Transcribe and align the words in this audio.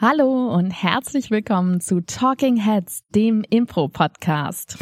Hallo 0.00 0.54
und 0.54 0.70
herzlich 0.70 1.32
willkommen 1.32 1.80
zu 1.80 2.00
Talking 2.00 2.56
Heads, 2.56 3.02
dem 3.16 3.42
Impro-Podcast. 3.50 4.78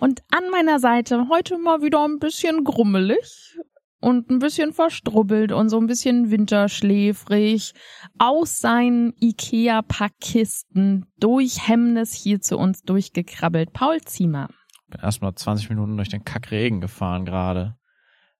Und 0.00 0.22
an 0.32 0.50
meiner 0.50 0.80
Seite 0.80 1.28
heute 1.28 1.58
mal 1.58 1.80
wieder 1.80 2.04
ein 2.04 2.18
bisschen 2.18 2.64
grummelig 2.64 3.56
und 4.00 4.30
ein 4.30 4.40
bisschen 4.40 4.72
verstrubbelt 4.72 5.52
und 5.52 5.68
so 5.68 5.78
ein 5.78 5.86
bisschen 5.86 6.32
winterschläfrig 6.32 7.72
aus 8.18 8.58
seinen 8.60 9.14
Ikea-Packkisten 9.20 11.06
durch 11.20 11.68
Hemmnis 11.68 12.14
hier 12.14 12.40
zu 12.40 12.58
uns 12.58 12.82
durchgekrabbelt. 12.82 13.72
Paul 13.72 14.00
Ziemer 14.00 14.48
bin 14.88 15.00
erstmal 15.00 15.34
20 15.34 15.70
Minuten 15.70 15.96
durch 15.96 16.08
den 16.08 16.24
Kackregen 16.24 16.80
gefahren 16.80 17.24
gerade. 17.24 17.76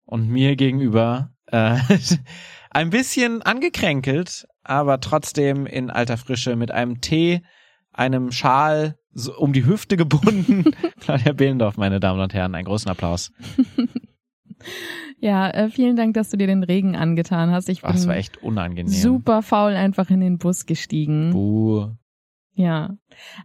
Und 0.05 0.29
mir 0.29 0.56
gegenüber 0.56 1.33
äh, 1.47 1.79
ein 2.70 2.91
bisschen 2.91 3.43
angekränkelt, 3.43 4.47
aber 4.62 5.01
trotzdem 5.01 5.66
in 5.66 5.91
alter 5.91 6.16
Frische 6.16 6.56
mit 6.56 6.70
einem 6.70 7.01
Tee, 7.01 7.42
einem 7.92 8.33
Schal 8.33 8.98
so 9.12 9.37
um 9.37 9.53
die 9.53 9.66
Hüfte 9.66 9.97
gebunden. 9.97 10.73
Claudia 11.01 11.33
Behlendorf, 11.33 11.77
meine 11.77 12.01
Damen 12.01 12.20
und 12.20 12.34
Herren, 12.34 12.55
einen 12.55 12.67
großen 12.67 12.91
Applaus. 12.91 13.33
Ja, 15.20 15.51
äh, 15.51 15.69
vielen 15.69 15.97
Dank, 15.97 16.15
dass 16.15 16.30
du 16.30 16.37
dir 16.37 16.47
den 16.47 16.62
Regen 16.62 16.97
angetan 16.97 17.51
hast. 17.51 17.69
Ich 17.69 17.83
bin 17.83 17.91
Ach, 17.91 17.95
das 17.95 18.06
war 18.06 18.17
echt 18.17 18.42
unangenehm. 18.42 18.92
super 18.92 19.42
faul 19.42 19.73
einfach 19.73 20.11
in 20.11 20.20
den 20.20 20.39
Bus 20.39 20.67
gestiegen. 20.67 21.30
Buh. 21.33 21.92
Ja, 22.55 22.97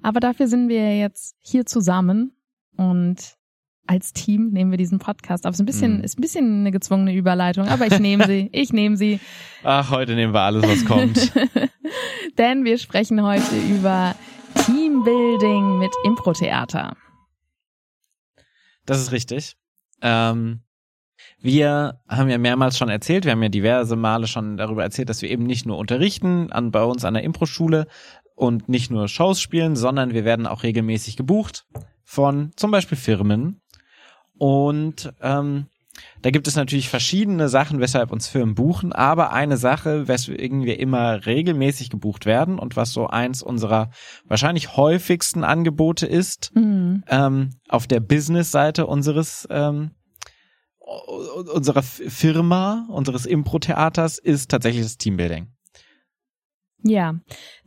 aber 0.02 0.20
dafür 0.20 0.48
sind 0.48 0.70
wir 0.70 0.98
jetzt 0.98 1.36
hier 1.40 1.66
zusammen 1.66 2.36
und 2.90 3.36
als 3.86 4.14
Team 4.14 4.52
nehmen 4.52 4.72
wir 4.72 4.78
diesen 4.78 5.00
Podcast 5.00 5.46
auf. 5.46 5.54
Ist 5.54 5.60
ein 5.60 5.66
bisschen, 5.66 5.98
Mhm. 5.98 6.04
ist 6.04 6.18
ein 6.18 6.22
bisschen 6.22 6.60
eine 6.62 6.72
gezwungene 6.72 7.14
Überleitung, 7.14 7.68
aber 7.68 7.86
ich 7.88 8.00
nehme 8.00 8.26
sie. 8.28 8.50
Ich 8.54 8.72
nehme 8.72 8.96
sie. 8.96 9.20
Ach, 9.64 9.92
heute 9.92 10.16
nehmen 10.16 10.34
wir 10.34 10.42
alles, 10.42 10.64
was 10.64 10.86
kommt. 10.86 11.34
Denn 12.38 12.64
wir 12.64 12.78
sprechen 12.78 13.22
heute 13.24 13.56
über 13.70 14.16
Teambuilding 14.66 15.80
mit 15.80 15.92
Impro-Theater. 16.06 16.96
Das 18.86 19.00
ist 19.02 19.12
richtig. 19.12 19.56
Ähm, 20.02 20.62
wir 21.40 22.00
haben 22.08 22.30
ja 22.30 22.38
mehrmals 22.38 22.78
schon 22.78 22.90
erzählt, 22.90 23.26
wir 23.26 23.32
haben 23.34 23.44
ja 23.44 23.50
diverse 23.50 23.96
Male 23.96 24.28
schon 24.28 24.58
darüber 24.58 24.84
erzählt, 24.84 25.10
dass 25.10 25.22
wir 25.22 25.30
eben 25.30 25.44
nicht 25.46 25.66
nur 25.66 25.78
unterrichten 25.78 26.52
an, 26.52 26.72
bei 26.72 26.84
uns 26.84 27.06
an 27.06 27.14
der 27.14 27.24
Impro-Schule 27.24 27.88
und 28.36 28.68
nicht 28.70 28.92
nur 28.92 29.08
Shows 29.08 29.40
spielen, 29.42 29.76
sondern 29.76 30.14
wir 30.14 30.26
werden 30.26 30.48
auch 30.48 30.64
regelmäßig 30.64 31.18
gebucht 31.18 31.66
von 32.04 32.52
zum 32.56 32.72
Beispiel 32.72 32.98
Firmen. 32.98 33.62
Und 34.38 35.14
ähm, 35.22 35.68
da 36.22 36.32
gibt 36.32 36.48
es 36.48 36.56
natürlich 36.56 36.90
verschiedene 36.90 37.50
Sachen, 37.50 37.80
weshalb 37.80 38.12
uns 38.12 38.28
Firmen 38.28 38.56
buchen, 38.56 38.94
aber 38.94 39.32
eine 39.32 39.58
Sache, 39.58 40.08
weswegen 40.08 40.64
wir 40.64 40.80
immer 40.80 41.26
regelmäßig 41.26 41.90
gebucht 41.90 42.26
werden 42.26 42.58
und 42.58 42.76
was 42.76 42.92
so 42.94 43.08
eins 43.08 43.44
unserer 43.44 43.92
wahrscheinlich 44.26 44.76
häufigsten 44.76 45.44
Angebote 45.44 46.08
ist, 46.08 46.52
Mhm. 46.56 47.04
ähm, 47.08 47.52
auf 47.70 47.86
der 47.88 48.00
Business-Seite 48.00 48.88
unseres 48.88 49.48
ähm, 49.52 49.92
unserer 51.54 51.82
Firma, 51.82 52.86
unseres 52.90 53.26
Impro-Theaters 53.26 54.18
ist 54.18 54.52
tatsächlich 54.52 54.84
das 54.84 54.98
Teambuilding. 54.98 55.53
Ja, 56.84 57.16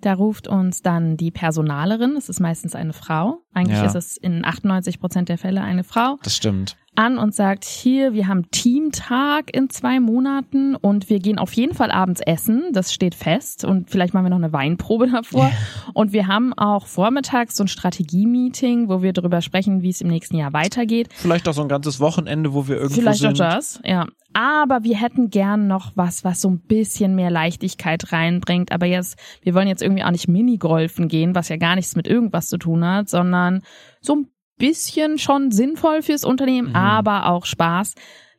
da 0.00 0.12
ruft 0.14 0.46
uns 0.46 0.82
dann 0.82 1.16
die 1.16 1.30
Personalerin, 1.30 2.16
es 2.16 2.28
ist 2.28 2.38
meistens 2.40 2.74
eine 2.74 2.92
Frau, 2.92 3.38
eigentlich 3.54 3.78
Ja. 3.78 3.86
ist 3.86 3.94
es 3.94 4.16
in 4.16 4.44
98 4.44 5.00
Prozent 5.00 5.28
der 5.28 5.38
Fälle 5.38 5.62
eine 5.62 5.84
Frau, 5.84 6.18
Das 6.22 6.36
stimmt. 6.36 6.76
An 6.96 7.18
und 7.18 7.34
sagt, 7.34 7.64
hier, 7.64 8.12
wir 8.12 8.28
haben 8.28 8.50
Teamtag 8.50 9.54
in 9.54 9.70
zwei 9.70 10.00
Monaten 10.00 10.74
und 10.76 11.08
wir 11.10 11.20
gehen 11.20 11.38
auf 11.38 11.52
jeden 11.52 11.74
Fall 11.74 11.90
abends 11.90 12.20
essen, 12.20 12.64
das 12.72 12.92
steht 12.92 13.14
fest 13.14 13.64
und 13.64 13.90
vielleicht 13.90 14.14
machen 14.14 14.24
wir 14.24 14.30
noch 14.30 14.36
eine 14.36 14.52
Weinprobe 14.52 15.08
davor. 15.08 15.50
Und 15.94 16.12
wir 16.12 16.26
haben 16.26 16.52
auch 16.52 16.86
vormittags 16.86 17.56
so 17.56 17.64
ein 17.64 17.68
Strategie-Meeting, 17.68 18.88
wo 18.88 19.02
wir 19.02 19.12
darüber 19.12 19.40
sprechen, 19.40 19.82
wie 19.82 19.90
es 19.90 20.00
im 20.00 20.08
nächsten 20.08 20.36
Jahr 20.36 20.52
weitergeht. 20.52 21.08
Vielleicht 21.14 21.48
auch 21.48 21.54
so 21.54 21.62
ein 21.62 21.68
ganzes 21.68 22.00
Wochenende, 22.00 22.52
wo 22.52 22.68
wir 22.68 22.76
irgendwo 22.76 23.00
Vielleicht 23.00 23.20
sind. 23.20 23.32
auch 23.32 23.54
das, 23.54 23.80
ja. 23.84 24.06
Aber 24.32 24.84
wir 24.84 25.00
hätten 25.00 25.30
gern 25.30 25.66
noch 25.66 25.92
was, 25.94 26.22
was 26.22 26.42
so 26.42 26.50
ein 26.50 26.60
bisschen 26.60 27.14
mehr 27.14 27.30
Leichtigkeit 27.30 28.12
reinbringt. 28.12 28.70
Aber 28.70 28.84
jetzt, 28.84 29.18
wir 29.40 29.54
wollen 29.54 29.66
jetzt 29.66 29.80
irgendwie 29.80 30.04
auch 30.04 30.10
nicht 30.10 30.28
Minigolfen 30.28 31.08
gehen, 31.08 31.34
was 31.34 31.48
ja 31.48 31.56
gar 31.56 31.74
nichts 31.74 31.96
mit 31.96 32.06
irgendwas 32.06 32.48
zu 32.48 32.58
tun 32.58 32.84
hat, 32.84 33.08
sondern 33.08 33.62
so 34.02 34.16
ein 34.16 34.26
bisschen 34.58 35.18
schon 35.18 35.50
sinnvoll 35.50 36.02
fürs 36.02 36.24
Unternehmen, 36.24 36.70
Mhm. 36.70 36.76
aber 36.76 37.26
auch 37.26 37.46
Spaß. 37.46 37.94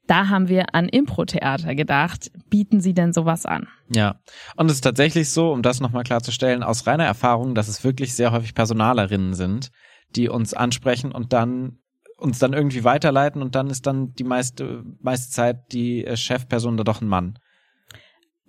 Da 0.07 0.29
haben 0.29 0.47
wir 0.47 0.73
an 0.73 0.87
Impro-Theater 0.87 1.75
gedacht. 1.75 2.31
Bieten 2.49 2.79
Sie 2.79 2.93
denn 2.93 3.11
sowas 3.11 3.45
an? 3.45 3.67
Ja. 3.93 4.21
Und 4.55 4.67
es 4.67 4.75
ist 4.77 4.81
tatsächlich 4.81 5.29
so, 5.31 5.51
um 5.51 5.61
das 5.61 5.81
nochmal 5.81 6.03
klarzustellen, 6.03 6.63
aus 6.63 6.87
reiner 6.87 7.03
Erfahrung, 7.03 7.55
dass 7.55 7.67
es 7.67 7.83
wirklich 7.83 8.15
sehr 8.15 8.31
häufig 8.31 8.55
Personalerinnen 8.55 9.33
sind, 9.33 9.69
die 10.15 10.29
uns 10.29 10.53
ansprechen 10.53 11.11
und 11.11 11.33
dann 11.33 11.79
uns 12.19 12.39
dann 12.39 12.53
irgendwie 12.53 12.83
weiterleiten 12.83 13.43
und 13.43 13.53
dann 13.53 13.69
ist 13.69 13.85
dann 13.85 14.13
die 14.13 14.23
meiste, 14.23 14.83
meiste 15.01 15.29
Zeit 15.31 15.71
die 15.71 16.03
äh, 16.03 16.17
Chefperson 16.17 16.75
da 16.77 16.83
doch 16.83 16.99
ein 17.01 17.07
Mann. 17.07 17.37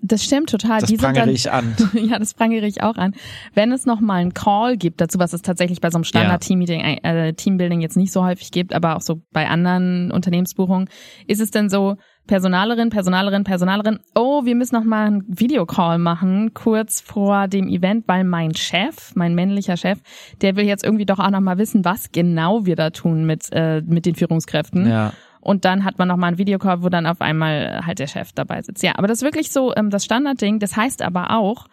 Das 0.01 0.23
stimmt 0.23 0.51
total. 0.51 0.81
Das 0.81 0.89
Die 0.89 0.97
prangere 0.97 1.27
dann, 1.27 1.35
ich 1.35 1.51
an. 1.51 1.75
ja, 1.93 2.19
das 2.19 2.35
prangere 2.35 2.67
ich 2.67 2.83
auch 2.83 2.97
an. 2.97 3.15
Wenn 3.55 3.73
es 3.73 3.85
noch 3.85 4.01
mal 4.01 4.17
einen 4.17 4.33
Call 4.33 4.77
gibt 4.77 5.01
dazu, 5.01 5.19
was 5.19 5.33
es 5.33 5.43
tatsächlich 5.43 5.81
bei 5.81 5.91
so 5.91 5.99
einem 5.99 6.05
Standard-Team-Meeting, 6.05 6.81
äh, 6.81 7.33
Teambuilding 7.35 7.81
jetzt 7.81 7.97
nicht 7.97 8.13
so 8.13 8.25
häufig 8.25 8.53
gibt, 8.53 8.75
aber 8.75 8.97
auch 8.97 9.01
so 9.01 9.23
bei 9.33 9.49
anderen 9.49 10.13
Unternehmensbuchungen, 10.13 10.89
ist 11.27 11.41
es 11.41 11.51
denn 11.51 11.69
so, 11.69 11.97
Personalerin, 12.29 12.91
Personalerin, 12.91 13.43
Personalerin, 13.43 13.99
oh, 14.15 14.45
wir 14.45 14.55
müssen 14.55 14.77
noch 14.77 14.85
mal 14.85 15.07
einen 15.07 15.25
Videocall 15.27 15.99
machen, 15.99 16.55
kurz 16.55 17.01
vor 17.01 17.49
dem 17.49 17.69
Event, 17.69 18.07
weil 18.07 18.23
mein 18.23 18.55
Chef, 18.55 19.17
mein 19.17 19.35
männlicher 19.35 19.77
Chef, 19.77 19.99
der 20.43 20.55
will 20.55 20.67
jetzt 20.67 20.85
irgendwie 20.85 21.07
doch 21.07 21.19
auch 21.19 21.31
noch 21.31 21.41
mal 21.41 21.59
wissen, 21.59 21.85
was 21.85 22.13
genau 22.13 22.67
wir 22.67 22.77
da 22.77 22.91
tun 22.91 23.25
mit, 23.25 23.47
äh, 23.51 23.81
mit 23.81 24.07
den 24.07 24.15
Führungskräften. 24.15 24.89
Ja. 24.89 25.13
Und 25.41 25.65
dann 25.65 25.85
hat 25.85 25.99
man 25.99 26.09
noch 26.09 26.17
mal 26.17 26.29
einen 26.29 26.39
Videocall, 26.39 26.83
wo 26.83 26.89
dann 26.89 27.07
auf 27.07 27.21
einmal 27.21 27.87
halt 27.87 27.99
der 27.99 28.07
Chef 28.07 28.33
dabei 28.33 28.63
sitzt. 28.63 28.83
Ja, 28.83 28.93
aber 28.97 29.07
das 29.07 29.19
ist 29.19 29.25
wirklich 29.25 29.51
so 29.51 29.75
ähm, 29.77 29.91
das 29.91 30.05
Standardding. 30.05 30.59
Das 30.59 30.77
heißt 30.77 31.03
aber 31.03 31.31
auch, 31.31 31.67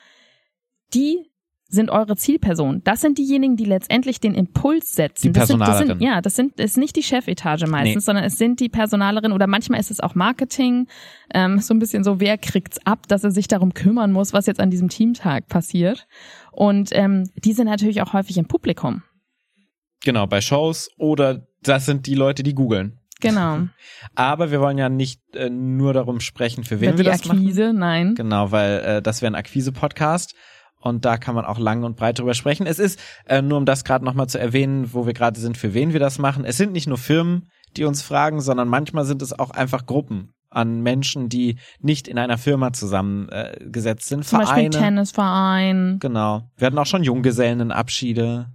die 0.94 1.32
sind 1.68 1.90
eure 1.90 2.16
Zielperson. 2.16 2.82
Das 2.84 3.02
sind 3.02 3.18
diejenigen, 3.18 3.58
die 3.58 3.66
letztendlich 3.66 4.20
den 4.20 4.36
Impuls 4.36 4.94
setzen. 4.94 5.34
Die 5.34 5.40
das 5.40 5.48
sind, 5.48 5.60
das 5.60 5.80
sind, 5.80 6.00
ja, 6.00 6.22
das 6.22 6.36
sind 6.36 6.60
ist 6.60 6.78
nicht 6.78 6.96
die 6.96 7.02
Chefetage 7.04 7.66
meistens, 7.68 7.96
Nee. 7.96 8.06
sondern 8.06 8.24
es 8.24 8.38
sind 8.38 8.60
die 8.60 8.70
Personalerin 8.70 9.32
oder 9.32 9.48
manchmal 9.48 9.80
ist 9.80 9.90
es 9.90 10.00
auch 10.00 10.14
Marketing. 10.14 10.88
Ähm, 11.34 11.60
so 11.60 11.74
ein 11.74 11.80
bisschen 11.80 12.04
so, 12.04 12.20
wer 12.20 12.38
kriegt's 12.38 12.78
ab, 12.86 13.08
dass 13.08 13.24
er 13.24 13.32
sich 13.32 13.48
darum 13.48 13.74
kümmern 13.74 14.12
muss, 14.12 14.32
was 14.32 14.46
jetzt 14.46 14.60
an 14.60 14.70
diesem 14.70 14.90
Teamtag 14.90 15.48
passiert. 15.48 16.08
Und 16.52 16.90
ähm, 16.92 17.30
die 17.44 17.54
sind 17.54 17.66
natürlich 17.66 18.02
auch 18.04 18.14
häufig 18.14 18.38
im 18.38 18.46
Publikum. 18.46 19.02
Genau, 20.04 20.28
bei 20.28 20.42
Shows 20.42 20.90
oder 20.98 21.48
das 21.64 21.88
sind 21.88 22.06
die 22.06 22.16
Leute, 22.16 22.44
die 22.44 22.54
googeln. 22.54 23.00
Genau. 23.22 23.60
Aber 24.16 24.52
wir 24.52 24.62
wollen 24.62 24.78
ja 24.78 24.90
nicht 24.90 25.22
äh, 25.36 25.50
nur 25.50 25.94
darum 25.94 26.20
sprechen, 26.20 26.64
für 26.64 26.82
wen 26.82 26.90
Über 26.90 26.98
wir 27.00 27.04
die 27.06 27.12
das 27.12 27.30
Akquise, 27.30 27.74
nein. 27.74 28.08
machen. 28.08 28.16
Genau, 28.16 28.52
weil 28.52 28.80
äh, 28.80 29.02
das 29.02 29.22
wäre 29.22 29.32
ein 29.32 29.36
Akquise-Podcast 29.36 30.36
und 30.80 31.04
da 31.04 31.18
kann 31.18 31.34
man 31.34 31.46
auch 31.46 31.58
lang 31.58 31.84
und 31.84 31.96
breit 31.96 32.20
drüber 32.20 32.34
sprechen. 32.34 32.68
Es 32.68 32.78
ist, 32.78 33.00
äh, 33.28 33.42
nur 33.42 33.58
um 33.58 33.66
das 33.66 33.84
gerade 33.84 34.06
nochmal 34.06 34.28
zu 34.28 34.40
erwähnen, 34.40 34.94
wo 34.94 35.06
wir 35.06 35.14
gerade 35.14 35.40
sind, 35.40 35.58
für 35.58 35.74
wen 35.74 35.94
wir 35.94 36.00
das 36.00 36.20
machen. 36.20 36.46
Es 36.46 36.58
sind 36.58 36.74
nicht 36.74 36.88
nur 36.88 36.98
Firmen, 36.98 37.50
die 37.76 37.86
uns 37.86 38.02
fragen, 38.02 38.40
sondern 38.40 38.68
manchmal 38.68 39.06
sind 39.06 39.22
es 39.22 39.38
auch 39.38 39.50
einfach 39.50 39.86
Gruppen 39.86 40.34
an 40.50 40.82
Menschen, 40.82 41.28
die 41.28 41.58
nicht 41.80 42.08
in 42.08 42.18
einer 42.18 42.38
Firma 42.38 42.72
zusammengesetzt 42.72 44.06
äh, 44.06 44.10
sind. 44.10 44.26
Zum 44.26 44.40
Beispiel 44.40 44.56
Vereine. 44.56 44.70
Tennisverein. 44.70 45.98
Genau. 46.00 46.44
Wir 46.58 46.68
hatten 46.68 46.78
auch 46.78 46.86
schon 46.86 47.04
Junggesellenabschiede. 47.04 48.48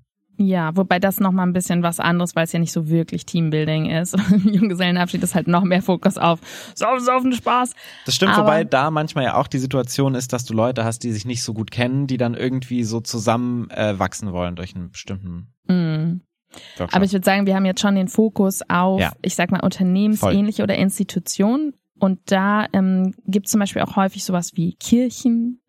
Ja, 0.42 0.74
wobei 0.74 0.98
das 0.98 1.20
noch 1.20 1.32
mal 1.32 1.42
ein 1.42 1.52
bisschen 1.52 1.82
was 1.82 2.00
anderes, 2.00 2.34
weil 2.34 2.44
es 2.44 2.52
ja 2.52 2.58
nicht 2.58 2.72
so 2.72 2.88
wirklich 2.88 3.26
Teambuilding 3.26 3.90
ist. 3.90 4.16
Junggesellenabschied 4.44 5.22
ist 5.22 5.34
halt 5.34 5.48
noch 5.48 5.64
mehr 5.64 5.82
Fokus 5.82 6.16
auf 6.16 6.40
Saufen, 6.74 7.04
Saufen, 7.04 7.32
Spaß. 7.34 7.74
Das 8.06 8.14
stimmt, 8.14 8.32
Aber- 8.32 8.44
wobei 8.44 8.64
da 8.64 8.90
manchmal 8.90 9.24
ja 9.24 9.34
auch 9.36 9.48
die 9.48 9.58
Situation 9.58 10.14
ist, 10.14 10.32
dass 10.32 10.46
du 10.46 10.54
Leute 10.54 10.82
hast, 10.84 11.00
die 11.00 11.12
sich 11.12 11.26
nicht 11.26 11.42
so 11.42 11.52
gut 11.52 11.70
kennen, 11.70 12.06
die 12.06 12.16
dann 12.16 12.32
irgendwie 12.32 12.84
so 12.84 13.00
zusammen 13.00 13.68
äh, 13.68 13.98
wachsen 13.98 14.32
wollen 14.32 14.56
durch 14.56 14.74
einen 14.74 14.90
bestimmten. 14.90 15.48
Workshop. 15.68 16.94
Aber 16.96 17.04
ich 17.04 17.12
würde 17.12 17.24
sagen, 17.24 17.44
wir 17.46 17.54
haben 17.54 17.66
jetzt 17.66 17.80
schon 17.82 17.94
den 17.94 18.08
Fokus 18.08 18.60
auf, 18.68 18.98
Ja. 18.98 19.12
ich 19.22 19.34
sag 19.34 19.50
mal, 19.50 19.60
unternehmensähnliche 19.60 20.62
oder 20.62 20.74
Institutionen. 20.76 21.74
Und 21.98 22.18
da 22.32 22.64
ähm, 22.72 23.12
gibt 23.26 23.46
es 23.46 23.52
zum 23.52 23.60
Beispiel 23.60 23.82
auch 23.82 23.96
häufig 23.96 24.24
sowas 24.24 24.52
wie 24.54 24.74
Kirchen, 24.76 25.60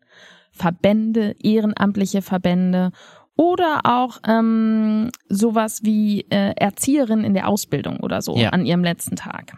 Verbände, 0.50 1.36
ehrenamtliche 1.42 2.22
Verbände 2.22 2.90
oder 3.36 3.80
auch 3.84 4.18
ähm, 4.26 5.10
sowas 5.28 5.80
wie 5.82 6.22
äh, 6.30 6.52
Erzieherinnen 6.56 7.24
in 7.24 7.34
der 7.34 7.48
Ausbildung 7.48 8.00
oder 8.00 8.22
so 8.22 8.36
Ja. 8.36 8.50
an 8.50 8.66
ihrem 8.66 8.84
letzten 8.84 9.16
Tag. 9.16 9.54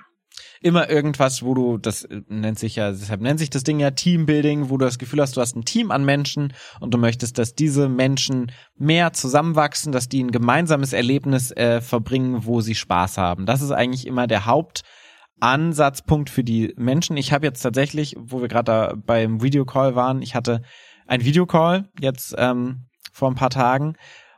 immer 0.60 0.88
irgendwas, 0.88 1.42
wo 1.42 1.52
du, 1.52 1.76
das 1.76 2.08
nennt 2.28 2.58
sich 2.58 2.76
ja, 2.76 2.90
deshalb 2.90 3.20
nennt 3.20 3.38
sich 3.38 3.50
das 3.50 3.64
Ding 3.64 3.80
ja 3.80 3.90
Teambuilding, 3.90 4.70
wo 4.70 4.78
du 4.78 4.86
das 4.86 4.98
Gefühl 4.98 5.20
hast, 5.20 5.36
du 5.36 5.42
hast 5.42 5.54
ein 5.56 5.66
Team 5.66 5.90
an 5.90 6.04
Menschen 6.06 6.54
und 6.80 6.94
du 6.94 6.98
möchtest, 6.98 7.36
dass 7.36 7.54
diese 7.54 7.88
Menschen 7.90 8.50
mehr 8.76 9.12
zusammenwachsen, 9.12 9.92
dass 9.92 10.08
die 10.08 10.24
ein 10.24 10.30
gemeinsames 10.30 10.94
Erlebnis 10.94 11.50
äh, 11.52 11.82
verbringen, 11.82 12.46
wo 12.46 12.62
sie 12.62 12.74
Spaß 12.74 13.18
haben. 13.18 13.44
Das 13.44 13.60
ist 13.60 13.72
eigentlich 13.72 14.06
immer 14.06 14.26
der 14.26 14.46
Hauptansatzpunkt 14.46 16.30
für 16.30 16.44
die 16.44 16.72
Menschen. 16.76 17.16
Ich 17.18 17.32
habe 17.32 17.46
jetzt 17.46 17.60
tatsächlich, 17.60 18.16
wo 18.18 18.40
wir 18.40 18.48
gerade 18.48 18.64
da 18.64 18.94
beim 18.96 19.42
Videocall 19.42 19.94
waren, 19.94 20.22
ich 20.22 20.34
hatte 20.34 20.62
ein 21.06 21.24
Videocall 21.24 21.88
jetzt 22.00 22.34
ähm, 22.38 22.86
vor 23.14 23.30
ein 23.30 23.36
paar 23.36 23.50
Tagen 23.50 23.94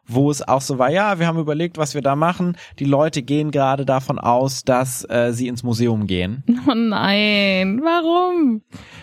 wo 0.06 0.30
es 0.30 0.46
auch 0.46 0.60
so 0.60 0.78
war, 0.78 0.90
ja, 0.90 1.18
wir 1.18 1.26
haben 1.26 1.38
überlegt, 1.38 1.78
was 1.78 1.94
wir 1.94 2.00
da 2.00 2.16
machen. 2.16 2.56
Die 2.78 2.84
Leute 2.84 3.22
gehen 3.22 3.50
gerade 3.50 3.84
davon 3.84 4.18
aus, 4.18 4.62
dass 4.62 5.04
äh, 5.10 5.32
sie 5.32 5.48
ins 5.48 5.62
Museum 5.62 6.06
gehen. 6.06 6.44
Oh 6.68 6.74
nein, 6.74 7.80
warum? 7.82 8.62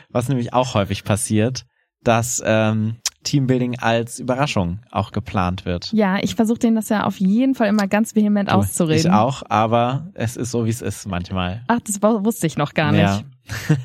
Was 0.10 0.28
nämlich 0.28 0.54
auch 0.54 0.74
häufig 0.74 1.04
passiert, 1.04 1.66
dass 2.04 2.42
ähm, 2.46 2.96
Teambuilding 3.24 3.80
als 3.80 4.20
Überraschung 4.20 4.80
auch 4.92 5.12
geplant 5.12 5.66
wird. 5.66 5.92
Ja, 5.94 6.18
ich 6.22 6.36
versuche 6.36 6.60
denen 6.60 6.76
das 6.76 6.90
ja 6.90 7.06
auf 7.06 7.19
jeden 7.19 7.56
Fall 7.56 7.68
immer 7.68 7.88
ganz 7.88 8.16
vehement 8.16 8.50
du, 8.50 8.56
auszureden. 8.56 9.12
Ich 9.12 9.12
auch, 9.12 9.44
aber 9.50 10.12
es 10.14 10.36
ist 10.36 10.52
so, 10.52 10.66
wie 10.66 10.69
es 10.69 10.81
ist 10.81 11.08
manchmal. 11.08 11.64
Ach, 11.68 11.80
das 11.86 12.02
wusste 12.02 12.48
ich 12.48 12.58
noch 12.58 12.74
gar 12.74 12.92
nicht. 12.92 13.26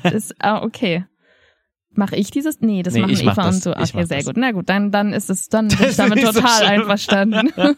Ja. 0.03 0.09
ist, 0.11 0.35
ah, 0.39 0.61
okay. 0.61 1.05
Mache 1.99 2.15
ich 2.15 2.31
dieses? 2.31 2.61
Nee, 2.61 2.81
das 2.81 2.93
nee, 2.93 3.01
machen 3.01 3.13
Eva 3.13 3.33
mach 3.35 3.47
und 3.49 3.65
du. 3.65 3.71
Okay, 3.71 4.05
sehr 4.05 4.17
das. 4.17 4.25
gut. 4.25 4.37
Na 4.37 4.51
gut, 4.53 4.69
dann, 4.69 4.89
dann 4.89 5.11
ist 5.11 5.29
es, 5.29 5.49
dann 5.49 5.67
bin 5.67 5.89
ich 5.89 5.95
damit 5.97 6.21
total 6.23 6.59
so 6.59 6.65
einverstanden. 6.65 7.51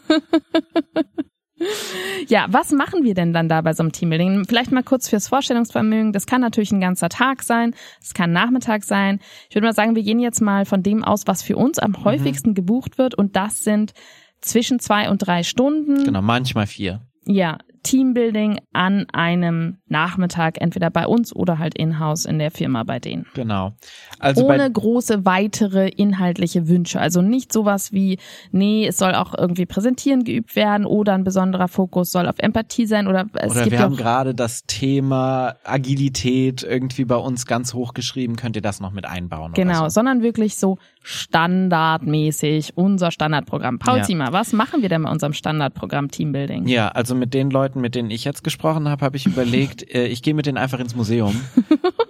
ja, 2.28 2.46
was 2.48 2.70
machen 2.70 3.02
wir 3.02 3.14
denn 3.14 3.32
dann 3.32 3.48
da 3.48 3.60
bei 3.62 3.72
so 3.72 3.82
einem 3.82 3.90
Teambuilding? 3.90 4.44
Vielleicht 4.46 4.70
mal 4.70 4.84
kurz 4.84 5.08
fürs 5.08 5.26
Vorstellungsvermögen. 5.26 6.12
Das 6.12 6.26
kann 6.26 6.40
natürlich 6.40 6.70
ein 6.70 6.80
ganzer 6.80 7.08
Tag 7.08 7.42
sein. 7.42 7.74
Es 8.00 8.14
kann 8.14 8.32
Nachmittag 8.32 8.84
sein. 8.84 9.18
Ich 9.48 9.56
würde 9.56 9.66
mal 9.66 9.74
sagen, 9.74 9.96
wir 9.96 10.04
gehen 10.04 10.20
jetzt 10.20 10.40
mal 10.40 10.66
von 10.66 10.84
dem 10.84 11.02
aus, 11.02 11.26
was 11.26 11.42
für 11.42 11.56
uns 11.56 11.80
am 11.80 11.90
mhm. 11.90 12.04
häufigsten 12.04 12.54
gebucht 12.54 12.98
wird. 12.98 13.16
Und 13.16 13.34
das 13.34 13.64
sind 13.64 13.92
zwischen 14.40 14.78
zwei 14.78 15.10
und 15.10 15.18
drei 15.18 15.42
Stunden. 15.42 16.04
Genau, 16.04 16.22
manchmal 16.22 16.68
vier. 16.68 17.02
Ja, 17.24 17.58
Teambuilding 17.82 18.60
an 18.72 19.06
einem 19.12 19.78
Nachmittag, 19.88 20.60
entweder 20.60 20.90
bei 20.90 21.06
uns 21.06 21.34
oder 21.34 21.58
halt 21.58 21.76
in-house 21.76 22.24
in 22.24 22.38
der 22.38 22.50
Firma 22.50 22.82
bei 22.84 22.98
denen. 22.98 23.26
Genau. 23.34 23.72
Also 24.18 24.46
Ohne 24.46 24.70
große 24.70 25.24
weitere 25.24 25.88
inhaltliche 25.88 26.68
Wünsche. 26.68 27.00
Also 27.00 27.22
nicht 27.22 27.52
sowas 27.52 27.92
wie, 27.92 28.18
nee, 28.50 28.86
es 28.86 28.96
soll 28.98 29.14
auch 29.14 29.34
irgendwie 29.36 29.66
präsentieren 29.66 30.24
geübt 30.24 30.56
werden 30.56 30.86
oder 30.86 31.14
ein 31.14 31.24
besonderer 31.24 31.68
Fokus 31.68 32.10
soll 32.10 32.28
auf 32.28 32.38
Empathie 32.38 32.86
sein 32.86 33.06
oder 33.06 33.26
es 33.34 33.52
oder 33.52 33.62
gibt 33.62 33.72
wir 33.72 33.80
haben 33.80 33.96
gerade 33.96 34.34
das 34.34 34.64
Thema 34.66 35.56
Agilität 35.64 36.62
irgendwie 36.62 37.04
bei 37.04 37.16
uns 37.16 37.46
ganz 37.46 37.74
hoch 37.74 37.94
geschrieben. 37.94 38.36
Könnt 38.36 38.56
ihr 38.56 38.62
das 38.62 38.80
noch 38.80 38.92
mit 38.92 39.06
einbauen? 39.06 39.52
Genau, 39.54 39.84
so? 39.84 39.88
sondern 39.88 40.22
wirklich 40.22 40.56
so 40.56 40.78
standardmäßig 41.02 42.76
unser 42.76 43.10
Standardprogramm. 43.10 43.78
Paul 43.78 43.98
ja. 43.98 44.02
Ziemer, 44.04 44.32
was 44.32 44.52
machen 44.52 44.82
wir 44.82 44.88
denn 44.88 45.02
bei 45.02 45.10
unserem 45.10 45.32
Standardprogramm 45.32 46.10
Teambuilding? 46.10 46.66
Ja, 46.66 46.88
also 46.88 47.14
mit 47.14 47.34
den 47.34 47.50
Leuten, 47.50 47.80
mit 47.80 47.94
denen 47.94 48.10
ich 48.10 48.24
jetzt 48.24 48.44
gesprochen 48.44 48.88
habe, 48.88 49.04
habe 49.04 49.16
ich 49.16 49.26
überlegt, 49.26 49.82
äh, 49.94 50.06
ich 50.06 50.22
gehe 50.22 50.34
mit 50.34 50.46
denen 50.46 50.58
einfach 50.58 50.78
ins 50.78 50.94
Museum, 50.94 51.40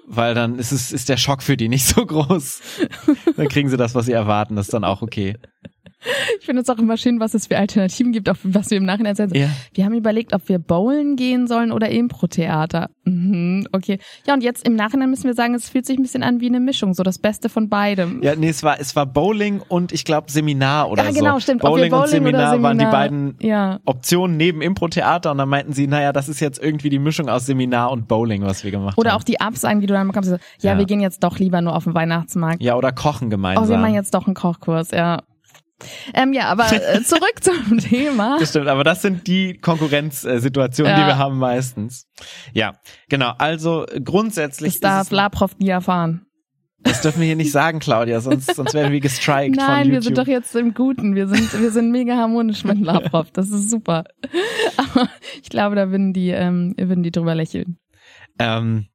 weil 0.06 0.34
dann 0.34 0.58
ist 0.58 0.72
es 0.72 0.92
ist 0.92 1.08
der 1.08 1.16
Schock 1.16 1.42
für 1.42 1.56
die 1.56 1.68
nicht 1.68 1.86
so 1.86 2.04
groß. 2.04 2.60
Dann 3.36 3.48
kriegen 3.48 3.68
sie 3.68 3.76
das, 3.76 3.94
was 3.94 4.06
sie 4.06 4.12
erwarten, 4.12 4.56
das 4.56 4.66
ist 4.66 4.74
dann 4.74 4.84
auch 4.84 5.02
okay. 5.02 5.36
Ich 6.38 6.46
finde 6.46 6.62
es 6.62 6.68
auch 6.68 6.78
immer 6.78 6.96
schön, 6.96 7.20
was 7.20 7.34
es 7.34 7.46
für 7.46 7.56
Alternativen 7.56 8.12
gibt, 8.12 8.28
auch 8.28 8.36
was 8.42 8.70
wir 8.70 8.78
im 8.78 8.84
Nachhinein 8.84 9.14
sagen. 9.14 9.34
Ja. 9.34 9.48
Wir 9.74 9.84
haben 9.84 9.94
überlegt, 9.94 10.32
ob 10.34 10.48
wir 10.48 10.58
bowlen 10.58 11.16
gehen 11.16 11.46
sollen 11.46 11.72
oder 11.72 11.90
Impro-Theater. 11.90 12.90
Mhm, 13.04 13.66
okay. 13.72 13.98
Ja, 14.26 14.34
und 14.34 14.42
jetzt 14.42 14.66
im 14.66 14.74
Nachhinein 14.74 15.10
müssen 15.10 15.24
wir 15.24 15.34
sagen, 15.34 15.54
es 15.54 15.68
fühlt 15.68 15.86
sich 15.86 15.98
ein 15.98 16.02
bisschen 16.02 16.22
an 16.22 16.40
wie 16.40 16.46
eine 16.46 16.60
Mischung, 16.60 16.94
so 16.94 17.02
das 17.02 17.18
Beste 17.18 17.48
von 17.48 17.68
beidem. 17.68 18.22
Ja, 18.22 18.34
nee, 18.36 18.48
es 18.48 18.62
war, 18.62 18.80
es 18.80 18.94
war 18.96 19.06
Bowling 19.06 19.60
und 19.66 19.92
ich 19.92 20.04
glaube 20.04 20.30
Seminar 20.30 20.90
oder 20.90 21.04
so. 21.04 21.08
Ja, 21.08 21.14
genau, 21.14 21.40
stimmt. 21.40 21.62
Bowling, 21.62 21.90
Bowling 21.90 22.02
und 22.02 22.08
Seminar, 22.08 22.50
Seminar, 22.50 22.62
waren 22.62 22.78
die 22.78 22.84
beiden 22.84 23.36
ja. 23.40 23.80
Optionen 23.84 24.36
neben 24.36 24.62
Impro-Theater 24.62 25.32
und 25.32 25.38
dann 25.38 25.48
meinten 25.48 25.72
sie, 25.72 25.86
naja, 25.86 26.12
das 26.12 26.28
ist 26.28 26.40
jetzt 26.40 26.62
irgendwie 26.62 26.90
die 26.90 26.98
Mischung 26.98 27.28
aus 27.28 27.46
Seminar 27.46 27.90
und 27.90 28.08
Bowling, 28.08 28.42
was 28.42 28.64
wir 28.64 28.70
gemacht 28.70 28.98
oder 28.98 29.10
haben. 29.10 29.16
Oder 29.16 29.20
auch 29.20 29.24
die 29.24 29.40
Absagen, 29.40 29.80
die 29.80 29.86
du 29.86 29.94
dann 29.94 30.06
bekommst. 30.06 30.30
So, 30.30 30.36
ja, 30.60 30.72
ja, 30.72 30.78
wir 30.78 30.84
gehen 30.84 31.00
jetzt 31.00 31.22
doch 31.22 31.38
lieber 31.38 31.60
nur 31.60 31.74
auf 31.74 31.84
den 31.84 31.94
Weihnachtsmarkt. 31.94 32.62
Ja, 32.62 32.76
oder 32.76 32.92
kochen 32.92 33.30
gemeinsam. 33.30 33.64
Oh, 33.64 33.68
wir 33.68 33.78
machen 33.78 33.94
jetzt 33.94 34.14
doch 34.14 34.26
einen 34.26 34.34
Kochkurs, 34.34 34.90
ja. 34.90 35.22
Ähm, 36.14 36.32
ja, 36.32 36.46
aber 36.46 36.72
äh, 36.72 37.02
zurück 37.04 37.34
zum 37.40 37.78
Thema. 37.78 38.38
Das 38.38 38.50
stimmt, 38.50 38.68
aber 38.68 38.84
das 38.84 39.02
sind 39.02 39.26
die 39.26 39.58
Konkurrenzsituationen, 39.58 40.92
ja. 40.92 41.00
die 41.00 41.06
wir 41.06 41.18
haben 41.18 41.38
meistens. 41.38 42.08
Ja, 42.52 42.72
genau. 43.08 43.32
Also 43.38 43.86
grundsätzlich. 44.04 44.80
Das 44.80 44.80
darf 44.80 45.10
Laprof 45.10 45.58
nie 45.58 45.68
erfahren. 45.68 46.26
Das 46.84 47.00
dürfen 47.00 47.20
wir 47.20 47.26
hier 47.26 47.36
nicht 47.36 47.52
sagen, 47.52 47.78
Claudia, 47.78 48.20
sonst, 48.20 48.56
sonst 48.56 48.74
werden 48.74 48.92
wir 48.92 49.00
gestrikt 49.00 49.56
Nein, 49.56 49.66
von 49.66 49.76
YouTube. 49.76 49.92
wir 49.92 50.02
sind 50.02 50.18
doch 50.18 50.26
jetzt 50.26 50.56
im 50.56 50.74
Guten. 50.74 51.14
Wir 51.14 51.28
sind, 51.28 51.60
wir 51.60 51.70
sind 51.70 51.92
mega 51.92 52.16
harmonisch 52.16 52.64
mit 52.64 52.80
Laprof. 52.80 53.30
Das 53.30 53.50
ist 53.50 53.70
super. 53.70 54.04
Aber 54.76 55.08
ich 55.40 55.48
glaube, 55.48 55.76
da 55.76 55.90
würden 55.90 56.12
die, 56.12 56.30
ähm, 56.30 56.74
würden 56.76 57.02
die 57.02 57.12
drüber 57.12 57.34
lächeln. 57.34 57.78
Ähm, 58.38 58.86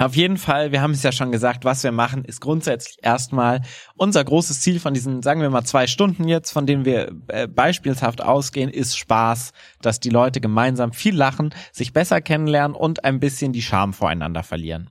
auf 0.00 0.16
jeden 0.16 0.38
Fall, 0.38 0.72
wir 0.72 0.80
haben 0.80 0.92
es 0.92 1.02
ja 1.02 1.12
schon 1.12 1.30
gesagt, 1.30 1.64
was 1.64 1.84
wir 1.84 1.92
machen, 1.92 2.24
ist 2.24 2.40
grundsätzlich 2.40 2.96
erstmal 3.02 3.60
unser 3.96 4.24
großes 4.24 4.62
Ziel 4.62 4.80
von 4.80 4.94
diesen, 4.94 5.22
sagen 5.22 5.42
wir 5.42 5.50
mal, 5.50 5.64
zwei 5.64 5.86
Stunden 5.86 6.26
jetzt, 6.26 6.52
von 6.52 6.66
denen 6.66 6.86
wir 6.86 7.12
äh, 7.28 7.46
beispielshaft 7.46 8.22
ausgehen, 8.22 8.70
ist 8.70 8.96
Spaß, 8.96 9.52
dass 9.82 10.00
die 10.00 10.08
Leute 10.08 10.40
gemeinsam 10.40 10.92
viel 10.92 11.14
lachen, 11.14 11.54
sich 11.70 11.92
besser 11.92 12.22
kennenlernen 12.22 12.74
und 12.74 13.04
ein 13.04 13.20
bisschen 13.20 13.52
die 13.52 13.60
Scham 13.60 13.92
voreinander 13.92 14.42
verlieren. 14.42 14.88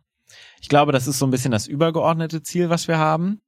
Ich 0.61 0.69
glaube, 0.69 0.91
das 0.91 1.07
ist 1.07 1.17
so 1.17 1.25
ein 1.25 1.31
bisschen 1.31 1.51
das 1.51 1.65
übergeordnete 1.65 2.43
Ziel, 2.43 2.69
was 2.69 2.87
wir 2.87 2.99
haben. 2.99 3.41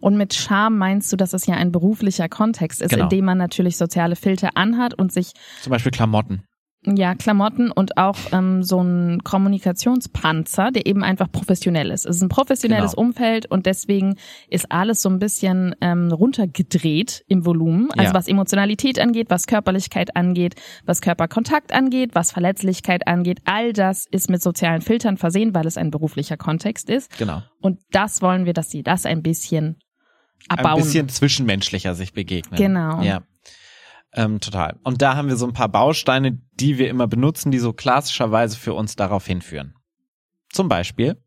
Und 0.00 0.16
mit 0.16 0.34
Scham 0.34 0.76
meinst 0.76 1.12
du, 1.12 1.16
dass 1.16 1.34
es 1.34 1.46
ja 1.46 1.54
ein 1.54 1.70
beruflicher 1.70 2.28
Kontext 2.28 2.82
ist, 2.82 2.90
genau. 2.90 3.04
in 3.04 3.08
dem 3.10 3.24
man 3.24 3.38
natürlich 3.38 3.76
soziale 3.76 4.16
Filter 4.16 4.50
anhat 4.54 4.94
und 4.94 5.12
sich 5.12 5.32
zum 5.62 5.70
Beispiel 5.70 5.92
Klamotten 5.92 6.44
ja, 6.94 7.14
Klamotten 7.14 7.70
und 7.70 7.96
auch 7.96 8.16
ähm, 8.32 8.62
so 8.62 8.80
ein 8.80 9.24
Kommunikationspanzer, 9.24 10.70
der 10.70 10.86
eben 10.86 11.02
einfach 11.02 11.30
professionell 11.30 11.90
ist. 11.90 12.06
Es 12.06 12.16
ist 12.16 12.22
ein 12.22 12.28
professionelles 12.28 12.92
genau. 12.92 13.08
Umfeld 13.08 13.46
und 13.50 13.66
deswegen 13.66 14.16
ist 14.48 14.70
alles 14.70 15.02
so 15.02 15.08
ein 15.08 15.18
bisschen 15.18 15.74
ähm, 15.80 16.12
runtergedreht 16.12 17.24
im 17.26 17.44
Volumen. 17.44 17.90
Also 17.92 18.10
ja. 18.10 18.14
was 18.14 18.28
Emotionalität 18.28 19.00
angeht, 19.00 19.26
was 19.30 19.46
Körperlichkeit 19.46 20.14
angeht, 20.14 20.54
was 20.84 21.00
Körperkontakt 21.00 21.72
angeht, 21.72 22.10
was 22.14 22.30
Verletzlichkeit 22.30 23.08
angeht, 23.08 23.40
all 23.44 23.72
das 23.72 24.06
ist 24.10 24.30
mit 24.30 24.42
sozialen 24.42 24.82
Filtern 24.82 25.16
versehen, 25.16 25.54
weil 25.54 25.66
es 25.66 25.76
ein 25.76 25.90
beruflicher 25.90 26.36
Kontext 26.36 26.88
ist. 26.90 27.16
Genau. 27.18 27.42
Und 27.60 27.80
das 27.90 28.22
wollen 28.22 28.44
wir, 28.44 28.52
dass 28.52 28.70
sie 28.70 28.82
das 28.82 29.06
ein 29.06 29.22
bisschen 29.22 29.76
abbauen. 30.48 30.78
Ein 30.78 30.82
bisschen 30.82 31.08
zwischenmenschlicher 31.08 31.94
sich 31.94 32.12
begegnen. 32.12 32.58
Genau. 32.58 33.02
Ja. 33.02 33.22
Ähm, 34.16 34.40
total. 34.40 34.78
Und 34.82 35.02
da 35.02 35.14
haben 35.14 35.28
wir 35.28 35.36
so 35.36 35.46
ein 35.46 35.52
paar 35.52 35.68
Bausteine, 35.68 36.40
die 36.54 36.78
wir 36.78 36.88
immer 36.88 37.06
benutzen, 37.06 37.52
die 37.52 37.58
so 37.58 37.72
klassischerweise 37.72 38.56
für 38.56 38.72
uns 38.72 38.96
darauf 38.96 39.26
hinführen. 39.26 39.74
Zum 40.48 40.68
Beispiel 40.68 41.22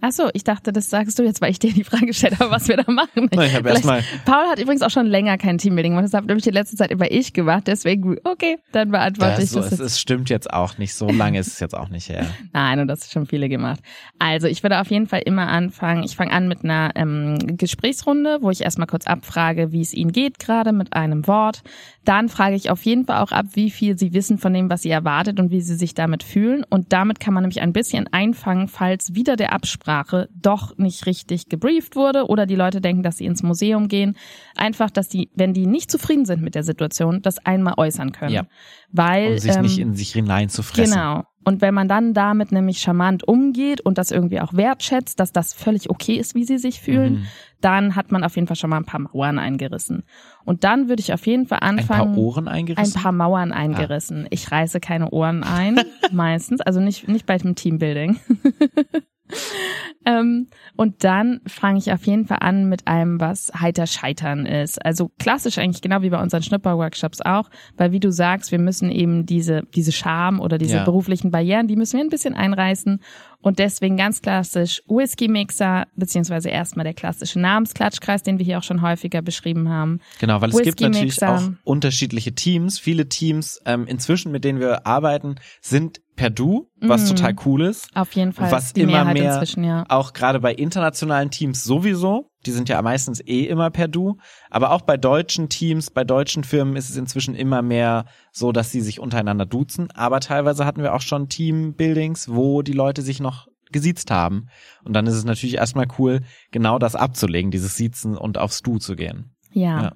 Ach 0.00 0.12
so, 0.12 0.28
ich 0.34 0.44
dachte, 0.44 0.72
das 0.72 0.90
sagst 0.90 1.18
du 1.18 1.22
jetzt, 1.22 1.40
weil 1.40 1.50
ich 1.50 1.58
dir 1.58 1.72
die 1.72 1.84
Frage 1.84 2.06
gestellt 2.06 2.38
habe, 2.38 2.50
was 2.50 2.68
wir 2.68 2.76
da 2.76 2.90
machen. 2.90 3.28
Nein, 3.32 3.48
ich 3.48 3.54
habe 3.54 3.68
erstmal. 3.70 4.02
Paul 4.24 4.46
hat 4.48 4.58
übrigens 4.58 4.82
auch 4.82 4.90
schon 4.90 5.06
länger 5.06 5.38
kein 5.38 5.58
Teambuilding 5.58 5.92
gemacht. 5.92 6.04
Das 6.04 6.14
habe 6.14 6.26
nämlich 6.26 6.44
die 6.44 6.50
letzte 6.50 6.76
Zeit 6.76 6.90
immer 6.90 7.10
ich 7.10 7.32
gemacht. 7.32 7.64
Deswegen, 7.66 8.16
okay, 8.24 8.58
dann 8.72 8.90
beantworte 8.90 9.36
das 9.36 9.44
ich 9.44 9.50
so, 9.50 9.60
das. 9.60 9.72
Es, 9.72 9.80
es 9.80 10.00
stimmt 10.00 10.30
jetzt 10.30 10.52
auch 10.52 10.78
nicht. 10.78 10.94
So 10.94 11.08
lange 11.08 11.38
ist 11.38 11.46
es 11.46 11.60
jetzt 11.60 11.76
auch 11.76 11.88
nicht 11.88 12.08
her. 12.08 12.26
Nein, 12.52 12.80
und 12.80 12.88
das 12.88 13.02
ist 13.02 13.12
schon 13.12 13.26
viele 13.26 13.48
gemacht. 13.48 13.80
Also 14.18 14.46
ich 14.46 14.62
würde 14.62 14.80
auf 14.80 14.90
jeden 14.90 15.06
Fall 15.06 15.22
immer 15.24 15.48
anfangen. 15.48 16.02
Ich 16.02 16.16
fange 16.16 16.32
an 16.32 16.48
mit 16.48 16.64
einer 16.64 16.90
ähm, 16.96 17.38
Gesprächsrunde, 17.56 18.38
wo 18.40 18.50
ich 18.50 18.62
erstmal 18.62 18.86
kurz 18.86 19.06
abfrage, 19.06 19.72
wie 19.72 19.80
es 19.80 19.94
Ihnen 19.94 20.12
geht 20.12 20.38
gerade 20.38 20.72
mit 20.72 20.92
einem 20.94 21.26
Wort. 21.26 21.62
Dann 22.04 22.28
frage 22.28 22.56
ich 22.56 22.70
auf 22.70 22.82
jeden 22.84 23.06
Fall 23.06 23.22
auch 23.22 23.32
ab, 23.32 23.46
wie 23.52 23.70
viel 23.70 23.98
Sie 23.98 24.12
wissen 24.12 24.38
von 24.38 24.52
dem, 24.52 24.70
was 24.70 24.82
Sie 24.82 24.90
erwartet 24.90 25.40
und 25.40 25.50
wie 25.50 25.60
Sie 25.60 25.74
sich 25.74 25.94
damit 25.94 26.22
fühlen. 26.22 26.64
Und 26.68 26.92
damit 26.92 27.20
kann 27.20 27.34
man 27.34 27.42
nämlich 27.42 27.60
ein 27.60 27.72
bisschen 27.72 28.06
einfangen, 28.12 28.68
falls 28.68 29.14
wieder 29.14 29.36
der 29.36 29.52
Absprache 29.52 30.28
doch 30.34 30.76
nicht 30.76 31.06
richtig 31.06 31.48
gebrieft 31.48 31.96
wurde 31.96 32.26
oder 32.26 32.46
die 32.46 32.56
Leute 32.56 32.80
denken, 32.80 33.02
dass 33.02 33.18
sie 33.18 33.26
ins 33.26 33.42
Museum 33.42 33.88
gehen. 33.88 34.16
Einfach, 34.56 34.90
dass 34.90 35.08
die, 35.08 35.30
wenn 35.34 35.54
die 35.54 35.66
nicht 35.66 35.90
zufrieden 35.90 36.24
sind 36.24 36.42
mit 36.42 36.54
der 36.54 36.62
Situation, 36.62 37.22
das 37.22 37.38
einmal 37.44 37.74
äußern 37.76 38.12
können. 38.12 38.34
Ja. 38.34 38.46
Weil, 38.92 39.32
um 39.32 39.38
sich 39.38 39.56
ähm, 39.56 39.62
nicht 39.62 39.78
in 39.78 39.94
sich 39.94 40.12
hineinzufressen. 40.12 40.94
Genau. 40.94 41.24
Und 41.44 41.60
wenn 41.60 41.74
man 41.74 41.88
dann 41.88 42.14
damit 42.14 42.52
nämlich 42.52 42.78
charmant 42.78 43.26
umgeht 43.26 43.80
und 43.80 43.98
das 43.98 44.10
irgendwie 44.10 44.40
auch 44.40 44.54
wertschätzt, 44.54 45.20
dass 45.20 45.32
das 45.32 45.52
völlig 45.52 45.90
okay 45.90 46.14
ist, 46.14 46.34
wie 46.34 46.44
sie 46.44 46.58
sich 46.58 46.80
fühlen, 46.80 47.12
mhm. 47.12 47.26
dann 47.60 47.96
hat 47.96 48.10
man 48.12 48.24
auf 48.24 48.36
jeden 48.36 48.46
Fall 48.46 48.56
schon 48.56 48.70
mal 48.70 48.78
ein 48.78 48.84
paar 48.84 49.00
Mauern 49.00 49.38
eingerissen. 49.38 50.04
Und 50.44 50.64
dann 50.64 50.88
würde 50.88 51.00
ich 51.00 51.12
auf 51.12 51.26
jeden 51.26 51.46
Fall 51.46 51.60
anfangen. 51.60 52.00
Ein 52.00 52.14
paar 52.14 52.18
Ohren 52.18 52.48
eingerissen? 52.48 52.96
Ein 52.96 53.02
paar 53.02 53.12
Mauern 53.12 53.52
ah. 53.52 53.56
eingerissen. 53.56 54.24
Ah. 54.24 54.28
Ich 54.30 54.50
reiße 54.50 54.80
keine 54.80 55.10
Ohren 55.10 55.42
ein, 55.42 55.80
meistens. 56.12 56.60
Also 56.60 56.80
nicht, 56.80 57.08
nicht 57.08 57.26
bei 57.26 57.36
dem 57.36 57.54
Teambuilding. 57.54 58.18
Ähm, 60.06 60.48
und 60.76 61.02
dann 61.02 61.40
fange 61.46 61.78
ich 61.78 61.90
auf 61.90 62.04
jeden 62.06 62.26
Fall 62.26 62.38
an 62.40 62.68
mit 62.68 62.86
einem, 62.86 63.20
was 63.20 63.50
heiter 63.58 63.86
scheitern 63.86 64.44
ist. 64.44 64.84
Also 64.84 65.10
klassisch 65.18 65.56
eigentlich 65.58 65.80
genau 65.80 66.02
wie 66.02 66.10
bei 66.10 66.20
unseren 66.20 66.42
Schnupper-Workshops 66.42 67.22
auch, 67.22 67.48
weil 67.76 67.92
wie 67.92 68.00
du 68.00 68.12
sagst, 68.12 68.52
wir 68.52 68.58
müssen 68.58 68.90
eben 68.90 69.24
diese, 69.24 69.62
diese 69.74 69.92
Scham 69.92 70.40
oder 70.40 70.58
diese 70.58 70.76
Ja. 70.76 70.84
beruflichen 70.84 71.30
Barrieren, 71.30 71.68
die 71.68 71.76
müssen 71.76 71.96
wir 71.96 72.04
ein 72.04 72.10
bisschen 72.10 72.34
einreißen. 72.34 73.00
Und 73.40 73.58
deswegen 73.58 73.96
ganz 73.96 74.22
klassisch 74.22 74.82
Whisky-Mixer, 74.88 75.86
beziehungsweise 75.96 76.48
erstmal 76.48 76.84
der 76.84 76.94
klassische 76.94 77.38
Namensklatschkreis, 77.38 78.22
den 78.22 78.38
wir 78.38 78.44
hier 78.46 78.58
auch 78.58 78.62
schon 78.62 78.80
häufiger 78.80 79.20
beschrieben 79.20 79.68
haben. 79.68 80.00
Genau, 80.18 80.40
weil 80.40 80.50
es 80.50 80.62
gibt 80.62 80.80
natürlich 80.80 81.22
auch 81.22 81.42
unterschiedliche 81.64 82.34
Teams. 82.34 82.78
Viele 82.78 83.08
Teams 83.08 83.60
ähm, 83.66 83.86
inzwischen, 83.86 84.32
mit 84.32 84.44
denen 84.44 84.60
wir 84.60 84.86
arbeiten, 84.86 85.36
sind 85.60 86.00
per 86.16 86.30
Du, 86.30 86.68
was 86.80 87.02
Mhm. 87.10 87.16
total 87.16 87.34
cool 87.44 87.62
ist. 87.62 87.88
Auf 87.94 88.12
jeden 88.12 88.32
Fall 88.32 88.50
Was 88.52 88.72
die 88.72 88.82
immer 88.82 88.92
Mehrheit 88.92 89.14
mehr 89.18 89.34
inzwischen, 89.34 89.64
ja. 89.64 89.84
Auch 89.88 90.12
gerade 90.12 90.40
bei 90.40 90.54
internationalen 90.54 91.30
Teams 91.30 91.64
sowieso. 91.64 92.30
Die 92.46 92.52
sind 92.52 92.68
ja 92.68 92.80
meistens 92.82 93.20
eh 93.20 93.44
immer 93.44 93.70
per 93.70 93.88
Du. 93.88 94.18
Aber 94.50 94.70
auch 94.72 94.82
bei 94.82 94.96
deutschen 94.96 95.48
Teams, 95.48 95.90
bei 95.90 96.04
deutschen 96.04 96.44
Firmen 96.44 96.76
ist 96.76 96.90
es 96.90 96.96
inzwischen 96.96 97.34
immer 97.34 97.62
mehr 97.62 98.04
so, 98.32 98.52
dass 98.52 98.70
sie 98.70 98.80
sich 98.80 99.00
untereinander 99.00 99.46
duzen. 99.46 99.90
Aber 99.92 100.20
teilweise 100.20 100.64
hatten 100.66 100.82
wir 100.82 100.94
auch 100.94 101.00
schon 101.00 101.28
Teambuildings, 101.28 102.28
wo 102.28 102.62
die 102.62 102.72
Leute 102.72 103.02
sich 103.02 103.20
noch 103.20 103.48
gesiezt 103.72 104.10
haben. 104.10 104.46
Und 104.84 104.92
dann 104.94 105.06
ist 105.06 105.14
es 105.14 105.24
natürlich 105.24 105.56
erstmal 105.56 105.86
cool, 105.98 106.20
genau 106.52 106.78
das 106.78 106.94
abzulegen, 106.94 107.50
dieses 107.50 107.76
Siezen 107.76 108.16
und 108.16 108.38
aufs 108.38 108.62
Du 108.62 108.78
zu 108.78 108.94
gehen. 108.94 109.33
Ja. 109.54 109.82
Ja. 109.82 109.92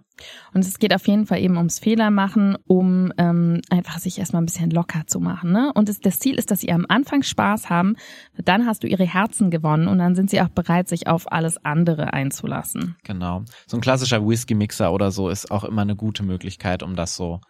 Und 0.53 0.65
es 0.65 0.79
geht 0.79 0.95
auf 0.95 1.07
jeden 1.07 1.27
Fall 1.27 1.41
eben 1.41 1.57
ums 1.57 1.79
Fehlermachen, 1.79 2.57
um 2.67 3.13
ähm, 3.19 3.61
einfach 3.71 3.99
sich 3.99 4.19
erstmal 4.19 4.43
ein 4.43 4.47
bisschen 4.47 4.71
locker 4.71 5.07
zu 5.07 5.21
machen. 5.21 5.53
Ne? 5.53 5.73
Und 5.75 5.89
es, 5.89 6.01
das 6.01 6.19
Ziel 6.19 6.37
ist, 6.37 6.51
dass 6.51 6.61
sie 6.61 6.73
am 6.73 6.87
Anfang 6.89 7.23
Spaß 7.23 7.69
haben, 7.71 7.97
dann 8.37 8.67
hast 8.67 8.83
du 8.83 8.89
ihre 8.89 9.05
Herzen 9.05 9.51
gewonnen 9.51 9.87
und 9.89 9.99
dann 9.99 10.15
sind 10.15 10.31
sie 10.31 10.41
auch 10.41 10.49
bereit, 10.49 10.89
sich 10.89 11.07
auf 11.07 11.31
alles 11.31 11.65
andere 11.65 12.13
einzulassen. 12.13 12.97
Genau. 13.05 13.45
So 13.67 13.77
ein 13.77 13.81
klassischer 13.81 14.27
Whisky-Mixer 14.27 14.93
oder 14.93 15.11
so 15.11 15.29
ist 15.29 15.51
auch 15.51 15.65
immer 15.65 15.83
eine 15.83 15.97
gute 15.97 16.23
Möglichkeit, 16.23 16.83
um 16.83 16.97
das 16.97 17.15
so 17.15 17.41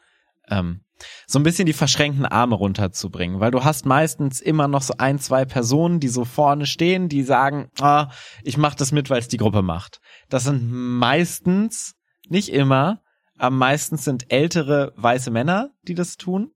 ähm, 0.51 0.81
so 1.27 1.39
ein 1.39 1.43
bisschen 1.43 1.67
die 1.67 1.73
verschränkten 1.73 2.27
Arme 2.27 2.57
runterzubringen, 2.57 3.41
weil 3.41 3.51
du 3.51 3.65
hast 3.65 3.87
meistens 3.87 4.41
immer 4.41 4.69
noch 4.69 4.83
so 4.83 4.95
ein, 4.99 5.19
zwei 5.19 5.45
Personen, 5.45 6.01
die 6.01 6.09
so 6.09 6.25
vorne 6.25 6.67
stehen, 6.67 7.09
die 7.09 7.23
sagen, 7.23 7.71
ah, 7.81 8.09
ich 8.43 8.57
mach 8.57 8.75
das 8.75 8.93
mit, 8.93 9.11
weil 9.11 9.21
es 9.21 9.29
die 9.29 9.37
Gruppe 9.37 9.63
macht. 9.63 10.01
Das 10.29 10.45
sind 10.45 10.69
meistens, 10.71 11.95
nicht 12.31 12.51
immer, 12.51 13.03
aber 13.37 13.55
meistens 13.55 14.05
sind 14.05 14.33
ältere 14.33 14.93
weiße 14.97 15.31
Männer, 15.31 15.71
die 15.83 15.95
das 15.95 16.17
tun. 16.17 16.53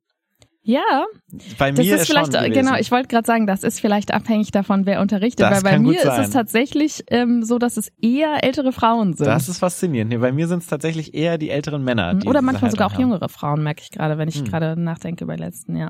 Ja, 0.65 1.07
Bei 1.59 1.73
das 1.73 1.85
mir 1.85 1.95
ist 1.97 2.03
ist 2.03 2.07
vielleicht, 2.07 2.33
schon 2.33 2.45
gewesen. 2.45 2.53
genau, 2.67 2.77
ich 2.79 2.93
wollte 2.93 3.09
gerade 3.09 3.27
sagen, 3.27 3.49
das 3.49 3.65
ist 3.65 3.81
vielleicht 3.81 4.15
abhängig 4.15 4.53
davon, 4.53 4.87
wer 4.87 5.01
unterrichtet, 5.01 5.41
Das 5.41 5.65
weil 5.65 5.73
bei 5.73 5.79
mir 5.81 5.99
ist 5.99 6.05
es 6.19 6.31
tatsächlich 6.31 7.03
ähm, 7.11 7.43
so, 7.43 7.59
dass 7.59 7.77
es 7.77 7.91
eher 8.01 8.45
ältere 8.45 8.71
Frauen 8.73 9.15
sind. 9.15 9.27
das 9.27 9.49
ist 9.49 9.59
faszinierend. 9.59 10.13
Nee, 10.13 10.19
bei 10.19 10.31
mir 10.31 10.47
sind 10.47 10.61
es 10.63 10.69
tatsächlich 10.69 11.15
eher 11.15 11.37
die 11.37 11.51
älteren 11.51 11.83
Männer. 11.83 12.15
Die 12.15 12.29
Oder 12.29 12.43
manchmal 12.43 12.71
sogar 12.71 12.87
auch 12.87 12.93
haben. 12.93 13.01
jüngere 13.01 13.29
Frauen, 13.29 13.65
merke 13.65 13.83
ich 13.83 13.91
gerade, 13.91 14.19
wenn 14.19 14.29
ich 14.29 14.37
Hm. 14.37 14.45
gerade 14.45 14.81
nachdenke 14.81 15.25
über 15.25 15.37
letzten, 15.37 15.75
ja. 15.75 15.89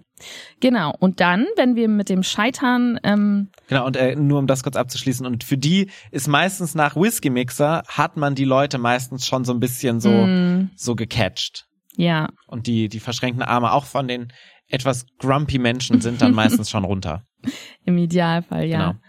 Genau. 0.61 0.95
Und 0.99 1.21
dann, 1.21 1.47
wenn 1.57 1.77
wir 1.77 1.89
mit 1.89 2.09
dem 2.09 2.23
Scheitern, 2.23 2.99
ähm, 3.03 3.51
Genau, 3.69 3.85
und 3.87 3.97
äh, 3.99 4.17
nur 4.17 4.39
um 4.39 4.47
das 4.47 4.63
kurz 4.63 4.77
abzuschließen, 4.77 5.27
und 5.27 5.45
für 5.45 5.59
die 5.59 5.91
ist 6.13 6.29
meistens 6.29 6.75
nach 6.75 6.97
Whisky-Mixer, 6.97 7.83
hat 7.89 8.17
man 8.17 8.35
die 8.35 8.45
Leute 8.47 8.79
meistens 8.79 9.27
schon 9.27 9.45
so 9.45 9.53
ein 9.53 9.61
bisschen 9.61 10.01
so, 10.01 10.09
mh, 10.11 10.69
so 10.77 10.95
gecatcht. 10.97 11.67
ja, 11.95 12.29
Und 12.47 12.67
die, 12.67 12.89
die 12.89 13.01
verschränkten 13.01 13.43
Arme 13.43 13.73
auch 13.73 13.85
von 13.85 14.09
den 14.09 14.33
etwas 14.73 15.07
grumpy 15.19 15.59
Menschen 15.59 16.01
sind 16.01 16.23
dann 16.23 16.35
meistens 16.35 16.71
schon 16.71 16.85
runter. 16.85 17.25
im 17.85 17.99
Idealfall, 17.99 18.67
ja. 18.67 18.93
Genau. 18.93 19.01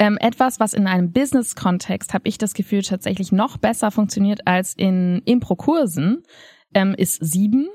Ähm, 0.00 0.16
etwas, 0.20 0.60
was 0.60 0.74
in 0.74 0.86
einem 0.86 1.12
Business-Kontext, 1.12 2.14
habe 2.14 2.28
ich 2.28 2.38
das 2.38 2.54
Gefühl, 2.54 2.82
tatsächlich 2.82 3.32
noch 3.32 3.56
besser 3.56 3.90
funktioniert 3.90 4.46
als 4.46 4.74
in 4.74 5.22
Impro-Kursen, 5.24 6.22
ähm, 6.72 6.94
ist 6.96 7.18
sieben. 7.24 7.68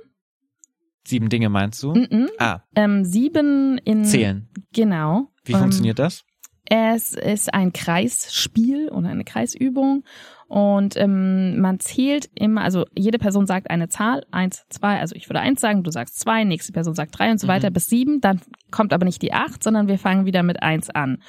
Sieben 1.06 1.28
Dinge 1.28 1.50
meinst 1.50 1.84
du? 1.84 1.94
Mm 1.94 2.04
-mm. 2.04 2.28
Ah, 2.40 2.62
Ähm, 2.76 3.04
sieben 3.04 3.78
in 3.80 4.06
zählen. 4.06 4.50
Genau. 4.72 5.32
Wie 5.44 5.52
Ähm, 5.52 5.60
funktioniert 5.60 6.00
das? 6.00 6.24
Es 6.66 7.14
ist 7.14 7.54
ein 7.54 7.74
Kreisspiel 7.74 8.88
oder 8.90 9.10
eine 9.10 9.26
Kreisübung 9.26 10.06
und 10.48 10.96
ähm, 10.98 11.60
man 11.60 11.80
zählt 11.80 12.30
immer, 12.36 12.62
also 12.62 12.86
jede 12.96 13.18
Person 13.18 13.48
sagt 13.48 13.70
eine 13.70 13.90
Zahl, 13.90 14.26
eins, 14.32 14.66
zwei, 14.70 15.00
also 15.00 15.16
ich 15.16 15.30
würde 15.30 15.40
eins 15.40 15.62
sagen, 15.62 15.84
du 15.84 15.92
sagst 15.92 16.20
zwei, 16.20 16.44
nächste 16.44 16.74
Person 16.74 16.94
sagt 16.96 17.18
drei 17.18 17.32
und 17.32 17.40
so 17.40 17.48
Mhm. 17.48 17.52
weiter 17.52 17.70
bis 17.72 17.86
sieben, 17.88 18.22
dann 18.22 18.42
kommt 18.72 18.94
aber 18.94 19.06
nicht 19.06 19.22
die 19.22 19.34
acht, 19.34 19.64
sondern 19.64 19.88
wir 19.88 19.98
fangen 19.98 20.26
wieder 20.26 20.44
mit 20.44 20.62
eins 20.62 20.90
an. 20.90 21.22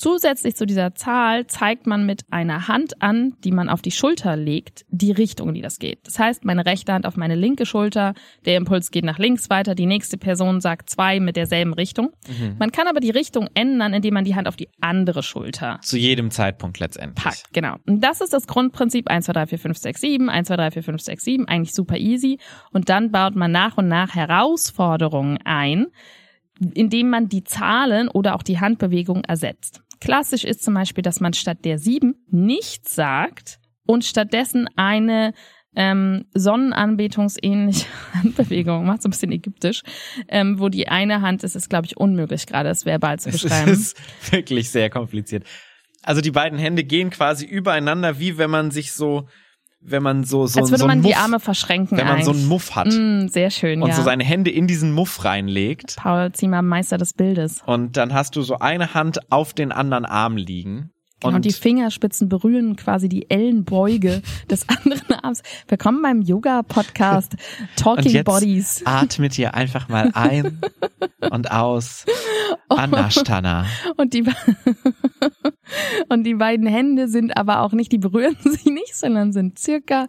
Zusätzlich 0.00 0.56
zu 0.56 0.64
dieser 0.64 0.94
Zahl 0.94 1.46
zeigt 1.46 1.86
man 1.86 2.06
mit 2.06 2.22
einer 2.30 2.68
Hand 2.68 3.02
an, 3.02 3.34
die 3.44 3.52
man 3.52 3.68
auf 3.68 3.82
die 3.82 3.90
Schulter 3.90 4.34
legt, 4.34 4.86
die 4.88 5.12
Richtung, 5.12 5.48
in 5.48 5.54
die 5.56 5.60
das 5.60 5.78
geht. 5.78 6.06
Das 6.06 6.18
heißt, 6.18 6.42
meine 6.46 6.64
rechte 6.64 6.94
Hand 6.94 7.04
auf 7.04 7.18
meine 7.18 7.34
linke 7.34 7.66
Schulter, 7.66 8.14
der 8.46 8.56
Impuls 8.56 8.90
geht 8.90 9.04
nach 9.04 9.18
links 9.18 9.50
weiter, 9.50 9.74
die 9.74 9.84
nächste 9.84 10.16
Person 10.16 10.62
sagt 10.62 10.88
zwei 10.88 11.20
mit 11.20 11.36
derselben 11.36 11.74
Richtung. 11.74 12.12
Mhm. 12.26 12.56
Man 12.58 12.72
kann 12.72 12.88
aber 12.88 13.00
die 13.00 13.10
Richtung 13.10 13.50
ändern, 13.52 13.92
indem 13.92 14.14
man 14.14 14.24
die 14.24 14.34
Hand 14.34 14.48
auf 14.48 14.56
die 14.56 14.70
andere 14.80 15.22
Schulter 15.22 15.78
Zu 15.82 15.98
jedem 15.98 16.30
Zeitpunkt 16.30 16.78
letztendlich. 16.78 17.22
packt. 17.22 17.52
Genau. 17.52 17.76
Und 17.86 18.02
das 18.02 18.22
ist 18.22 18.32
das 18.32 18.46
Grundprinzip 18.46 19.10
1, 19.10 19.26
2, 19.26 19.32
3, 19.34 19.46
4, 19.48 19.58
5, 19.58 19.76
6, 19.76 20.00
7, 20.00 20.30
1, 20.30 20.48
2, 20.48 20.56
3, 20.56 20.70
4, 20.70 20.82
5, 20.82 21.02
6, 21.02 21.24
7, 21.24 21.46
eigentlich 21.46 21.74
super 21.74 21.98
easy. 21.98 22.38
Und 22.72 22.88
dann 22.88 23.10
baut 23.10 23.36
man 23.36 23.52
nach 23.52 23.76
und 23.76 23.88
nach 23.88 24.14
Herausforderungen 24.14 25.38
ein, 25.44 25.88
indem 26.74 27.10
man 27.10 27.28
die 27.28 27.44
Zahlen 27.44 28.08
oder 28.08 28.34
auch 28.34 28.42
die 28.42 28.60
Handbewegung 28.60 29.24
ersetzt. 29.24 29.82
Klassisch 30.00 30.44
ist 30.44 30.62
zum 30.62 30.74
Beispiel, 30.74 31.02
dass 31.02 31.20
man 31.20 31.32
statt 31.34 31.58
der 31.64 31.78
7 31.78 32.14
nichts 32.30 32.94
sagt 32.94 33.58
und 33.86 34.04
stattdessen 34.04 34.68
eine 34.76 35.34
ähm, 35.76 36.24
sonnenanbetungsähnliche 36.34 37.86
Handbewegung 38.14 38.86
macht, 38.86 39.02
so 39.02 39.08
ein 39.08 39.12
bisschen 39.12 39.32
ägyptisch, 39.32 39.82
ähm, 40.28 40.58
wo 40.58 40.68
die 40.68 40.88
eine 40.88 41.20
Hand, 41.20 41.44
es 41.44 41.54
ist, 41.54 41.68
glaube 41.68 41.86
ich, 41.86 41.96
unmöglich 41.96 42.46
gerade, 42.46 42.68
das 42.68 42.86
verbal 42.86 43.20
zu 43.20 43.28
Es 43.28 43.42
beschreiben. 43.42 43.70
ist 43.70 43.96
wirklich 44.32 44.70
sehr 44.70 44.90
kompliziert. 44.90 45.44
Also 46.02 46.20
die 46.20 46.30
beiden 46.30 46.58
Hände 46.58 46.82
gehen 46.82 47.10
quasi 47.10 47.44
übereinander, 47.44 48.18
wie 48.18 48.38
wenn 48.38 48.50
man 48.50 48.70
sich 48.70 48.92
so, 48.92 49.28
wenn 49.80 50.02
man 50.02 50.24
so, 50.24 50.46
so, 50.46 50.60
Als 50.60 50.70
würde 50.70 50.80
so 50.80 50.86
man 50.86 50.98
einen 50.98 51.02
die 51.02 51.08
Muff, 51.10 51.18
Arme 51.22 51.40
verschränken 51.40 51.96
wenn 51.96 52.06
man 52.06 52.22
so 52.22 52.30
einen 52.30 52.40
eigentlich. 52.40 52.48
Muff 52.48 52.74
hat 52.76 52.88
Mm, 52.88 53.28
sehr 53.28 53.50
schön, 53.50 53.82
und 53.82 53.88
ja. 53.88 53.94
so 53.94 54.02
seine 54.02 54.24
Hände 54.24 54.50
in 54.50 54.66
diesen 54.66 54.92
Muff 54.92 55.24
reinlegt. 55.24 55.96
Paul 55.96 56.32
Ziemer, 56.32 56.62
Meister 56.62 56.98
des 56.98 57.12
Bildes. 57.14 57.62
Und 57.66 57.96
dann 57.96 58.12
hast 58.12 58.36
du 58.36 58.42
so 58.42 58.58
eine 58.58 58.94
Hand 58.94 59.32
auf 59.32 59.54
den 59.54 59.72
anderen 59.72 60.04
Arm 60.04 60.36
liegen. 60.36 60.90
Genau, 61.20 61.36
und 61.36 61.44
die 61.44 61.52
Fingerspitzen 61.52 62.30
berühren 62.30 62.76
quasi 62.76 63.08
die 63.10 63.28
Ellenbeuge 63.28 64.22
des 64.50 64.66
anderen 64.68 65.12
Arms. 65.22 65.42
Willkommen 65.68 66.00
beim 66.00 66.22
Yoga-Podcast 66.22 67.34
und 67.60 67.68
Talking 67.76 68.12
jetzt 68.12 68.24
Bodies. 68.24 68.82
atmet 68.86 69.38
ihr 69.38 69.52
einfach 69.52 69.88
mal 69.88 70.10
ein 70.14 70.60
und 71.30 71.50
aus. 71.50 72.06
Anashtana. 72.70 73.66
Und 73.98 74.14
die, 74.14 74.24
und 76.08 76.24
die 76.24 76.34
beiden 76.34 76.66
Hände 76.66 77.08
sind 77.08 77.36
aber 77.36 77.60
auch 77.60 77.72
nicht, 77.72 77.92
die 77.92 77.98
berühren 77.98 78.36
sie 78.42 78.70
nicht, 78.70 78.96
sondern 78.96 79.32
sind 79.32 79.58
circa 79.58 80.06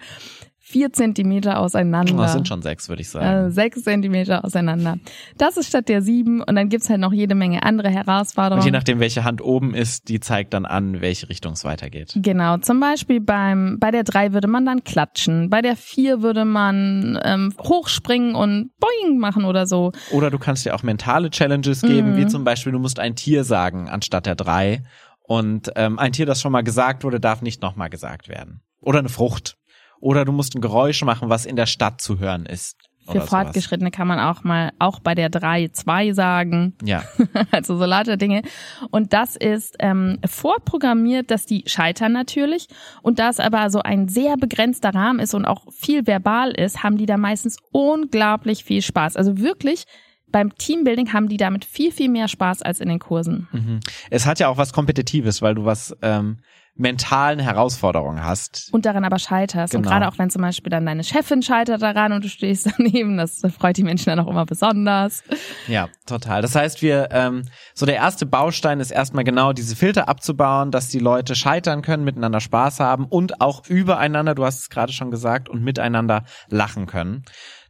vier 0.72 0.92
Zentimeter 0.94 1.60
auseinander. 1.60 2.16
Das 2.16 2.34
sind 2.34 2.48
schon 2.48 2.62
sechs, 2.62 2.90
würde 2.90 3.02
ich 3.02 3.10
sagen. 3.10 3.52
sechs 3.52 3.84
Zentimeter 3.84 4.44
auseinander. 4.46 4.98
Das 5.38 5.58
ist 5.58 5.68
statt 5.68 5.90
der 5.90 6.02
sieben 6.02 6.42
und 6.42 6.56
dann 6.56 6.70
gibt's 6.70 6.90
halt 6.90 7.00
noch 7.02 7.14
jede 7.14 7.36
Menge 7.36 7.64
andere 7.64 7.90
Und 7.90 7.94
Herausforderungen. 7.94 8.66
je 8.66 8.72
nachdem, 8.72 9.00
welche 9.00 9.24
Hand 9.24 9.42
oben 9.42 9.74
ist, 9.74 10.08
die 10.10 10.20
zeigt 10.20 10.54
dann 10.54 10.66
an, 10.66 11.02
welche 11.02 11.30
Richtung 11.30 11.54
es 11.54 11.64
weitergeht. 11.66 12.14
Genau, 12.16 12.58
zum 12.58 12.80
Beispiel 12.80 13.20
beim 13.20 13.78
bei 13.80 13.92
der 13.92 14.04
drei 14.04 14.34
würde 14.34 14.48
man 14.48 14.66
dann 14.66 14.84
klatschen, 14.84 15.50
bei 15.50 15.62
der 15.62 15.76
vier 15.76 16.22
würde 16.22 16.46
man 16.46 17.20
ähm, 17.24 17.54
hochspringen 17.62 18.36
und 18.36 18.72
boing 18.80 19.18
machen 19.20 19.46
oder 19.46 19.68
so. 19.68 19.92
Oder 20.12 20.30
du 20.32 20.40
kannst 20.40 20.66
dir 20.66 20.74
auch 20.76 20.84
mentale 20.84 21.30
Challenges 21.30 21.82
geben, 21.82 22.14
Mhm. 22.14 22.18
wie 22.18 22.28
zum 22.28 22.44
Beispiel, 22.44 22.72
du 22.72 22.80
musst 22.80 23.00
ein 23.00 23.16
Tier 23.16 23.44
sagen 23.44 23.90
anstatt 23.90 24.26
der 24.26 24.36
drei. 24.36 24.84
Und 25.24 25.72
ähm, 25.76 26.00
ein 26.00 26.12
Tier, 26.12 26.26
das 26.26 26.42
schon 26.42 26.52
mal 26.52 26.62
gesagt 26.64 27.04
wurde, 27.04 27.20
darf 27.20 27.42
nicht 27.42 27.62
nochmal 27.62 27.90
gesagt 27.90 28.28
werden. 28.30 28.62
Oder 28.82 29.00
eine 29.00 29.10
Frucht. 29.10 29.58
Oder 30.02 30.26
du 30.26 30.32
musst 30.32 30.56
ein 30.56 30.62
Geräusch 30.62 31.04
machen, 31.04 31.30
was 31.30 31.46
in 31.46 31.56
der 31.56 31.68
Stadt 31.68 32.02
zu 32.02 32.20
hören 32.20 32.46
ist. 32.46 32.76
Für 33.04 33.12
Oder 33.12 33.20
sowas. 33.22 33.30
Fortgeschrittene 33.30 33.90
kann 33.90 34.08
man 34.08 34.20
auch 34.20 34.44
mal 34.44 34.72
auch 34.78 35.00
bei 35.00 35.16
der 35.16 35.30
drei 35.30 35.70
zwei 35.70 36.14
sagen, 36.14 36.76
Ja, 36.84 37.04
also 37.52 37.78
so 37.78 37.86
lauter 37.86 38.18
Dinge. 38.18 38.44
Und 38.92 39.14
das 39.14 39.36
ist 39.36 39.76
ähm, 39.80 40.20
vorprogrammiert, 40.26 41.32
dass 41.32 41.46
die 41.46 41.64
scheitern 41.66 42.12
natürlich. 42.12 42.68
Und 43.02 43.18
da 43.18 43.30
es 43.30 43.40
aber 43.40 43.70
so 43.70 43.80
ein 43.82 44.08
sehr 44.08 44.38
begrenzter 44.38 44.94
Rahmen 44.94 45.20
ist 45.20 45.34
und 45.34 45.46
auch 45.46 45.66
viel 45.72 46.06
verbal 46.06 46.52
ist, 46.52 46.84
haben 46.84 46.98
die 46.98 47.08
da 47.08 47.18
meistens 47.18 47.58
unglaublich 47.72 48.64
viel 48.64 48.82
Spaß. 48.82 49.16
Also 49.16 49.40
wirklich 49.40 49.86
beim 50.32 50.56
Teambuilding 50.56 51.12
haben 51.12 51.28
die 51.28 51.38
damit 51.38 51.66
viel, 51.66 51.92
viel 51.92 52.10
mehr 52.10 52.28
Spaß 52.28 52.62
als 52.62 52.80
in 52.80 52.90
den 52.90 53.00
Kursen. 53.00 53.48
mhm. 53.52 53.80
es 54.10 54.26
hat 54.26 54.40
ja 54.40 54.48
auch 54.48 54.58
was 54.58 54.74
Kompetitives, 54.74 55.42
weil 55.42 55.56
du 55.56 55.66
was, 55.66 55.96
ähm, 56.02 56.40
mentalen 56.76 57.40
Herausforderungen 57.40 58.24
hast. 58.24 58.70
Und 58.72 58.86
daran 58.86 59.04
aber 59.06 59.20
scheiterst. 59.20 59.72
Genau. 59.74 59.84
Und 59.84 59.92
gerade 59.92 60.08
auch 60.08 60.18
wenn 60.18 60.30
zum 60.30 60.42
Beispiel 60.42 60.70
dann 60.70 60.86
deine 60.86 61.04
Chefin 61.04 61.42
scheitert 61.42 61.82
daran 61.82 62.12
und 62.14 62.24
du 62.24 62.30
stehst 62.30 62.70
daneben, 62.78 63.18
das 63.18 63.42
freut 63.58 63.78
die 63.78 63.84
Menschen 63.84 64.06
dann 64.06 64.20
auch 64.20 64.28
immer 64.28 64.46
besonders. 64.46 65.24
Ja, 65.68 65.90
total. 66.06 66.42
Das 66.42 66.56
heißt, 66.56 66.82
wir, 66.82 67.10
ähm, 67.12 67.44
so 67.74 67.86
der 67.86 67.96
erste 67.96 68.26
Baustein 68.26 68.80
ist 68.80 68.92
erstmal 68.92 69.24
genau 69.24 69.54
diese 69.54 69.76
Filter 69.76 70.08
abzubauen, 70.08 70.72
dass 70.72 70.88
die 70.88 71.00
Leute 71.00 71.36
scheitern 71.36 71.82
können, 71.82 72.04
miteinander 72.04 72.40
Spaß 72.40 72.80
haben 72.80 73.06
und 73.06 73.42
auch 73.42 73.66
übereinander, 73.68 74.34
du 74.34 74.46
hast 74.46 74.60
es 74.60 74.70
gerade 74.70 74.94
schon 74.94 75.12
gesagt, 75.12 75.50
und 75.50 75.64
miteinander 75.64 76.24
lachen 76.50 76.88
können. 76.88 77.24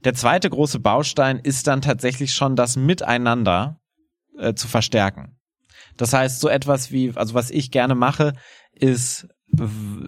Der 0.03 0.13
zweite 0.13 0.50
große 0.50 0.79
Baustein 0.79 1.39
ist 1.39 1.67
dann 1.67 1.81
tatsächlich 1.81 2.34
schon 2.34 2.55
das 2.55 2.75
Miteinander 2.75 3.79
äh, 4.38 4.53
zu 4.53 4.67
verstärken. 4.67 5.38
Das 5.98 6.13
heißt, 6.13 6.39
so 6.39 6.50
etwas 6.50 6.91
wie, 6.91 7.13
also 7.15 7.34
was 7.34 7.51
ich 7.51 7.72
gerne 7.72 7.96
mache, 7.96 8.34
ist 8.82 9.28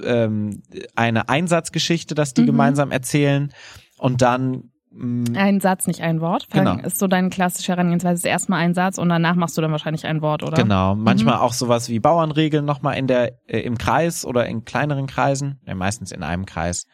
ähm, 0.04 0.64
eine 0.96 1.30
Einsatzgeschichte, 1.30 2.16
dass 2.16 2.34
die 2.34 2.42
mhm. 2.42 2.48
gemeinsam 2.48 2.92
erzählen 2.92 3.54
und 3.98 4.22
dann. 4.22 4.70
Ein 4.96 5.60
Satz, 5.60 5.88
nicht 5.88 6.02
ein 6.02 6.22
Wort. 6.22 6.48
Genau. 6.52 6.78
Ist 6.78 7.00
so 7.00 7.08
deine 7.08 7.30
klassische 7.30 7.72
Herangehensweise. 7.72 8.28
Erstmal 8.28 8.60
ein 8.60 8.76
Satz 8.76 9.00
und 9.00 9.10
danach 9.10 9.36
machst 9.36 9.58
du 9.58 9.62
dann 9.62 9.72
wahrscheinlich 9.72 10.06
ein 10.06 10.22
Wort, 10.22 10.44
oder? 10.44 10.56
Genau. 10.56 10.94
Manchmal 10.94 11.38
mhm. 11.38 11.42
auch 11.42 11.54
sowas 11.54 11.90
wie 11.90 12.00
Bauernregeln 12.00 12.64
nochmal 12.64 12.98
in 12.98 13.08
der, 13.08 13.34
äh, 13.48 13.60
im 13.62 13.78
Kreis 13.78 14.24
oder 14.24 14.46
in 14.46 14.66
kleineren 14.66 15.08
Kreisen. 15.08 15.60
Ja, 15.66 15.74
meistens 15.74 16.12
in 16.12 16.22
einem 16.22 16.46
Kreis. 16.46 16.86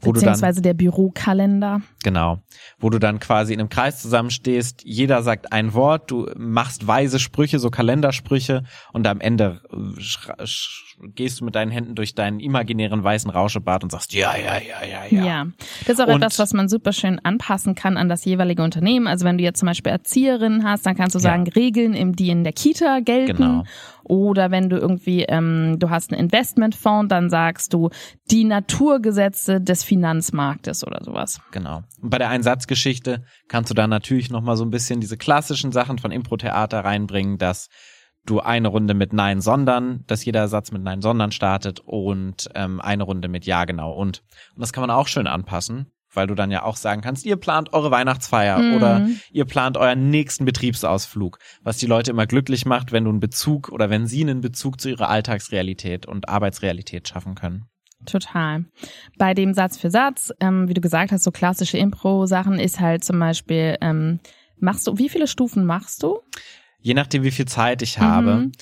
Wo 0.00 0.12
Beziehungsweise 0.12 0.60
du 0.60 0.62
dann, 0.62 0.62
der 0.62 0.74
Bürokalender. 0.74 1.80
Genau. 2.04 2.38
Wo 2.78 2.90
du 2.90 3.00
dann 3.00 3.18
quasi 3.18 3.54
in 3.54 3.60
einem 3.60 3.68
Kreis 3.68 4.00
zusammenstehst. 4.00 4.82
Jeder 4.84 5.24
sagt 5.24 5.52
ein 5.52 5.74
Wort. 5.74 6.12
Du 6.12 6.30
machst 6.36 6.86
weise 6.86 7.18
Sprüche, 7.18 7.58
so 7.58 7.70
Kalendersprüche. 7.70 8.62
Und 8.92 9.08
am 9.08 9.20
Ende 9.20 9.62
äh, 9.72 11.08
gehst 11.08 11.40
du 11.40 11.44
mit 11.44 11.56
deinen 11.56 11.72
Händen 11.72 11.96
durch 11.96 12.14
deinen 12.14 12.38
imaginären 12.38 13.02
weißen 13.02 13.30
Rauschebart 13.30 13.82
und 13.82 13.90
sagst, 13.90 14.14
ja, 14.14 14.36
ja, 14.36 14.58
ja, 14.58 14.86
ja, 14.88 15.04
ja. 15.10 15.24
Ja. 15.24 15.46
Das 15.86 15.98
ist 15.98 16.00
auch 16.00 16.06
und, 16.06 16.22
etwas, 16.22 16.38
was 16.38 16.52
man 16.52 16.68
super 16.68 16.92
schön 16.92 17.18
anpasst 17.24 17.47
anpassen 17.48 17.74
kann 17.74 17.96
an 17.96 18.08
das 18.08 18.24
jeweilige 18.24 18.62
Unternehmen. 18.62 19.06
Also 19.06 19.24
wenn 19.24 19.38
du 19.38 19.44
jetzt 19.44 19.60
zum 19.60 19.66
Beispiel 19.66 19.92
Erzieherinnen 19.92 20.64
hast, 20.64 20.84
dann 20.84 20.96
kannst 20.96 21.14
du 21.14 21.18
sagen, 21.18 21.46
ja. 21.46 21.52
Regeln, 21.54 22.12
die 22.12 22.28
in 22.28 22.44
der 22.44 22.52
Kita 22.52 23.00
gelten. 23.00 23.36
Genau. 23.36 23.64
Oder 24.04 24.50
wenn 24.50 24.68
du 24.68 24.76
irgendwie, 24.76 25.22
ähm, 25.22 25.76
du 25.78 25.90
hast 25.90 26.12
einen 26.12 26.20
Investmentfonds, 26.20 27.08
dann 27.08 27.30
sagst 27.30 27.72
du 27.72 27.90
die 28.30 28.44
Naturgesetze 28.44 29.60
des 29.60 29.84
Finanzmarktes 29.84 30.86
oder 30.86 31.02
sowas. 31.02 31.40
Genau. 31.52 31.82
Und 32.00 32.10
bei 32.10 32.18
der 32.18 32.28
Einsatzgeschichte 32.28 33.24
kannst 33.48 33.70
du 33.70 33.74
da 33.74 33.86
natürlich 33.86 34.30
nochmal 34.30 34.56
so 34.56 34.64
ein 34.64 34.70
bisschen 34.70 35.00
diese 35.00 35.16
klassischen 35.16 35.72
Sachen 35.72 35.98
von 35.98 36.10
Impro-Theater 36.10 36.84
reinbringen, 36.84 37.38
dass 37.38 37.68
du 38.26 38.40
eine 38.40 38.68
Runde 38.68 38.92
mit 38.92 39.14
Nein, 39.14 39.40
sondern, 39.40 40.04
dass 40.06 40.24
jeder 40.24 40.48
Satz 40.48 40.70
mit 40.70 40.82
Nein, 40.82 41.00
sondern 41.00 41.32
startet 41.32 41.80
und 41.80 42.48
ähm, 42.54 42.80
eine 42.80 43.04
Runde 43.04 43.28
mit 43.28 43.46
Ja, 43.46 43.64
genau 43.64 43.92
und. 43.92 44.22
Und 44.54 44.60
das 44.60 44.74
kann 44.74 44.82
man 44.82 44.90
auch 44.90 45.08
schön 45.08 45.26
anpassen 45.26 45.90
weil 46.18 46.26
du 46.26 46.34
dann 46.34 46.50
ja 46.50 46.64
auch 46.64 46.76
sagen 46.76 47.00
kannst, 47.00 47.24
ihr 47.24 47.36
plant 47.36 47.72
eure 47.72 47.92
Weihnachtsfeier 47.92 48.58
mhm. 48.58 48.74
oder 48.74 49.08
ihr 49.30 49.44
plant 49.44 49.76
euren 49.76 50.10
nächsten 50.10 50.44
Betriebsausflug, 50.44 51.38
was 51.62 51.76
die 51.76 51.86
Leute 51.86 52.10
immer 52.10 52.26
glücklich 52.26 52.66
macht, 52.66 52.90
wenn 52.90 53.04
du 53.04 53.10
einen 53.10 53.20
Bezug 53.20 53.68
oder 53.68 53.88
wenn 53.88 54.08
sie 54.08 54.22
einen 54.22 54.40
Bezug 54.40 54.80
zu 54.80 54.88
ihrer 54.88 55.08
Alltagsrealität 55.08 56.06
und 56.06 56.28
Arbeitsrealität 56.28 57.06
schaffen 57.06 57.36
können. 57.36 57.66
Total. 58.04 58.64
Bei 59.16 59.32
dem 59.32 59.54
Satz 59.54 59.78
für 59.78 59.90
Satz, 59.90 60.32
ähm, 60.40 60.68
wie 60.68 60.74
du 60.74 60.80
gesagt 60.80 61.12
hast, 61.12 61.22
so 61.22 61.30
klassische 61.30 61.78
Impro-Sachen 61.78 62.58
ist 62.58 62.80
halt 62.80 63.04
zum 63.04 63.20
Beispiel, 63.20 63.76
ähm, 63.80 64.18
machst 64.58 64.88
du, 64.88 64.98
wie 64.98 65.08
viele 65.08 65.28
Stufen 65.28 65.64
machst 65.66 66.02
du? 66.02 66.18
Je 66.80 66.94
nachdem, 66.94 67.22
wie 67.22 67.30
viel 67.30 67.46
Zeit 67.46 67.82
ich 67.82 68.00
habe. 68.00 68.34
Mhm. 68.34 68.52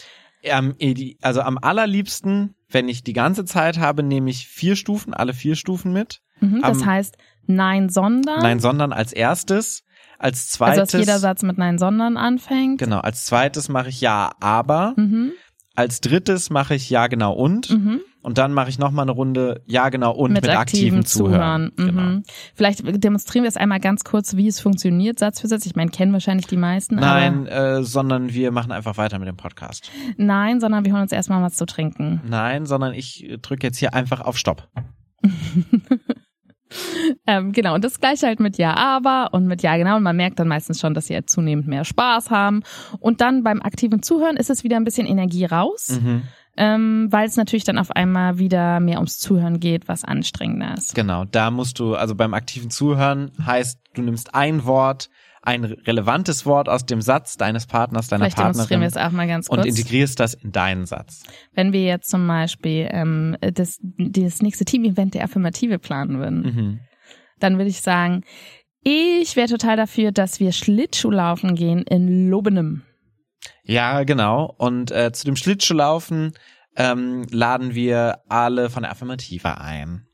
Ähm, 0.42 0.75
also 1.22 1.40
am 1.40 1.56
allerliebsten, 1.56 2.54
wenn 2.68 2.88
ich 2.88 3.02
die 3.02 3.14
ganze 3.14 3.46
Zeit 3.46 3.78
habe, 3.78 4.02
nehme 4.02 4.28
ich 4.28 4.46
vier 4.46 4.76
Stufen, 4.76 5.14
alle 5.14 5.32
vier 5.32 5.56
Stufen 5.56 5.94
mit. 5.94 6.20
Mhm, 6.40 6.60
das 6.62 6.84
heißt, 6.84 7.16
Nein, 7.46 7.88
sondern. 7.88 8.40
Nein, 8.40 8.60
sondern 8.60 8.92
als 8.92 9.12
erstes. 9.12 9.84
Als 10.18 10.48
zweites. 10.48 10.78
Also, 10.78 10.92
dass 10.98 11.06
jeder 11.06 11.18
Satz 11.18 11.42
mit 11.42 11.58
Nein, 11.58 11.78
sondern 11.78 12.16
anfängt. 12.16 12.78
Genau. 12.78 13.00
Als 13.00 13.24
zweites 13.26 13.68
mache 13.68 13.88
ich 13.90 14.00
Ja, 14.00 14.30
aber. 14.40 14.94
Mhm. 14.96 15.32
Als 15.74 16.00
drittes 16.00 16.48
mache 16.48 16.74
ich 16.74 16.88
Ja, 16.88 17.06
genau 17.06 17.32
und. 17.32 17.70
Mhm. 17.70 18.00
Und 18.22 18.38
dann 18.38 18.52
mache 18.52 18.70
ich 18.70 18.78
nochmal 18.80 19.04
eine 19.04 19.12
Runde 19.12 19.62
Ja, 19.66 19.88
genau 19.88 20.12
und 20.12 20.32
mit, 20.32 20.42
mit 20.42 20.50
aktiven, 20.50 20.98
aktiven 20.98 21.04
Zuhören. 21.04 21.70
Zuhören. 21.76 21.94
Mhm. 21.94 21.96
Genau. 21.96 22.22
Vielleicht 22.56 23.04
demonstrieren 23.04 23.44
wir 23.44 23.48
es 23.48 23.56
einmal 23.56 23.78
ganz 23.78 24.02
kurz, 24.02 24.34
wie 24.34 24.48
es 24.48 24.58
funktioniert, 24.58 25.20
Satz 25.20 25.40
für 25.40 25.46
Satz. 25.46 25.64
Ich 25.64 25.76
meine, 25.76 25.92
kennen 25.92 26.12
wahrscheinlich 26.12 26.48
die 26.48 26.56
meisten. 26.56 26.96
Nein, 26.96 27.46
äh, 27.46 27.84
sondern 27.84 28.32
wir 28.32 28.50
machen 28.50 28.72
einfach 28.72 28.96
weiter 28.96 29.20
mit 29.20 29.28
dem 29.28 29.36
Podcast. 29.36 29.92
Nein, 30.16 30.58
sondern 30.58 30.84
wir 30.84 30.92
holen 30.92 31.02
uns 31.02 31.12
erstmal 31.12 31.40
was 31.40 31.54
zu 31.54 31.66
trinken. 31.66 32.20
Nein, 32.26 32.66
sondern 32.66 32.94
ich 32.94 33.38
drücke 33.42 33.64
jetzt 33.66 33.78
hier 33.78 33.94
einfach 33.94 34.22
auf 34.22 34.36
Stopp. 34.36 34.68
ähm, 37.26 37.52
genau, 37.52 37.75
und 37.75 37.84
das 37.84 38.00
gleiche 38.00 38.26
halt 38.26 38.40
mit 38.40 38.58
Ja, 38.58 38.75
aber 38.76 39.30
und 39.32 39.46
mit 39.46 39.62
Ja, 39.62 39.76
genau. 39.76 39.96
Und 39.96 40.02
man 40.02 40.16
merkt 40.16 40.38
dann 40.38 40.48
meistens 40.48 40.80
schon, 40.80 40.94
dass 40.94 41.06
sie 41.06 41.14
halt 41.14 41.30
zunehmend 41.30 41.66
mehr 41.66 41.84
Spaß 41.84 42.30
haben. 42.30 42.62
Und 43.00 43.20
dann 43.20 43.42
beim 43.42 43.62
aktiven 43.62 44.02
Zuhören 44.02 44.36
ist 44.36 44.50
es 44.50 44.64
wieder 44.64 44.76
ein 44.76 44.84
bisschen 44.84 45.06
Energie 45.06 45.44
raus. 45.44 46.00
Mhm. 46.02 46.22
Ähm, 46.59 47.09
weil 47.11 47.28
es 47.28 47.37
natürlich 47.37 47.64
dann 47.64 47.76
auf 47.76 47.90
einmal 47.90 48.38
wieder 48.38 48.81
mehr 48.81 48.96
ums 48.96 49.18
Zuhören 49.18 49.61
geht, 49.61 49.88
was 49.88 50.04
anstrengender 50.04 50.74
ist. 50.74 50.94
Genau, 50.94 51.26
da 51.26 51.50
musst 51.50 51.78
du, 51.78 51.94
also 51.94 52.14
beim 52.14 52.33
aktiven 52.33 52.70
Zuhören 52.70 53.31
heißt, 53.44 53.78
du 53.92 54.00
nimmst 54.00 54.35
ein 54.35 54.64
Wort, 54.64 55.11
ein 55.46 55.64
relevantes 55.64 56.44
Wort 56.44 56.68
aus 56.68 56.85
dem 56.87 57.00
Satz 57.00 57.37
deines 57.37 57.66
Partners, 57.66 58.09
deiner 58.09 58.24
Vielleicht 58.24 58.37
Partnerin 58.37 58.81
wir 58.81 58.88
es 58.88 58.96
auch 58.96 59.12
mal 59.12 59.28
ganz 59.28 59.48
kurz. 59.48 59.61
und 59.61 59.66
integrierst 59.66 60.18
das 60.18 60.35
in 60.35 60.50
deinen 60.50 60.87
Satz. 60.87 61.22
Wenn 61.54 61.72
wir 61.72 61.85
jetzt 61.85 62.11
zum 62.11 62.26
Beispiel 62.26 62.88
ähm, 62.90 63.37
das, 63.40 63.78
das 63.83 64.42
nächste 64.42 64.64
Team-Event 64.64 65.14
der 65.14 65.24
Affirmative 65.24 65.78
planen 65.78 66.18
würden, 66.18 66.42
mhm. 66.42 66.81
Dann 67.38 67.59
würde 67.59 67.70
ich 67.70 67.81
sagen, 67.81 68.25
ich 68.83 69.35
wäre 69.35 69.49
total 69.49 69.77
dafür, 69.77 70.12
dass 70.12 70.38
wir 70.38 70.53
Schlittschuhlaufen 70.53 71.57
gehen 71.57 71.83
in 71.83 72.31
Lobenem. 72.31 72.83
Ja, 73.64 74.05
genau. 74.05 74.55
Und 74.59 74.90
äh, 74.92 75.12
zu 75.12 75.25
dem 75.25 75.37
Schlittschuhlaufen 75.37 76.33
ähm, 76.77 77.27
laden 77.31 77.75
wir 77.75 78.20
alle 78.29 78.70
von 78.70 78.83
der 78.83 78.92
Affirmative 78.92 79.61
ein. 79.61 80.07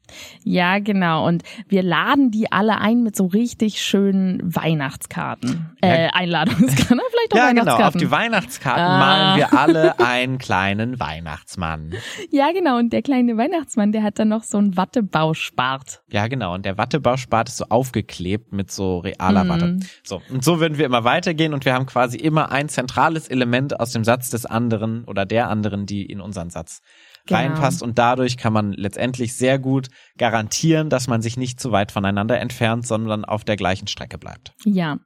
Ja, 0.44 0.78
genau. 0.78 1.26
Und 1.26 1.42
wir 1.68 1.82
laden 1.82 2.30
die 2.30 2.50
alle 2.50 2.78
ein 2.78 3.02
mit 3.02 3.16
so 3.16 3.26
richtig 3.26 3.80
schönen 3.80 4.40
Weihnachtskarten. 4.42 5.76
Äh, 5.80 6.08
Einladungskarten, 6.12 7.00
vielleicht 7.10 7.32
auch 7.32 7.36
ja, 7.36 7.46
Weihnachtskarten. 7.48 7.76
genau. 7.76 7.88
Auf 7.88 7.96
die 7.96 8.10
Weihnachtskarten 8.10 8.82
ah. 8.82 8.98
malen 8.98 9.36
wir 9.38 9.52
alle 9.58 9.98
einen 10.00 10.38
kleinen 10.38 11.00
Weihnachtsmann. 11.00 11.94
Ja, 12.30 12.52
genau. 12.52 12.78
Und 12.78 12.92
der 12.92 13.02
kleine 13.02 13.36
Weihnachtsmann, 13.36 13.92
der 13.92 14.02
hat 14.02 14.18
dann 14.18 14.28
noch 14.28 14.42
so 14.42 14.58
einen 14.58 14.76
Wattebauspart. 14.76 16.02
Ja, 16.10 16.26
genau. 16.28 16.54
Und 16.54 16.64
der 16.64 16.78
Wattebauspart 16.78 17.48
ist 17.48 17.58
so 17.58 17.66
aufgeklebt 17.68 18.52
mit 18.52 18.70
so 18.70 18.98
realer 18.98 19.44
mm. 19.44 19.48
Watte. 19.48 19.80
So. 20.02 20.22
Und 20.30 20.44
so 20.44 20.60
würden 20.60 20.78
wir 20.78 20.86
immer 20.86 21.04
weitergehen 21.04 21.54
und 21.54 21.64
wir 21.64 21.74
haben 21.74 21.86
quasi 21.86 22.16
immer 22.16 22.50
ein 22.52 22.68
zentrales 22.68 23.28
Element 23.28 23.78
aus 23.78 23.92
dem 23.92 24.04
Satz 24.04 24.30
des 24.30 24.46
anderen 24.46 25.04
oder 25.04 25.26
der 25.26 25.48
anderen, 25.48 25.86
die 25.86 26.04
in 26.04 26.20
unseren 26.20 26.50
Satz 26.50 26.82
genau. 27.26 27.40
reinpasst 27.40 27.82
und 27.82 27.98
dadurch 27.98 28.36
kann 28.36 28.52
man 28.52 28.72
letztendlich 28.72 29.34
sehr 29.34 29.58
gut 29.58 29.88
garantieren, 30.18 30.90
dass 30.90 31.08
man 31.08 31.22
sich 31.22 31.36
nicht 31.36 31.60
zu 31.60 31.72
weit 31.72 31.92
voneinander 31.92 32.38
entfernt, 32.40 32.86
sondern 32.86 33.24
auf 33.24 33.44
der 33.44 33.56
gleichen 33.56 33.88
Strecke 33.88 34.18
bleibt. 34.18 34.52
Ja. 34.64 34.98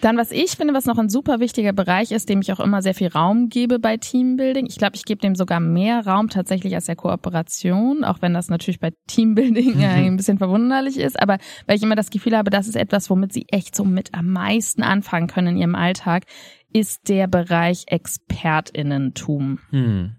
Dann, 0.00 0.16
was 0.16 0.30
ich 0.30 0.52
finde, 0.52 0.74
was 0.74 0.86
noch 0.86 0.98
ein 0.98 1.08
super 1.08 1.40
wichtiger 1.40 1.72
Bereich 1.72 2.12
ist, 2.12 2.28
dem 2.28 2.40
ich 2.40 2.52
auch 2.52 2.60
immer 2.60 2.82
sehr 2.82 2.94
viel 2.94 3.08
Raum 3.08 3.48
gebe 3.48 3.78
bei 3.78 3.96
Teambuilding. 3.96 4.66
Ich 4.66 4.76
glaube, 4.76 4.96
ich 4.96 5.04
gebe 5.04 5.20
dem 5.20 5.34
sogar 5.34 5.60
mehr 5.60 6.06
Raum 6.06 6.28
tatsächlich 6.28 6.74
als 6.74 6.86
der 6.86 6.96
Kooperation, 6.96 8.04
auch 8.04 8.22
wenn 8.22 8.34
das 8.34 8.48
natürlich 8.48 8.80
bei 8.80 8.92
Teambuilding 9.08 9.82
ein 9.82 10.16
bisschen 10.16 10.38
verwunderlich 10.38 10.98
ist. 10.98 11.20
Aber 11.20 11.38
weil 11.66 11.76
ich 11.76 11.82
immer 11.82 11.96
das 11.96 12.10
Gefühl 12.10 12.36
habe, 12.36 12.50
das 12.50 12.68
ist 12.68 12.76
etwas, 12.76 13.10
womit 13.10 13.32
sie 13.32 13.46
echt 13.48 13.74
so 13.74 13.84
mit 13.84 14.14
am 14.14 14.30
meisten 14.30 14.82
anfangen 14.82 15.26
können 15.26 15.48
in 15.48 15.56
ihrem 15.58 15.74
Alltag, 15.74 16.24
ist 16.72 17.08
der 17.08 17.26
Bereich 17.26 17.84
Expertinnentum. 17.86 19.58
Hm. 19.70 20.16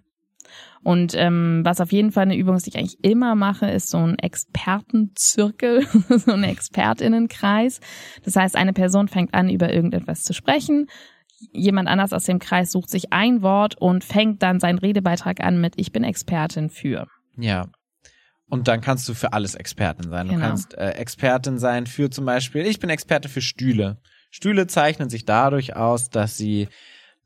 Und 0.88 1.16
ähm, 1.16 1.64
was 1.66 1.82
auf 1.82 1.92
jeden 1.92 2.14
Fall 2.14 2.22
eine 2.22 2.38
Übung 2.38 2.56
ist, 2.56 2.66
die 2.66 2.70
ich 2.70 2.78
eigentlich 2.78 3.04
immer 3.04 3.36
mache, 3.36 3.70
ist 3.70 3.90
so 3.90 3.98
ein 3.98 4.18
Expertenzirkel, 4.18 5.86
so 6.10 6.32
ein 6.32 6.46
Expertinnenkreis. 6.46 7.82
Das 8.24 8.38
heißt, 8.38 8.56
eine 8.56 8.72
Person 8.72 9.10
fängt 9.10 9.34
an, 9.34 9.50
über 9.50 9.74
irgendetwas 9.74 10.24
zu 10.24 10.32
sprechen. 10.32 10.88
Jemand 11.52 11.90
anders 11.90 12.14
aus 12.14 12.24
dem 12.24 12.40
Kreis 12.40 12.72
sucht 12.72 12.90
sich 12.90 13.12
ein 13.12 13.42
Wort 13.42 13.76
und 13.76 14.06
fängt 14.06 14.42
dann 14.42 14.62
seinen 14.62 14.78
Redebeitrag 14.78 15.44
an 15.44 15.60
mit 15.60 15.74
Ich 15.76 15.92
bin 15.92 16.06
Expertin 16.06 16.70
für. 16.70 17.08
Ja. 17.36 17.68
Und 18.48 18.70
dann 18.70 18.80
kannst 18.80 19.10
du 19.10 19.14
für 19.14 19.34
alles 19.34 19.56
Expertin 19.56 20.10
sein. 20.10 20.28
Du 20.28 20.36
genau. 20.36 20.48
kannst 20.48 20.74
äh, 20.76 20.92
Expertin 20.92 21.60
sein 21.60 21.86
für 21.86 22.10
zum 22.10 22.24
Beispiel, 22.24 22.66
ich 22.66 22.80
bin 22.80 22.90
Experte 22.90 23.28
für 23.28 23.42
Stühle. 23.42 23.98
Stühle 24.32 24.68
zeichnen 24.68 25.10
sich 25.10 25.26
dadurch 25.26 25.76
aus, 25.76 26.10
dass 26.10 26.38
sie 26.38 26.70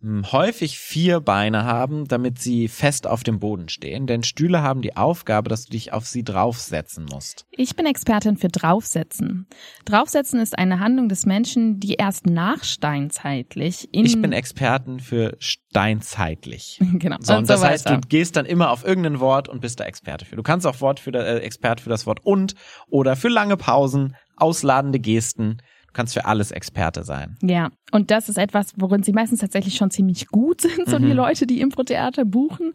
häufig 0.04 0.80
vier 0.80 1.20
Beine 1.20 1.64
haben, 1.64 2.08
damit 2.08 2.40
sie 2.40 2.68
fest 2.68 3.06
auf 3.06 3.24
dem 3.24 3.40
Boden 3.40 3.70
stehen. 3.70 4.08
Denn 4.08 4.24
Stühle 4.24 4.64
haben 4.64 4.82
die 4.82 4.98
Aufgabe, 4.98 5.50
dass 5.50 5.66
du 5.66 5.72
dich 5.72 5.94
auf 5.94 6.08
sie 6.08 6.24
draufsetzen 6.24 7.06
musst. 7.06 7.46
Ich 7.52 7.76
bin 7.76 7.86
Expertin 7.86 8.38
für 8.38 8.48
Draufsetzen. 8.48 9.48
Draufsetzen 9.86 10.40
ist 10.40 10.58
eine 10.58 10.80
Handlung 10.80 11.08
des 11.08 11.26
Menschen, 11.26 11.80
die 11.80 11.94
erst 11.96 12.26
nachsteinzeitlich 12.26 13.90
in 13.94 14.06
Ich 14.06 14.20
bin 14.20 14.32
Expertin 14.32 15.00
für 15.00 15.38
steinzeitlich. 15.40 16.80
genau. 16.94 17.18
So, 17.20 17.34
und 17.34 17.40
und 17.42 17.50
das 17.50 17.62
so 17.62 17.68
heißt, 17.68 17.86
weiter. 17.86 17.98
du 18.02 18.08
gehst 18.08 18.36
dann 18.36 18.46
immer 18.46 18.72
auf 18.72 18.84
irgendein 18.84 19.20
Wort 19.20 19.50
und 19.50 19.62
bist 19.62 19.80
da 19.80 19.86
Experte 19.86 20.26
für. 20.26 20.36
Du 20.36 20.44
kannst 20.44 20.66
auch 20.66 20.82
Wort 20.82 21.00
für, 21.00 21.14
äh, 21.14 21.40
Experte 21.40 21.84
für 21.84 21.90
das 21.90 22.08
Wort 22.08 22.20
und 22.24 22.56
oder 22.88 23.16
für 23.16 23.30
lange 23.30 23.58
Pausen, 23.58 24.16
ausladende 24.36 25.00
Gesten. 25.00 25.62
Du 25.92 25.98
kannst 25.98 26.14
für 26.14 26.24
alles 26.24 26.52
Experte 26.52 27.04
sein. 27.04 27.38
Ja, 27.42 27.70
und 27.92 28.12
das 28.12 28.30
ist 28.30 28.38
etwas, 28.38 28.72
worin 28.78 29.04
sie 29.04 29.12
meistens 29.12 29.42
tatsächlich 29.42 29.76
schon 29.76 29.92
ziemlich 29.92 30.28
gut 30.30 30.62
sind, 30.62 30.88
so 30.88 30.98
die 31.00 31.08
Mhm. 31.08 31.12
Leute, 31.12 31.46
die 31.46 31.60
Impro-Theater 31.60 32.24
buchen 32.24 32.72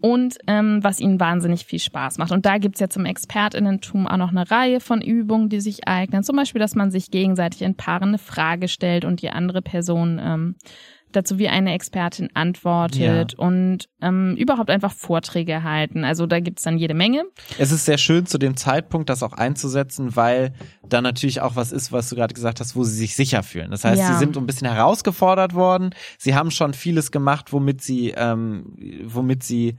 und 0.00 0.38
ähm, 0.46 0.78
was 0.80 1.00
ihnen 1.00 1.18
wahnsinnig 1.18 1.64
viel 1.64 1.80
Spaß 1.80 2.18
macht. 2.18 2.30
Und 2.30 2.46
da 2.46 2.58
gibt's 2.58 2.78
ja 2.78 2.88
zum 2.88 3.06
Expertinnentum 3.06 4.06
auch 4.06 4.16
noch 4.18 4.30
eine 4.30 4.48
Reihe 4.48 4.78
von 4.78 5.00
Übungen, 5.02 5.48
die 5.48 5.60
sich 5.60 5.88
eignen. 5.88 6.22
Zum 6.22 6.36
Beispiel, 6.36 6.60
dass 6.60 6.76
man 6.76 6.92
sich 6.92 7.10
gegenseitig 7.10 7.62
in 7.62 7.74
Paaren 7.74 8.10
eine 8.10 8.18
Frage 8.18 8.68
stellt 8.68 9.04
und 9.04 9.20
die 9.20 9.30
andere 9.30 9.62
Person 9.62 10.20
ähm, 10.22 10.54
dazu 11.12 11.38
wie 11.38 11.48
eine 11.48 11.72
Expertin 11.74 12.28
antwortet 12.34 13.34
und 13.34 13.88
ähm, 14.00 14.36
überhaupt 14.36 14.70
einfach 14.70 14.92
Vorträge 14.92 15.62
halten. 15.62 16.04
Also 16.04 16.26
da 16.26 16.40
gibt's 16.40 16.62
dann 16.62 16.78
jede 16.78 16.94
Menge. 16.94 17.24
Es 17.58 17.72
ist 17.72 17.84
sehr 17.84 17.98
schön, 17.98 18.26
zu 18.26 18.38
dem 18.38 18.56
Zeitpunkt 18.56 19.10
das 19.10 19.22
auch 19.22 19.32
einzusetzen, 19.32 20.16
weil 20.16 20.52
da 20.88 21.00
natürlich 21.00 21.40
auch 21.40 21.56
was 21.56 21.72
ist, 21.72 21.92
was 21.92 22.08
du 22.08 22.16
gerade 22.16 22.34
gesagt 22.34 22.60
hast, 22.60 22.76
wo 22.76 22.84
sie 22.84 22.96
sich 22.96 23.16
sicher 23.16 23.42
fühlen. 23.42 23.70
Das 23.70 23.84
heißt, 23.84 23.98
Ja. 24.00 24.12
sie 24.12 24.18
sind 24.18 24.34
so 24.34 24.40
ein 24.40 24.46
bisschen 24.46 24.70
herausgefordert 24.72 25.54
worden. 25.54 25.90
Sie 26.18 26.34
haben 26.34 26.50
schon 26.50 26.74
vieles 26.74 27.10
gemacht, 27.10 27.52
womit 27.52 27.82
sie, 27.82 28.10
ähm, 28.16 28.76
womit 29.04 29.42
sie 29.42 29.76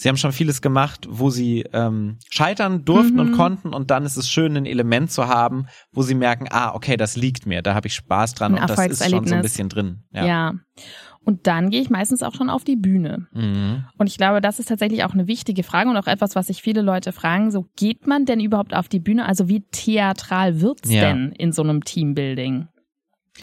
Sie 0.00 0.08
haben 0.08 0.16
schon 0.16 0.32
vieles 0.32 0.62
gemacht, 0.62 1.06
wo 1.10 1.28
sie 1.28 1.64
ähm, 1.74 2.16
scheitern 2.30 2.86
durften 2.86 3.14
Mhm. 3.14 3.20
und 3.20 3.32
konnten 3.32 3.74
und 3.74 3.90
dann 3.90 4.06
ist 4.06 4.16
es 4.16 4.30
schön, 4.30 4.56
ein 4.56 4.64
Element 4.64 5.10
zu 5.12 5.28
haben, 5.28 5.66
wo 5.92 6.00
sie 6.00 6.14
merken, 6.14 6.46
ah, 6.50 6.74
okay, 6.74 6.96
das 6.96 7.16
liegt 7.16 7.44
mir, 7.44 7.60
da 7.60 7.74
habe 7.74 7.86
ich 7.88 7.94
Spaß 7.94 8.32
dran 8.34 8.54
Ein 8.54 8.62
und 8.62 8.70
das 8.70 8.86
ist 8.86 9.10
schon 9.10 9.26
so 9.26 9.34
ein 9.34 9.42
bisschen 9.42 9.68
drin. 9.68 10.04
Ja. 10.10 10.24
Ja. 10.24 10.52
Und 11.22 11.46
dann 11.46 11.68
gehe 11.68 11.82
ich 11.82 11.90
meistens 11.90 12.22
auch 12.22 12.34
schon 12.34 12.48
auf 12.48 12.64
die 12.64 12.76
Bühne. 12.76 13.26
Mhm. 13.32 13.84
Und 13.98 14.06
ich 14.06 14.16
glaube, 14.16 14.40
das 14.40 14.58
ist 14.58 14.68
tatsächlich 14.70 15.04
auch 15.04 15.12
eine 15.12 15.26
wichtige 15.26 15.62
Frage 15.62 15.90
und 15.90 15.96
auch 15.98 16.06
etwas, 16.06 16.34
was 16.34 16.46
sich 16.46 16.62
viele 16.62 16.80
Leute 16.80 17.12
fragen. 17.12 17.50
So, 17.50 17.66
geht 17.76 18.06
man 18.06 18.24
denn 18.24 18.40
überhaupt 18.40 18.74
auf 18.74 18.88
die 18.88 19.00
Bühne? 19.00 19.26
Also 19.26 19.46
wie 19.50 19.60
theatral 19.70 20.62
wird's 20.62 20.90
Ja. 20.90 21.02
denn 21.02 21.32
in 21.32 21.52
so 21.52 21.62
einem 21.62 21.84
Teambuilding? 21.84 22.68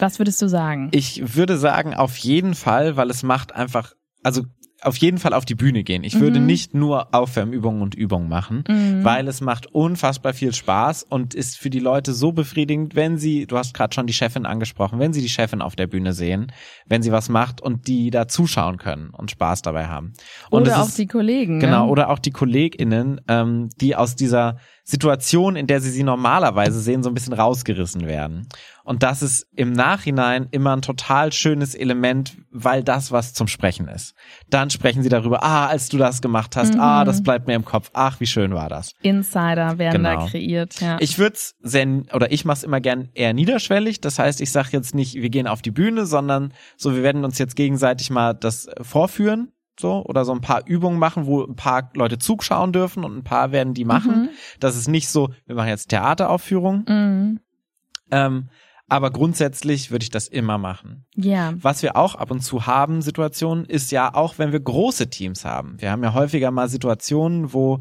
Was 0.00 0.18
würdest 0.18 0.42
du 0.42 0.48
sagen? 0.48 0.88
Ich 0.90 1.36
würde 1.36 1.56
sagen, 1.56 1.94
auf 1.94 2.16
jeden 2.16 2.54
Fall, 2.54 2.96
weil 2.96 3.10
es 3.10 3.22
macht 3.22 3.54
einfach, 3.54 3.92
also 4.24 4.42
auf 4.82 4.96
jeden 4.98 5.18
Fall 5.18 5.32
auf 5.34 5.44
die 5.44 5.56
Bühne 5.56 5.82
gehen. 5.82 6.04
Ich 6.04 6.20
würde 6.20 6.38
Mhm. 6.38 6.46
nicht 6.46 6.72
nur 6.74 7.12
Aufwärmübungen 7.14 7.82
und 7.82 7.94
Übungen 7.96 8.28
machen, 8.28 8.62
Mhm. 8.68 9.02
weil 9.04 9.26
es 9.26 9.40
macht 9.40 9.66
unfassbar 9.74 10.32
viel 10.34 10.54
Spaß 10.54 11.02
und 11.02 11.34
ist 11.34 11.58
für 11.58 11.68
die 11.70 11.80
Leute 11.80 12.12
so 12.12 12.30
befriedigend, 12.32 12.94
wenn 12.94 13.18
sie, 13.18 13.46
du 13.46 13.58
hast 13.58 13.74
gerade 13.74 13.92
schon 13.94 14.06
die 14.06 14.12
Chefin 14.12 14.46
angesprochen, 14.46 14.98
wenn 15.00 15.12
sie 15.12 15.20
die 15.20 15.28
Chefin 15.28 15.62
auf 15.62 15.74
der 15.74 15.88
Bühne 15.88 16.12
sehen, 16.12 16.52
wenn 16.86 17.02
sie 17.02 17.10
was 17.10 17.28
macht 17.28 17.60
und 17.60 17.88
die 17.88 18.10
da 18.10 18.28
zuschauen 18.28 18.76
können 18.76 19.10
und 19.10 19.30
Spaß 19.32 19.62
dabei 19.62 19.88
haben. 19.88 20.12
Und 20.50 20.62
Oder 20.62 20.72
es 20.72 20.78
auch 20.78 20.86
ist- 20.88 20.98
die 20.98 21.06
Kollegen. 21.08 21.58
Genau, 21.58 21.86
ne? 21.86 21.90
oder 21.90 22.10
auch 22.10 22.18
die 22.20 22.30
KollegInnen, 22.30 23.20
ähm, 23.28 23.70
die 23.80 23.96
aus 23.96 24.14
dieser 24.14 24.58
Situation, 24.90 25.54
in 25.54 25.66
der 25.66 25.82
sie 25.82 25.90
sie 25.90 26.02
normalerweise 26.02 26.80
sehen, 26.80 27.02
so 27.02 27.10
ein 27.10 27.14
bisschen 27.14 27.34
rausgerissen 27.34 28.06
werden. 28.06 28.48
Und 28.84 29.02
das 29.02 29.20
ist 29.20 29.46
im 29.54 29.72
Nachhinein 29.72 30.48
immer 30.50 30.74
ein 30.74 30.80
total 30.80 31.30
schönes 31.30 31.74
Element, 31.74 32.38
weil 32.50 32.82
das 32.82 33.12
was 33.12 33.34
zum 33.34 33.48
Sprechen 33.48 33.86
ist. 33.86 34.14
Dann 34.48 34.70
sprechen 34.70 35.02
sie 35.02 35.10
darüber, 35.10 35.42
ah, 35.42 35.66
als 35.66 35.90
du 35.90 35.98
das 35.98 36.22
gemacht 36.22 36.56
hast, 36.56 36.72
Mhm. 36.72 36.80
ah, 36.80 37.04
das 37.04 37.22
bleibt 37.22 37.46
mir 37.46 37.54
im 37.54 37.66
Kopf, 37.66 37.90
ach, 37.92 38.18
wie 38.20 38.26
schön 38.26 38.54
war 38.54 38.70
das. 38.70 38.94
Insider 39.02 39.76
werden 39.76 40.04
Genau. 40.04 40.24
da 40.24 40.30
kreiert. 40.30 40.80
Ja. 40.80 40.96
Ich 41.00 41.18
würde 41.18 41.34
es 41.36 41.54
sehr, 41.60 41.86
oder 42.14 42.32
ich 42.32 42.46
mache 42.46 42.56
es 42.56 42.64
immer 42.64 42.80
gern 42.80 43.10
eher 43.12 43.34
niederschwellig. 43.34 44.00
Das 44.00 44.18
heißt, 44.18 44.40
ich 44.40 44.50
sage 44.52 44.68
jetzt 44.72 44.94
nicht, 44.94 45.16
wir 45.16 45.28
gehen 45.28 45.48
auf 45.48 45.60
die 45.60 45.70
Bühne, 45.70 46.06
sondern 46.06 46.54
so, 46.78 46.94
wir 46.94 47.02
werden 47.02 47.26
uns 47.26 47.36
jetzt 47.36 47.56
gegenseitig 47.56 48.08
mal 48.08 48.32
das 48.32 48.68
vorführen. 48.80 49.52
So, 49.80 50.04
oder 50.04 50.24
so 50.24 50.32
ein 50.32 50.40
paar 50.40 50.66
Übungen 50.66 50.98
machen, 50.98 51.26
wo 51.26 51.42
ein 51.44 51.54
paar 51.54 51.90
Leute 51.94 52.18
zuschauen 52.18 52.72
dürfen 52.72 53.04
und 53.04 53.16
ein 53.16 53.24
paar 53.24 53.52
werden 53.52 53.74
die 53.74 53.84
machen. 53.84 54.22
Mhm. 54.22 54.28
Das 54.58 54.76
ist 54.76 54.88
nicht 54.88 55.08
so, 55.08 55.30
wir 55.46 55.54
machen 55.54 55.68
jetzt 55.68 55.88
Theateraufführung. 55.88 56.84
Mhm. 56.88 57.40
Ähm, 58.10 58.48
aber 58.88 59.10
grundsätzlich 59.10 59.90
würde 59.90 60.02
ich 60.02 60.10
das 60.10 60.28
immer 60.28 60.56
machen. 60.58 61.04
Ja. 61.14 61.52
Was 61.60 61.82
wir 61.82 61.94
auch 61.96 62.14
ab 62.14 62.30
und 62.30 62.40
zu 62.40 62.66
haben, 62.66 63.02
Situationen, 63.02 63.66
ist 63.66 63.92
ja 63.92 64.14
auch, 64.14 64.38
wenn 64.38 64.50
wir 64.50 64.60
große 64.60 65.10
Teams 65.10 65.44
haben. 65.44 65.80
Wir 65.80 65.90
haben 65.92 66.02
ja 66.02 66.14
häufiger 66.14 66.50
mal 66.50 66.68
Situationen, 66.68 67.52
wo, 67.52 67.80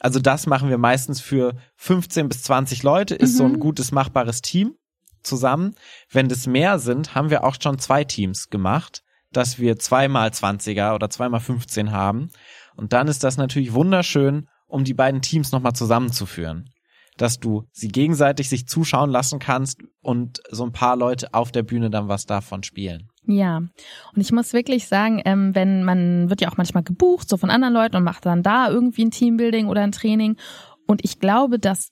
also 0.00 0.18
das 0.18 0.46
machen 0.46 0.68
wir 0.68 0.76
meistens 0.78 1.20
für 1.20 1.54
15 1.76 2.28
bis 2.28 2.42
20 2.42 2.82
Leute, 2.82 3.14
ist 3.14 3.36
so 3.36 3.46
Mhm. 3.46 3.54
ein 3.54 3.60
gutes, 3.60 3.92
machbares 3.92 4.42
Team 4.42 4.74
zusammen. 5.22 5.74
Wenn 6.10 6.28
das 6.28 6.46
mehr 6.46 6.78
sind, 6.80 7.14
haben 7.14 7.30
wir 7.30 7.44
auch 7.44 7.56
schon 7.62 7.78
zwei 7.78 8.02
Teams 8.04 8.50
gemacht, 8.50 9.02
dass 9.32 9.58
wir 9.58 9.78
zweimal 9.78 10.30
20er 10.30 10.94
oder 10.94 11.10
zweimal 11.10 11.40
15 11.40 11.92
haben. 11.92 12.30
Und 12.76 12.92
dann 12.92 13.08
ist 13.08 13.24
das 13.24 13.36
natürlich 13.36 13.72
wunderschön, 13.72 14.48
um 14.66 14.84
die 14.84 14.94
beiden 14.94 15.22
Teams 15.22 15.52
nochmal 15.52 15.74
zusammenzuführen. 15.74 16.70
Dass 17.16 17.38
du 17.38 17.64
sie 17.72 17.88
gegenseitig 17.88 18.48
sich 18.48 18.66
zuschauen 18.66 19.10
lassen 19.10 19.38
kannst 19.38 19.82
und 20.00 20.40
so 20.50 20.64
ein 20.64 20.72
paar 20.72 20.96
Leute 20.96 21.34
auf 21.34 21.52
der 21.52 21.62
Bühne 21.62 21.90
dann 21.90 22.08
was 22.08 22.24
davon 22.24 22.62
spielen. 22.62 23.08
Ja, 23.26 23.58
und 23.58 23.70
ich 24.20 24.32
muss 24.32 24.52
wirklich 24.52 24.88
sagen, 24.88 25.20
ähm, 25.24 25.54
wenn 25.54 25.84
man 25.84 26.30
wird 26.30 26.40
ja 26.40 26.48
auch 26.48 26.56
manchmal 26.56 26.82
gebucht, 26.82 27.28
so 27.28 27.36
von 27.36 27.50
anderen 27.50 27.74
Leuten 27.74 27.96
und 27.96 28.04
macht 28.04 28.24
dann 28.24 28.42
da 28.42 28.70
irgendwie 28.70 29.04
ein 29.04 29.10
Teambuilding 29.10 29.68
oder 29.68 29.82
ein 29.82 29.92
Training. 29.92 30.36
Und 30.86 31.04
ich 31.04 31.18
glaube, 31.18 31.58
dass 31.58 31.90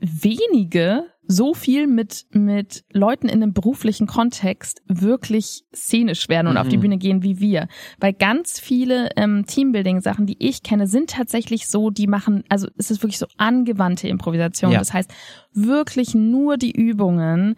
wenige 0.00 1.04
so 1.30 1.52
viel 1.52 1.86
mit, 1.86 2.24
mit 2.32 2.84
Leuten 2.90 3.28
in 3.28 3.42
einem 3.42 3.52
beruflichen 3.52 4.06
Kontext 4.06 4.82
wirklich 4.88 5.64
szenisch 5.76 6.28
werden 6.30 6.46
und 6.48 6.54
Mhm. 6.54 6.60
auf 6.60 6.68
die 6.68 6.78
Bühne 6.78 6.96
gehen 6.96 7.22
wie 7.22 7.38
wir. 7.38 7.68
Weil 8.00 8.14
ganz 8.14 8.58
viele 8.58 9.10
ähm, 9.16 9.44
Teambuilding-Sachen, 9.46 10.24
die 10.24 10.36
ich 10.38 10.62
kenne, 10.62 10.86
sind 10.86 11.10
tatsächlich 11.10 11.68
so, 11.68 11.90
die 11.90 12.06
machen, 12.06 12.44
also 12.48 12.66
es 12.78 12.90
ist 12.90 13.02
wirklich 13.02 13.18
so 13.18 13.26
angewandte 13.36 14.08
Improvisation. 14.08 14.72
Ja. 14.72 14.78
Das 14.78 14.94
heißt, 14.94 15.12
wirklich 15.52 16.14
nur 16.14 16.56
die 16.56 16.72
Übungen, 16.72 17.56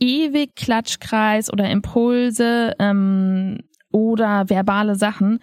ewig 0.00 0.56
Klatschkreis 0.56 1.52
oder 1.52 1.70
Impulse 1.70 2.74
ähm, 2.80 3.60
oder 3.92 4.48
verbale 4.48 4.96
Sachen. 4.96 5.38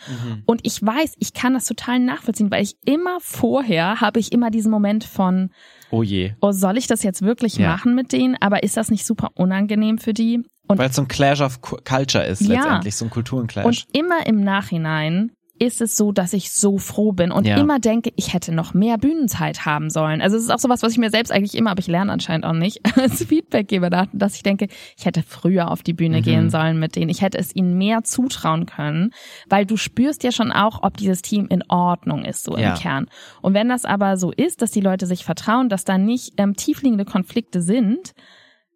Und 0.45 0.61
ich 0.63 0.83
weiß, 0.85 1.15
ich 1.19 1.33
kann 1.33 1.53
das 1.53 1.65
total 1.65 1.99
nachvollziehen, 1.99 2.51
weil 2.51 2.63
ich 2.63 2.75
immer 2.85 3.17
vorher 3.21 4.01
habe 4.01 4.19
ich 4.19 4.31
immer 4.31 4.49
diesen 4.51 4.71
Moment 4.71 5.03
von, 5.03 5.51
Oh 5.91 6.03
je. 6.03 6.33
oh, 6.41 6.51
soll 6.51 6.77
ich 6.77 6.87
das 6.87 7.03
jetzt 7.03 7.21
wirklich 7.21 7.55
Ja. 7.55 7.69
machen 7.69 7.95
mit 7.95 8.11
denen? 8.11 8.35
Aber 8.41 8.63
ist 8.63 8.75
das 8.77 8.91
nicht 8.91 9.05
super 9.05 9.29
unangenehm 9.35 9.97
für 9.97 10.13
die? 10.13 10.43
Und, 10.67 10.77
Weil 10.77 10.89
es 10.89 10.95
so 10.95 11.01
ein 11.03 11.07
Clash 11.07 11.41
of 11.41 11.61
Cu- 11.61 11.77
Culture 11.83 12.23
ist 12.25 12.41
Ja. 12.41 12.55
letztendlich, 12.61 12.95
so 12.95 13.05
ein 13.05 13.09
Kulturenclash. 13.09 13.65
und 13.65 13.85
immer 13.93 14.27
im 14.27 14.41
Nachhinein 14.43 15.31
ist 15.59 15.81
es 15.81 15.95
so, 15.97 16.11
dass 16.11 16.33
ich 16.33 16.51
so 16.51 16.77
froh 16.77 17.11
bin 17.11 17.31
und 17.31 17.45
Ja. 17.45 17.57
immer 17.57 17.79
denke, 17.79 18.11
ich 18.15 18.33
hätte 18.33 18.51
noch 18.53 18.73
mehr 18.73 18.97
Bühnenzeit 18.97 19.65
haben 19.65 19.89
sollen. 19.89 20.21
Also 20.21 20.37
es 20.37 20.43
ist 20.43 20.49
auch 20.49 20.59
sowas, 20.59 20.81
was 20.83 20.93
ich 20.93 20.97
mir 20.97 21.09
selbst 21.09 21.31
eigentlich 21.31 21.55
immer, 21.55 21.71
aber 21.71 21.79
ich 21.79 21.87
lerne 21.87 22.11
anscheinend 22.11 22.45
auch 22.45 22.53
nicht, 22.53 22.79
als 22.97 23.25
Feedbackgeber 23.25 23.89
da, 23.89 24.07
dass 24.13 24.35
ich 24.35 24.43
denke, 24.43 24.67
ich 24.97 25.05
hätte 25.05 25.21
früher 25.21 25.69
auf 25.71 25.83
die 25.83 25.93
Bühne 25.93 26.17
Mhm. 26.17 26.21
gehen 26.23 26.49
sollen 26.49 26.79
mit 26.79 26.95
denen. 26.95 27.09
Ich 27.09 27.21
hätte 27.21 27.37
es 27.37 27.55
ihnen 27.55 27.77
mehr 27.77 28.03
zutrauen 28.03 28.65
können, 28.65 29.11
weil 29.49 29.65
du 29.65 29.77
spürst 29.77 30.23
ja 30.23 30.31
schon 30.31 30.51
auch, 30.51 30.81
ob 30.83 30.97
dieses 30.97 31.21
Team 31.21 31.47
in 31.49 31.63
Ordnung 31.69 32.25
ist, 32.25 32.43
so 32.43 32.57
Ja. 32.57 32.73
im 32.73 32.79
Kern. 32.79 33.07
Und 33.41 33.53
wenn 33.53 33.69
das 33.69 33.85
aber 33.85 34.17
so 34.17 34.31
ist, 34.31 34.61
dass 34.61 34.71
die 34.71 34.81
Leute 34.81 35.05
sich 35.05 35.23
vertrauen, 35.25 35.69
dass 35.69 35.83
da 35.83 35.97
nicht 35.97 36.33
ähm, 36.37 36.55
tiefliegende 36.55 37.05
Konflikte 37.05 37.61
sind, 37.61 38.13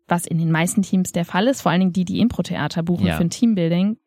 was 0.07 0.25
in 0.27 0.37
den 0.37 0.51
meisten 0.51 0.81
Teams 0.81 1.13
der 1.13 1.23
Fall 1.23 1.47
ist, 1.47 1.61
vor 1.61 1.71
allen 1.71 1.79
Dingen 1.79 1.93
die, 1.93 2.03
die 2.05 2.19
Impro-Theater 2.19 2.83
buchen 2.83 3.07
Ja. 3.07 3.15
für 3.15 3.23
ein 3.23 3.29
Teambuilding, 3.29 3.97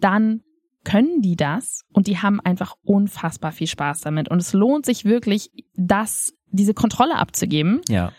dann 0.00 0.40
können 0.84 1.20
die 1.22 1.36
das 1.36 1.82
und 1.92 2.06
die 2.06 2.18
haben 2.18 2.40
einfach 2.40 2.74
unfassbar 2.84 3.52
viel 3.52 3.66
Spaß 3.66 4.00
damit. 4.02 4.30
Und 4.30 4.38
es 4.38 4.52
lohnt 4.52 4.86
sich 4.86 5.04
wirklich, 5.04 5.50
das, 5.74 6.32
diese 6.48 6.74
Kontrolle 6.74 7.16
abzugeben 7.16 7.80
ja. 7.88 8.12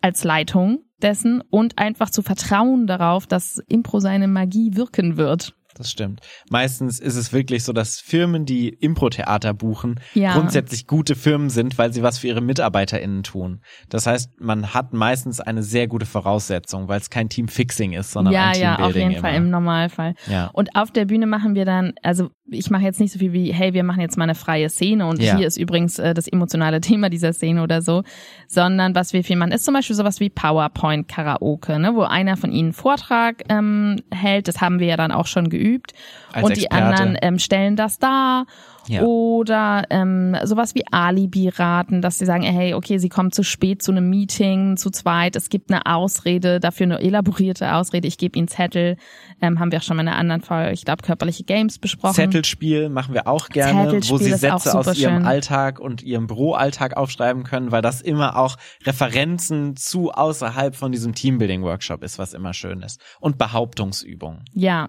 als 0.00 0.24
Leitung 0.24 0.80
dessen 1.02 1.42
und 1.50 1.78
einfach 1.78 2.10
zu 2.10 2.22
vertrauen 2.22 2.86
darauf, 2.86 3.26
dass 3.26 3.58
Impro 3.68 4.00
seine 4.00 4.28
Magie 4.28 4.74
wirken 4.74 5.16
wird. 5.16 5.54
Das 5.76 5.90
stimmt. 5.90 6.20
Meistens 6.50 6.98
ist 6.98 7.16
es 7.16 7.32
wirklich 7.32 7.64
so, 7.64 7.72
dass 7.72 8.00
Firmen, 8.00 8.46
die 8.46 8.68
Impro-Theater 8.70 9.52
buchen, 9.54 10.00
Ja. 10.14 10.34
grundsätzlich 10.34 10.86
gute 10.86 11.14
Firmen 11.14 11.50
sind, 11.50 11.76
weil 11.78 11.92
sie 11.92 12.02
was 12.02 12.18
für 12.18 12.28
ihre 12.28 12.40
MitarbeiterInnen 12.40 13.22
tun. 13.22 13.60
Das 13.88 14.06
heißt, 14.06 14.40
man 14.40 14.72
hat 14.74 14.92
meistens 14.92 15.40
eine 15.40 15.62
sehr 15.62 15.86
gute 15.86 16.06
Voraussetzung, 16.06 16.88
weil 16.88 17.00
es 17.00 17.10
kein 17.10 17.28
Teamfixing 17.28 17.92
ist, 17.92 18.12
sondern 18.12 18.32
ja, 18.34 18.48
ein 18.48 18.60
ja, 18.60 18.76
Teambuilding 18.76 18.82
auf 18.86 18.94
jeden 18.96 19.10
immer. 19.12 19.20
Fall 19.20 19.34
im 19.34 19.50
Normalfall. 19.50 20.14
Ja. 20.28 20.50
Und 20.52 20.74
auf 20.74 20.90
der 20.90 21.04
Bühne 21.04 21.26
machen 21.26 21.54
wir 21.54 21.64
dann, 21.64 21.92
also 22.02 22.30
ich 22.48 22.70
mache 22.70 22.82
jetzt 22.84 23.00
nicht 23.00 23.12
so 23.12 23.18
viel 23.18 23.32
wie, 23.32 23.52
hey, 23.52 23.74
wir 23.74 23.82
machen 23.84 24.00
jetzt 24.00 24.16
mal 24.16 24.24
eine 24.24 24.34
freie 24.34 24.68
Szene 24.68 25.06
und 25.06 25.20
Ja. 25.20 25.36
hier 25.36 25.46
ist 25.46 25.56
übrigens 25.56 25.98
äh, 25.98 26.14
das 26.14 26.28
emotionale 26.28 26.80
Thema 26.80 27.08
dieser 27.10 27.32
Szene 27.32 27.62
oder 27.62 27.82
so, 27.82 28.02
sondern 28.46 28.94
was 28.94 29.12
wir 29.12 29.24
viel 29.24 29.36
machen, 29.36 29.52
ist 29.52 29.64
zum 29.64 29.74
Beispiel 29.74 29.96
sowas 29.96 30.20
wie 30.20 30.30
PowerPoint 30.30 31.08
Karaoke, 31.08 31.78
ne, 31.78 31.94
wo 31.94 32.02
einer 32.02 32.36
von 32.36 32.52
ihnen 32.52 32.66
einen 32.66 32.72
Vortrag 32.72 33.42
ähm, 33.48 33.96
hält, 34.12 34.48
das 34.48 34.60
haben 34.60 34.78
wir 34.80 34.86
ja 34.86 34.96
dann 34.96 35.12
auch 35.12 35.26
schon 35.26 35.48
geübt 35.50 35.92
Als 36.32 36.44
und 36.44 36.56
die 36.56 36.64
Experte. 36.66 36.84
anderen 36.84 37.18
ähm, 37.22 37.38
stellen 37.38 37.76
das 37.76 37.98
dar 37.98 38.46
Ja. 38.88 39.02
oder 39.02 39.84
ähm, 39.90 40.36
sowas 40.44 40.74
wie 40.74 40.84
Alibi-Raten, 40.90 42.02
dass 42.02 42.18
sie 42.18 42.26
sagen, 42.26 42.44
hey, 42.44 42.74
okay, 42.74 42.98
sie 42.98 43.08
kommen 43.08 43.32
zu 43.32 43.42
spät 43.42 43.82
zu 43.82 43.90
einem 43.92 44.08
Meeting, 44.08 44.76
zu 44.76 44.90
zweit, 44.90 45.36
es 45.36 45.48
gibt 45.48 45.70
eine 45.70 45.86
Ausrede, 45.86 46.60
dafür 46.60 46.84
eine 46.84 47.00
elaborierte 47.00 47.74
Ausrede, 47.74 48.06
ich 48.06 48.18
gebe 48.18 48.38
ihnen 48.38 48.48
Zettel, 48.48 48.96
ähm, 49.40 49.58
haben 49.58 49.72
wir 49.72 49.78
auch 49.78 49.82
schon 49.82 49.96
mal 49.96 50.02
in 50.02 50.08
einer 50.08 50.18
anderen 50.18 50.42
Folge, 50.42 50.72
ich 50.72 50.84
glaube, 50.84 51.02
körperliche 51.02 51.44
Games 51.44 51.78
besprochen. 51.78 52.14
Zettelspiel 52.14 52.88
machen 52.88 53.14
wir 53.14 53.26
auch 53.26 53.48
gerne, 53.48 54.00
wo 54.08 54.18
sie 54.18 54.32
Sätze 54.32 54.78
aus 54.78 54.98
ihrem 54.98 55.16
schön. 55.16 55.26
Alltag 55.26 55.80
und 55.80 56.02
ihrem 56.02 56.26
Büroalltag 56.26 56.96
aufschreiben 56.96 57.44
können, 57.44 57.72
weil 57.72 57.82
das 57.82 58.00
immer 58.00 58.36
auch 58.36 58.56
Referenzen 58.84 59.76
zu 59.76 60.12
außerhalb 60.12 60.76
von 60.76 60.92
diesem 60.92 61.14
Teambuilding-Workshop 61.14 62.02
ist, 62.02 62.18
was 62.18 62.34
immer 62.34 62.54
schön 62.54 62.82
ist. 62.82 63.00
Und 63.20 63.38
Behauptungsübungen. 63.38 64.44
Ja. 64.54 64.88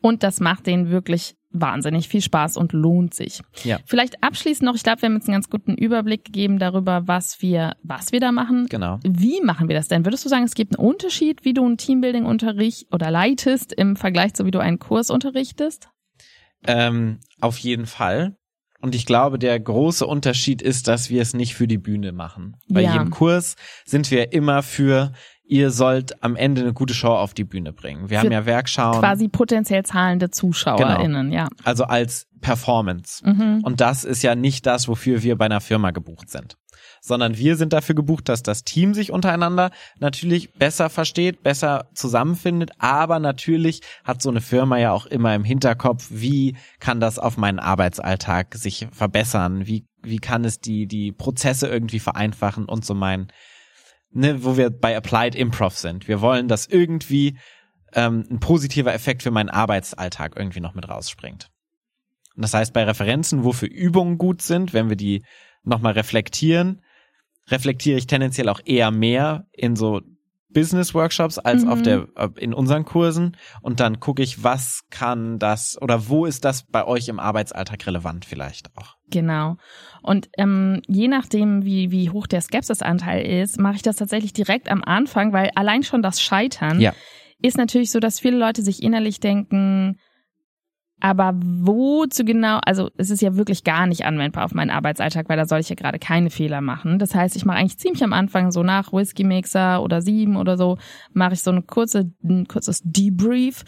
Und 0.00 0.22
das 0.22 0.40
macht 0.40 0.66
denen 0.66 0.90
wirklich 0.90 1.36
wahnsinnig 1.60 2.08
viel 2.08 2.20
Spaß 2.20 2.56
und 2.56 2.72
lohnt 2.72 3.14
sich. 3.14 3.40
Ja. 3.64 3.78
Vielleicht 3.86 4.22
abschließend 4.22 4.66
noch, 4.66 4.74
ich 4.74 4.82
glaube, 4.82 5.02
wir 5.02 5.08
haben 5.08 5.16
jetzt 5.16 5.28
einen 5.28 5.34
ganz 5.34 5.50
guten 5.50 5.74
Überblick 5.74 6.24
gegeben 6.24 6.58
darüber, 6.58 7.06
was 7.06 7.42
wir, 7.42 7.76
was 7.82 8.12
wir 8.12 8.20
da 8.20 8.32
machen. 8.32 8.66
Genau. 8.68 8.98
Wie 9.02 9.40
machen 9.42 9.68
wir 9.68 9.76
das 9.76 9.88
denn? 9.88 10.04
Würdest 10.04 10.24
du 10.24 10.28
sagen, 10.28 10.44
es 10.44 10.54
gibt 10.54 10.78
einen 10.78 10.86
Unterschied, 10.86 11.44
wie 11.44 11.54
du 11.54 11.66
ein 11.66 11.76
Teambuilding 11.76 12.24
unterricht 12.24 12.86
oder 12.92 13.10
leitest 13.10 13.72
im 13.72 13.96
Vergleich 13.96 14.34
zu 14.34 14.46
wie 14.46 14.50
du 14.50 14.58
einen 14.58 14.78
Kurs 14.78 15.10
unterrichtest? 15.10 15.88
Ähm, 16.66 17.20
auf 17.40 17.58
jeden 17.58 17.86
Fall. 17.86 18.36
Und 18.80 18.94
ich 18.94 19.06
glaube, 19.06 19.38
der 19.38 19.58
große 19.58 20.06
Unterschied 20.06 20.62
ist, 20.62 20.88
dass 20.88 21.10
wir 21.10 21.22
es 21.22 21.34
nicht 21.34 21.54
für 21.54 21.66
die 21.66 21.78
Bühne 21.78 22.12
machen. 22.12 22.56
Bei 22.68 22.82
Ja. 22.82 22.92
jedem 22.92 23.10
Kurs 23.10 23.56
sind 23.84 24.10
wir 24.10 24.32
immer 24.32 24.62
für, 24.62 25.12
ihr 25.44 25.70
sollt 25.70 26.22
am 26.22 26.36
Ende 26.36 26.60
eine 26.62 26.72
gute 26.72 26.94
Show 26.94 27.12
auf 27.14 27.34
die 27.34 27.44
Bühne 27.44 27.72
bringen. 27.72 28.10
Wir 28.10 28.18
Für 28.20 28.26
haben 28.26 28.32
ja 28.32 28.46
Werkschauen, 28.46 28.98
Quasi 29.00 29.28
potenziell 29.28 29.84
zahlende 29.84 30.30
ZuschauerInnen, 30.30 31.32
ja. 31.32 31.48
also 31.64 31.84
als 31.84 32.26
Performance. 32.40 33.24
Mhm. 33.28 33.60
Und 33.62 33.80
das 33.80 34.04
ist 34.04 34.22
ja 34.22 34.34
nicht 34.34 34.66
das, 34.66 34.88
wofür 34.88 35.22
wir 35.22 35.36
bei 35.36 35.46
einer 35.46 35.60
Firma 35.60 35.90
gebucht 35.90 36.30
sind. 36.30 36.56
Sondern 37.06 37.38
wir 37.38 37.56
sind 37.56 37.72
dafür 37.72 37.94
gebucht, 37.94 38.28
dass 38.28 38.42
das 38.42 38.64
Team 38.64 38.92
sich 38.92 39.12
untereinander 39.12 39.70
natürlich 40.00 40.52
besser 40.54 40.90
versteht, 40.90 41.44
besser 41.44 41.88
zusammenfindet. 41.94 42.72
Aber 42.78 43.20
natürlich 43.20 43.82
hat 44.02 44.20
so 44.20 44.28
eine 44.28 44.40
Firma 44.40 44.78
ja 44.78 44.90
auch 44.90 45.06
immer 45.06 45.32
im 45.36 45.44
Hinterkopf, 45.44 46.08
wie 46.10 46.56
kann 46.80 46.98
das 46.98 47.20
auf 47.20 47.36
meinen 47.36 47.60
Arbeitsalltag 47.60 48.56
sich 48.56 48.88
verbessern? 48.90 49.68
Wie, 49.68 49.86
wie 50.02 50.18
kann 50.18 50.44
es 50.44 50.58
die, 50.58 50.88
die 50.88 51.12
Prozesse 51.12 51.68
irgendwie 51.68 52.00
vereinfachen 52.00 52.64
und 52.64 52.84
so 52.84 52.92
mein, 52.94 53.28
ne, 54.10 54.42
wo 54.42 54.56
wir 54.56 54.70
bei 54.70 54.96
Applied 54.96 55.36
Improv 55.36 55.78
sind. 55.78 56.08
Wir 56.08 56.20
wollen, 56.20 56.48
dass 56.48 56.66
irgendwie 56.66 57.38
ähm, 57.92 58.26
ein 58.28 58.40
positiver 58.40 58.92
Effekt 58.92 59.22
für 59.22 59.30
meinen 59.30 59.50
Arbeitsalltag 59.50 60.34
irgendwie 60.36 60.60
noch 60.60 60.74
mit 60.74 60.88
rausspringt. 60.88 61.50
Und 62.34 62.42
das 62.42 62.52
heißt, 62.52 62.72
bei 62.72 62.82
Referenzen, 62.82 63.44
wofür 63.44 63.68
Übungen 63.68 64.18
gut 64.18 64.42
sind, 64.42 64.72
wenn 64.72 64.88
wir 64.88 64.96
die 64.96 65.24
nochmal 65.62 65.92
reflektieren, 65.92 66.82
reflektiere 67.50 67.98
ich 67.98 68.06
tendenziell 68.06 68.48
auch 68.48 68.60
eher 68.64 68.90
mehr 68.90 69.46
in 69.52 69.76
so 69.76 70.00
Business-Workshops 70.50 71.38
als 71.38 71.64
Mhm. 71.64 71.68
auf 71.70 71.82
der, 71.82 72.08
äh, 72.16 72.28
in 72.38 72.54
unseren 72.54 72.84
Kursen. 72.84 73.36
Und 73.60 73.80
dann 73.80 74.00
gucke 74.00 74.22
ich, 74.22 74.42
was 74.42 74.84
kann 74.90 75.38
das 75.38 75.76
oder 75.82 76.08
wo 76.08 76.24
ist 76.24 76.44
das 76.44 76.64
bei 76.64 76.84
euch 76.86 77.08
im 77.08 77.20
Arbeitsalltag 77.20 77.86
relevant 77.86 78.24
vielleicht 78.24 78.74
auch. 78.76 78.96
Genau. 79.10 79.56
Und 80.02 80.30
ähm, 80.38 80.80
je 80.86 81.08
nachdem, 81.08 81.64
wie, 81.64 81.90
wie 81.90 82.10
hoch 82.10 82.26
der 82.26 82.40
Skepsisanteil 82.40 83.26
ist, 83.42 83.58
mache 83.60 83.76
ich 83.76 83.82
das 83.82 83.96
tatsächlich 83.96 84.32
direkt 84.32 84.70
am 84.70 84.82
Anfang, 84.82 85.32
weil 85.32 85.50
allein 85.56 85.82
schon 85.82 86.00
das 86.02 86.22
Scheitern 86.22 86.80
Ja. 86.80 86.94
ist 87.42 87.58
natürlich 87.58 87.90
so, 87.90 88.00
dass 88.00 88.18
viele 88.20 88.38
Leute 88.38 88.62
sich 88.62 88.82
innerlich 88.82 89.20
denken, 89.20 89.98
aber 91.00 91.34
wozu 91.36 92.24
genau, 92.24 92.58
also 92.64 92.90
es 92.96 93.10
ist 93.10 93.20
ja 93.20 93.36
wirklich 93.36 93.64
gar 93.64 93.86
nicht 93.86 94.06
anwendbar 94.06 94.44
auf 94.44 94.54
meinen 94.54 94.70
Arbeitsalltag, 94.70 95.28
weil 95.28 95.36
da 95.36 95.46
soll 95.46 95.60
ich 95.60 95.68
ja 95.68 95.74
gerade 95.74 95.98
keine 95.98 96.30
Fehler 96.30 96.62
machen. 96.62 96.98
Das 96.98 97.14
heißt, 97.14 97.36
ich 97.36 97.44
mache 97.44 97.58
eigentlich 97.58 97.78
ziemlich 97.78 98.02
am 98.02 98.14
Anfang 98.14 98.50
so 98.50 98.62
nach 98.62 98.92
Whisky 98.92 99.22
Mixer 99.22 99.82
oder 99.82 100.00
sieben 100.00 100.36
oder 100.36 100.56
so, 100.56 100.78
mache 101.12 101.34
ich 101.34 101.42
so 101.42 101.50
eine 101.50 101.62
kurze, 101.62 102.10
ein 102.24 102.48
kurzes 102.48 102.80
Debrief 102.82 103.64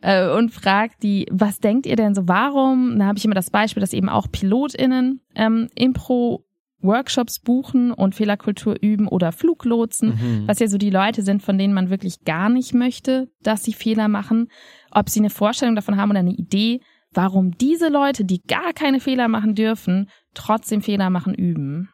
äh, 0.00 0.28
und 0.28 0.50
frage 0.50 0.94
die, 1.02 1.26
was 1.30 1.60
denkt 1.60 1.86
ihr 1.86 1.96
denn 1.96 2.14
so, 2.14 2.26
warum? 2.26 2.98
Da 2.98 3.06
habe 3.06 3.18
ich 3.18 3.24
immer 3.24 3.34
das 3.34 3.50
Beispiel, 3.50 3.82
dass 3.82 3.92
eben 3.92 4.08
auch 4.08 4.26
PilotInnen 4.32 5.20
ähm, 5.34 5.68
Impro 5.74 6.44
Workshops 6.82 7.38
buchen 7.40 7.92
und 7.92 8.14
Fehlerkultur 8.14 8.76
üben 8.80 9.08
oder 9.08 9.32
Fluglotsen, 9.32 10.10
Mhm. 10.10 10.48
was 10.48 10.58
ja 10.58 10.66
so 10.68 10.78
die 10.78 10.90
Leute 10.90 11.22
sind, 11.22 11.42
von 11.42 11.58
denen 11.58 11.74
man 11.74 11.90
wirklich 11.90 12.24
gar 12.24 12.48
nicht 12.48 12.74
möchte, 12.74 13.28
dass 13.42 13.64
sie 13.64 13.72
Fehler 13.72 14.08
machen, 14.08 14.48
ob 14.90 15.08
sie 15.08 15.20
eine 15.20 15.30
Vorstellung 15.30 15.74
davon 15.76 15.96
haben 15.96 16.10
oder 16.10 16.20
eine 16.20 16.32
Idee, 16.34 16.80
warum 17.12 17.50
diese 17.52 17.88
Leute, 17.88 18.24
die 18.24 18.42
gar 18.42 18.72
keine 18.72 18.98
Fehler 19.00 19.28
machen 19.28 19.54
dürfen, 19.54 20.08
trotzdem 20.34 20.80
Fehler 20.82 21.10
machen 21.10 21.34
üben. 21.34 21.90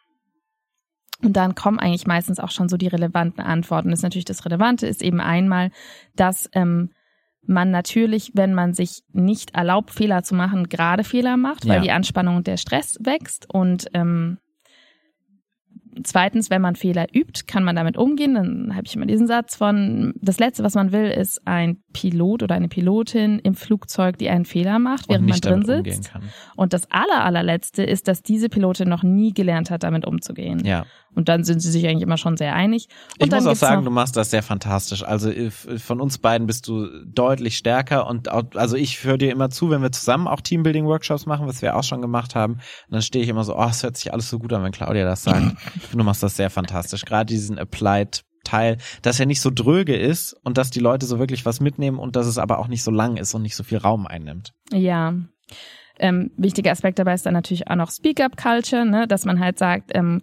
Und 1.23 1.37
dann 1.37 1.57
kommen 1.57 1.81
eigentlich 1.81 2.07
meistens 2.07 2.39
auch 2.39 2.53
schon 2.53 2.69
so 2.69 2.77
die 2.77 2.87
relevanten 2.87 3.43
Antworten. 3.43 3.91
Das 3.91 3.99
ist 3.99 4.05
natürlich 4.05 4.25
das 4.25 4.45
Relevante, 4.45 4.87
ist 4.87 5.03
eben 5.03 5.21
einmal, 5.21 5.73
dass 6.15 6.49
ähm, 6.53 6.91
man 7.45 7.71
natürlich, 7.73 8.31
wenn 8.35 8.55
man 8.55 8.75
sich 8.75 9.01
nicht 9.13 9.55
erlaubt, 9.57 9.91
Fehler 9.91 10.23
zu 10.23 10.37
machen, 10.37 10.69
gerade 10.69 11.03
Fehler 11.03 11.37
macht, 11.37 11.67
weil 11.67 11.77
Ja. 11.79 11.83
die 11.83 11.91
Anspannung 11.91 12.37
und 12.37 12.47
der 12.47 12.57
Stress 12.59 12.99
wächst. 13.01 13.53
Und 13.53 13.87
ähm, 13.95 14.39
zweitens, 16.05 16.51
wenn 16.51 16.63
man 16.63 16.77
Fehler 16.77 17.07
übt, 17.15 17.43
kann 17.47 17.65
man 17.65 17.77
damit 17.77 17.97
umgehen. 17.97 18.35
Dann 18.35 18.75
habe 18.75 18.87
ich 18.87 18.95
immer 18.95 19.07
diesen 19.07 19.27
Satz 19.27 19.57
von, 19.57 20.15
das 20.21 20.39
Letzte, 20.39 20.65
was 20.65 20.75
man 20.75 20.93
will, 20.93 21.11
ist 21.11 21.47
ein 21.47 21.83
Pilot 21.93 22.43
oder 22.43 22.55
eine 22.55 22.69
Pilotin 22.69 23.39
im 23.39 23.55
Flugzeug, 23.55 24.19
die 24.19 24.29
einen 24.29 24.45
Fehler 24.45 24.79
macht, 24.79 25.09
während 25.09 25.29
man 25.29 25.41
drin 25.41 25.65
sitzt. 25.65 26.13
Und 26.57 26.73
das 26.73 26.91
aller, 26.91 27.25
allerletzte 27.25 27.83
ist, 27.83 28.09
dass 28.09 28.23
diese 28.23 28.49
Pilotin 28.49 28.89
noch 28.89 29.03
nie 29.03 29.33
gelernt 29.33 29.71
hat, 29.71 29.83
damit 29.83 30.07
umzugehen. 30.07 30.65
Ja. 30.65 30.87
Und 31.15 31.29
dann 31.29 31.43
sind 31.43 31.61
sie 31.61 31.71
sich 31.73 31.85
eigentlich 31.89 32.03
immer 32.03 32.17
schon 32.17 32.37
sehr 32.37 32.55
einig. 32.55 32.87
Und 33.19 33.25
Ich 33.25 33.29
dann 33.31 33.43
muss 33.43 33.53
auch 33.53 33.57
sagen, 33.57 33.85
du 33.85 33.91
machst 33.91 34.17
das 34.17 34.31
sehr 34.31 34.43
fantastisch. 34.43 35.03
Also 35.03 35.31
äh, 35.31 35.51
von 35.51 36.01
uns 36.01 36.19
beiden 36.19 36.47
bist 36.47 36.69
du 36.69 36.87
deutlich 37.05 37.57
stärker 37.57 38.07
und 38.07 38.31
auch, 38.31 38.45
also 38.55 38.77
ich 38.77 39.03
höre 39.03 39.19
dir 39.19 39.33
immer 39.33 39.51
zu, 39.51 39.71
wenn 39.71 39.83
wir 39.83 39.91
zusammen 39.91 40.29
auch 40.29 40.41
Teambuilding-Workshops 40.41 41.27
machen, 41.27 41.49
was 41.49 41.61
wir 41.61 41.75
auch 41.77 41.83
schon 41.83 42.03
gemacht 42.03 42.37
haben. 42.37 42.55
Und 42.55 42.63
dann 42.91 43.03
stehe 43.03 43.25
ich 43.25 43.29
immer 43.29 43.43
so, 43.43 43.57
oh, 43.57 43.67
es 43.69 43.83
hört 43.83 43.97
sich 43.97 44.13
alles 44.13 44.29
so 44.31 44.39
gut 44.39 44.53
an, 44.53 44.63
wenn 44.63 44.71
Claudia 44.71 45.05
das 45.05 45.25
sagt. 45.25 45.57
Du 45.93 46.05
machst 46.05 46.23
das 46.23 46.37
sehr 46.37 46.51
fantastisch. 46.51 47.05
Gerade 47.05 47.27
diesen 47.27 47.59
Applied 47.59 48.25
Teil, 48.45 48.79
dass 49.03 49.21
er 49.21 49.27
nicht 49.27 49.41
so 49.41 49.51
dröge 49.53 49.97
ist 49.97 50.33
und 50.45 50.59
dass 50.59 50.71
die 50.71 50.81
Leute 50.81 51.07
so 51.07 51.19
wirklich 51.19 51.45
was 51.45 51.61
mitnehmen 51.61 51.99
und 51.99 52.17
dass 52.17 52.27
es 52.27 52.39
aber 52.39 52.59
auch 52.59 52.69
nicht 52.69 52.83
so 52.83 52.91
lang 52.91 53.17
ist 53.17 53.35
und 53.35 53.43
nicht 53.43 53.57
so 53.57 53.63
viel 53.63 53.79
Raum 53.79 54.07
einnimmt. 54.07 54.53
Ja. 54.73 55.15
Ähm, 55.99 56.31
wichtiger 56.37 56.71
Aspekt 56.71 56.99
dabei 56.99 57.15
ist 57.15 57.27
dann 57.27 57.35
natürlich 57.35 57.69
auch 57.69 57.77
noch 57.77 57.91
Speak-up-Culture, 57.91 58.87
ne? 58.87 59.07
dass 59.07 59.25
man 59.25 59.41
halt 59.41 59.59
sagt, 59.59 59.91
ähm, 59.95 60.23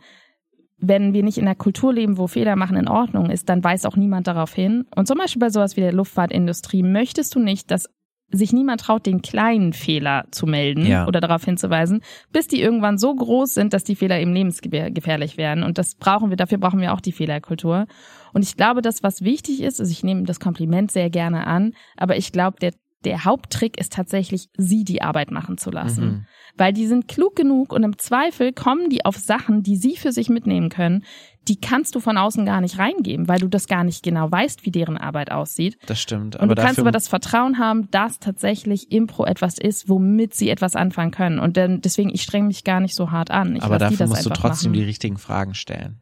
wenn 0.77 1.13
wir 1.13 1.23
nicht 1.23 1.37
in 1.37 1.45
einer 1.45 1.55
Kultur 1.55 1.93
leben, 1.93 2.17
wo 2.17 2.27
Fehler 2.27 2.55
machen 2.55 2.77
in 2.77 2.87
Ordnung 2.87 3.29
ist, 3.29 3.49
dann 3.49 3.63
weist 3.63 3.85
auch 3.85 3.95
niemand 3.95 4.27
darauf 4.27 4.53
hin. 4.53 4.85
Und 4.95 5.07
zum 5.07 5.17
Beispiel 5.17 5.39
bei 5.39 5.49
sowas 5.49 5.77
wie 5.77 5.81
der 5.81 5.93
Luftfahrtindustrie 5.93 6.83
möchtest 6.83 7.35
du 7.35 7.39
nicht, 7.39 7.71
dass 7.71 7.89
sich 8.31 8.51
niemand 8.53 8.81
traut, 8.81 9.05
den 9.05 9.21
kleinen 9.21 9.73
Fehler 9.73 10.25
zu 10.31 10.45
melden 10.47 10.85
Ja. 10.85 11.07
oder 11.07 11.19
darauf 11.21 11.45
hinzuweisen, 11.45 12.01
bis 12.31 12.47
die 12.47 12.61
irgendwann 12.61 12.97
so 12.97 13.13
groß 13.13 13.53
sind, 13.53 13.73
dass 13.73 13.83
die 13.83 13.95
Fehler 13.95 14.19
eben 14.19 14.33
lebensgefährlich 14.33 15.37
werden. 15.37 15.63
Und 15.63 15.77
das 15.77 15.95
brauchen 15.95 16.29
wir, 16.29 16.37
dafür 16.37 16.57
brauchen 16.57 16.81
wir 16.81 16.93
auch 16.93 17.01
die 17.01 17.11
Fehlerkultur. 17.11 17.85
Und 18.33 18.43
ich 18.43 18.57
glaube, 18.57 18.81
das, 18.81 19.03
was 19.03 19.21
wichtig 19.23 19.61
ist, 19.61 19.79
also 19.79 19.91
ich 19.91 20.03
nehme 20.03 20.23
das 20.23 20.39
Kompliment 20.39 20.91
sehr 20.91 21.09
gerne 21.09 21.47
an, 21.47 21.73
aber 21.95 22.17
ich 22.17 22.31
glaube, 22.31 22.57
der, 22.59 22.73
der 23.05 23.23
Haupttrick 23.25 23.79
ist 23.79 23.93
tatsächlich, 23.93 24.49
sie 24.57 24.83
die 24.83 25.01
Arbeit 25.01 25.31
machen 25.31 25.57
zu 25.57 25.69
lassen. 25.69 26.05
Mhm. 26.05 26.25
Weil 26.57 26.73
die 26.73 26.87
sind 26.87 27.07
klug 27.07 27.35
genug 27.35 27.71
und 27.71 27.83
im 27.83 27.97
Zweifel 27.97 28.53
kommen 28.53 28.89
die 28.89 29.05
auf 29.05 29.17
Sachen, 29.17 29.61
die 29.61 29.75
sie 29.75 29.95
für 29.97 30.11
sich 30.11 30.29
mitnehmen 30.29 30.69
können, 30.69 31.03
die 31.47 31.59
kannst 31.59 31.95
du 31.95 31.99
von 31.99 32.17
außen 32.17 32.45
gar 32.45 32.61
nicht 32.61 32.79
reingeben, 32.79 33.27
weil 33.27 33.39
du 33.39 33.47
das 33.47 33.67
gar 33.67 33.83
nicht 33.83 34.03
genau 34.03 34.31
weißt, 34.31 34.65
wie 34.65 34.71
deren 34.71 34.97
Arbeit 34.97 35.31
aussieht. 35.31 35.77
Das 35.85 36.01
stimmt. 36.01 36.35
Und 36.35 36.41
aber 36.41 36.55
du 36.55 36.61
kannst 36.61 36.79
aber 36.79 36.91
das 36.91 37.07
Vertrauen 37.07 37.59
haben, 37.59 37.89
dass 37.91 38.19
tatsächlich 38.19 38.91
Impro 38.91 39.25
etwas 39.25 39.57
ist, 39.57 39.87
womit 39.87 40.33
sie 40.33 40.49
etwas 40.49 40.75
anfangen 40.75 41.11
können. 41.11 41.39
Und 41.39 41.57
dann, 41.57 41.81
deswegen, 41.81 42.09
ich 42.09 42.23
strenge 42.23 42.47
mich 42.47 42.63
gar 42.63 42.79
nicht 42.79 42.95
so 42.95 43.11
hart 43.11 43.31
an. 43.31 43.55
Ich 43.55 43.63
aber 43.63 43.77
dafür 43.77 44.07
musst 44.07 44.25
du 44.25 44.31
trotzdem 44.31 44.71
machen. 44.71 44.79
die 44.79 44.85
richtigen 44.85 45.17
Fragen 45.17 45.53
stellen. 45.53 46.01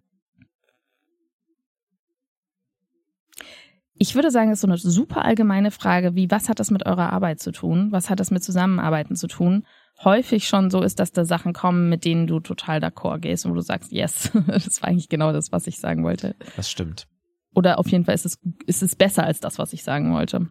Ich 3.95 4.15
würde 4.15 4.32
sagen, 4.32 4.49
das 4.49 4.58
ist 4.58 4.62
so 4.62 4.67
eine 4.67 4.77
super 4.77 5.23
allgemeine 5.23 5.71
Frage, 5.71 6.15
wie 6.15 6.29
was 6.32 6.49
hat 6.49 6.60
das 6.60 6.71
mit 6.71 6.86
eurer 6.86 7.13
Arbeit 7.13 7.39
zu 7.39 7.51
tun? 7.51 7.91
Was 7.91 8.10
hat 8.10 8.19
das 8.19 8.32
mit 8.32 8.43
Zusammenarbeiten 8.43 9.15
zu 9.15 9.27
tun? 9.27 9.65
Häufig 10.03 10.47
schon 10.47 10.69
so 10.69 10.82
ist, 10.82 10.99
dass 10.99 11.12
da 11.12 11.23
Sachen 11.23 11.53
kommen, 11.53 11.89
mit 11.89 12.03
denen 12.06 12.27
du 12.27 12.39
total 12.39 12.79
d'accord 12.79 13.19
gehst 13.19 13.45
und 13.45 13.51
wo 13.51 13.56
du 13.56 13.62
sagst, 13.62 13.91
yes, 13.91 14.32
das 14.47 14.82
war 14.82 14.89
eigentlich 14.89 15.10
genau 15.10 15.32
das, 15.32 15.51
was 15.51 15.67
ich 15.67 15.79
sagen 15.79 16.03
wollte. 16.03 16.36
Das 16.56 16.69
stimmt. 16.69 17.08
Oder 17.56 17.79
auf 17.79 17.88
jeden 17.88 18.06
Fall 18.06 18.15
ist 18.15 18.25
es, 18.25 18.39
ist 18.65 18.84
es 18.84 18.95
besser 18.95 19.23
als 19.23 19.39
das, 19.39 19.60
was 19.60 19.73
ich 19.73 19.84
sagen 19.84 20.13
wollte. 20.13 20.49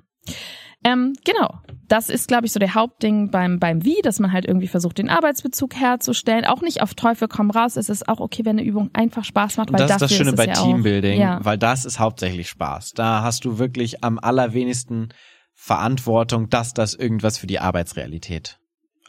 Ähm, 0.85 1.12
genau. 1.24 1.61
das 1.88 2.09
ist, 2.09 2.26
glaube 2.26 2.46
ich, 2.46 2.52
so 2.52 2.59
der 2.59 2.74
Hauptding 2.74 3.31
beim, 3.31 3.61
beim 3.61 3.85
Wie, 3.85 4.00
dass 4.02 4.18
man 4.18 4.33
halt 4.33 4.46
irgendwie 4.46 4.66
versucht, 4.66 4.98
den 4.98 5.11
Arbeitsbezug 5.11 5.76
herzustellen. 5.76 6.44
Auch 6.44 6.61
nicht 6.61 6.83
auf 6.83 6.94
Teufel 6.94 7.28
komm 7.28 7.50
raus. 7.50 7.76
Es 7.76 7.88
ist 7.88 8.09
auch 8.09 8.18
okay, 8.18 8.44
wenn 8.44 8.59
eine 8.59 8.66
Übung 8.66 8.90
einfach 8.92 9.24
Spaß 9.24 9.59
macht. 9.59 9.70
Und 9.70 9.78
weil 9.78 9.87
das 9.87 9.96
ist 9.96 10.02
das 10.02 10.14
Schöne 10.14 10.31
ist 10.31 10.37
bei 10.37 10.46
ja 10.46 10.55
Teambuilding, 10.55 11.20
ja. 11.20 11.38
weil 11.42 11.59
das 11.59 11.85
ist 11.85 11.98
hauptsächlich 11.98 12.48
Spaß. 12.48 12.92
Da 12.94 13.22
hast 13.22 13.44
du 13.44 13.59
wirklich 13.59 14.02
am 14.02 14.18
allerwenigsten 14.18 15.11
Verantwortung, 15.55 16.48
dass 16.48 16.72
das 16.72 16.94
irgendwas 16.94 17.38
für 17.38 17.46
die 17.46 17.61
Arbeitsrealität 17.61 18.59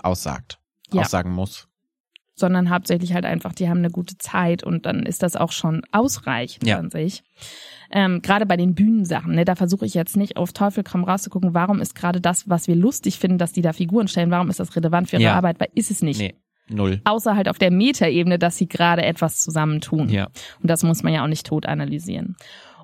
aussagt, 0.04 0.60
Ja. 0.92 1.02
aussagen 1.02 1.32
muss. 1.32 1.68
sondern 2.36 2.72
hauptsächlich 2.72 3.13
halt 3.13 3.26
einfach, 3.26 3.54
die 3.54 3.70
haben 3.70 3.78
eine 3.78 3.92
gute 3.92 4.18
Zeit 4.18 4.63
und 4.63 4.88
dann 4.88 5.06
ist 5.06 5.22
das 5.22 5.36
auch 5.36 5.52
schon 5.52 5.84
ausreichend 5.92 6.68
Ja. 6.68 6.80
an 6.80 6.89
sich. 6.89 7.24
Ähm, 7.92 8.24
gerade 8.24 8.48
bei 8.48 8.58
den 8.58 8.74
Bühnensachen, 8.74 9.36
ne, 9.36 9.46
da 9.46 9.54
versuche 9.54 9.86
ich 9.86 9.94
jetzt 9.94 10.18
nicht 10.18 10.36
auf 10.36 10.52
Teufel 10.52 10.84
komm 10.84 11.04
rauszugucken, 11.04 11.54
warum 11.54 11.80
ist 11.80 11.94
gerade 11.94 12.20
das, 12.20 12.50
was 12.50 12.68
wir 12.68 12.76
lustig 12.76 13.20
finden, 13.20 13.38
dass 13.38 13.52
die 13.52 13.62
da 13.62 13.72
Figuren 13.72 14.08
stellen, 14.08 14.32
warum 14.32 14.50
ist 14.50 14.60
das 14.60 14.76
relevant 14.76 15.10
für 15.12 15.18
ihre 15.18 15.26
Ja. 15.26 15.36
Arbeit, 15.36 15.60
weil 15.60 15.70
ist 15.76 15.92
es 15.92 16.02
nicht. 16.02 16.18
Nee, 16.20 16.34
null. 16.70 17.02
Außer 17.06 17.36
halt 17.36 17.48
auf 17.48 17.60
der 17.60 17.70
Metaebene, 17.70 18.39
dass 18.39 18.58
sie 18.58 18.68
gerade 18.68 19.04
etwas 19.04 19.39
zusammentun. 19.39 20.10
Ja. 20.10 20.30
Und 20.60 20.72
das 20.72 20.82
muss 20.82 21.04
man 21.04 21.13
ja 21.13 21.24
auch 21.24 21.28
nicht 21.30 21.46
tot 21.46 21.68
analysieren. 21.68 22.36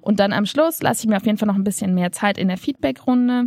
Und 0.02 0.20
dann 0.20 0.32
am 0.32 0.46
Schluss 0.46 0.80
lasse 0.84 1.04
ich 1.04 1.10
mir 1.10 1.18
auf 1.18 1.26
jeden 1.26 1.40
Fall 1.40 1.48
noch 1.48 1.56
ein 1.56 1.64
bisschen 1.64 1.96
mehr 1.96 2.12
Zeit 2.12 2.38
in 2.38 2.50
der 2.50 2.58
Feedbackrunde. 2.58 3.46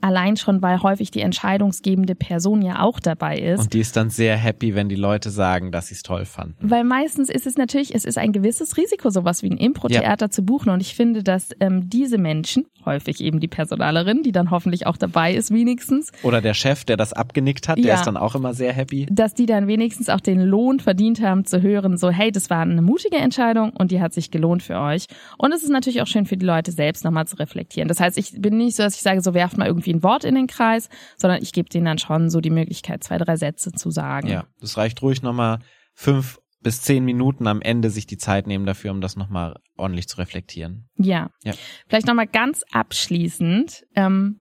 Allein 0.00 0.36
schon, 0.36 0.62
weil 0.62 0.82
häufig 0.82 1.10
die 1.10 1.20
entscheidungsgebende 1.20 2.14
Person 2.14 2.62
ja 2.62 2.82
auch 2.82 3.00
dabei 3.00 3.38
ist. 3.38 3.60
Und 3.60 3.72
die 3.72 3.80
ist 3.80 3.96
dann 3.96 4.10
sehr 4.10 4.36
happy, 4.36 4.74
wenn 4.74 4.88
die 4.88 4.96
Leute 4.96 5.30
sagen, 5.30 5.72
dass 5.72 5.88
sie 5.88 5.94
es 5.94 6.02
toll 6.02 6.24
fanden. 6.24 6.56
Weil 6.60 6.84
meistens 6.84 7.28
ist 7.28 7.46
es 7.46 7.56
natürlich, 7.56 7.94
es 7.94 8.04
ist 8.04 8.18
ein 8.18 8.32
gewisses 8.32 8.76
Risiko, 8.76 9.10
sowas 9.10 9.42
wie 9.42 9.50
ein 9.50 9.56
Impro-Theater 9.56 10.30
zu 10.30 10.42
buchen. 10.42 10.70
Und 10.70 10.80
ich 10.80 10.94
finde, 10.94 11.22
dass 11.22 11.50
ähm, 11.60 11.88
diese 11.88 12.18
Menschen, 12.18 12.66
häufig 12.84 13.20
eben 13.20 13.40
die 13.40 13.48
Personalerin, 13.48 14.22
die 14.22 14.32
dann 14.32 14.50
hoffentlich 14.50 14.86
auch 14.86 14.96
dabei 14.96 15.34
ist 15.34 15.52
wenigstens, 15.52 16.10
Oder 16.22 16.40
der 16.40 16.54
Chef, 16.54 16.84
der 16.84 16.96
das 16.96 17.12
abgenickt 17.12 17.68
hat, 17.68 17.78
der 17.78 17.84
Ja. 17.86 17.94
ist 17.94 18.04
dann 18.06 18.16
auch 18.16 18.34
immer 18.34 18.54
sehr 18.54 18.72
happy. 18.72 19.06
dass 19.10 19.34
die 19.34 19.46
dann 19.46 19.66
wenigstens 19.66 20.08
auch 20.08 20.20
den 20.20 20.40
Lohn 20.40 20.80
verdient 20.80 21.20
haben 21.22 21.44
zu 21.44 21.60
hören, 21.62 21.96
so 21.96 22.10
hey, 22.10 22.30
das 22.32 22.50
war 22.50 22.60
eine 22.60 22.82
mutige 22.82 23.16
Entscheidung 23.16 23.70
und 23.70 23.90
die 23.90 24.00
hat 24.00 24.12
sich 24.14 24.30
gelohnt 24.30 24.62
für 24.62 24.78
euch. 24.80 25.06
Und 25.36 25.52
es 25.52 25.62
ist 25.62 25.70
natürlich 25.70 26.00
auch 26.02 26.06
schön 26.06 26.26
für 26.26 26.36
die 26.36 26.46
Leute 26.46 26.72
selbst 26.72 27.04
nochmal 27.04 27.26
zu 27.26 27.36
reflektieren. 27.36 27.88
Das 27.88 28.00
heißt, 28.00 28.16
ich 28.18 28.32
bin 28.40 28.56
nicht 28.56 28.76
so, 28.76 28.82
dass 28.82 28.94
ich 28.96 29.02
sage, 29.02 29.20
so 29.20 29.34
werft 29.34 29.58
mal 29.58 29.66
irgendwie 29.66 29.92
ein 29.92 30.02
Wort 30.02 30.24
in 30.24 30.34
den 30.34 30.46
Kreis, 30.46 30.88
sondern 31.16 31.42
ich 31.42 31.52
gebe 31.52 31.68
denen 31.68 31.84
dann 31.86 31.98
schon 31.98 32.30
so 32.30 32.40
die 32.40 32.50
Möglichkeit, 32.50 33.04
zwei, 33.04 33.18
drei 33.18 33.36
Sätze 33.36 33.72
zu 33.72 33.90
sagen. 33.90 34.28
Ja, 34.28 34.44
das 34.60 34.76
reicht 34.76 35.02
ruhig 35.02 35.22
nochmal 35.22 35.58
fünf 35.94 36.38
bis 36.68 36.82
zehn 36.82 37.02
Minuten 37.02 37.46
am 37.46 37.62
Ende 37.62 37.88
sich 37.88 38.06
die 38.06 38.18
Zeit 38.18 38.46
nehmen 38.46 38.66
dafür, 38.66 38.90
um 38.90 39.00
das 39.00 39.16
nochmal 39.16 39.56
ordentlich 39.78 40.06
zu 40.06 40.18
reflektieren. 40.18 40.86
Ja. 40.98 41.30
Ja. 41.42 41.54
Vielleicht 41.88 42.06
nochmal 42.06 42.26
ganz 42.26 42.62
abschließend. 42.70 43.86
Ähm, 43.94 44.38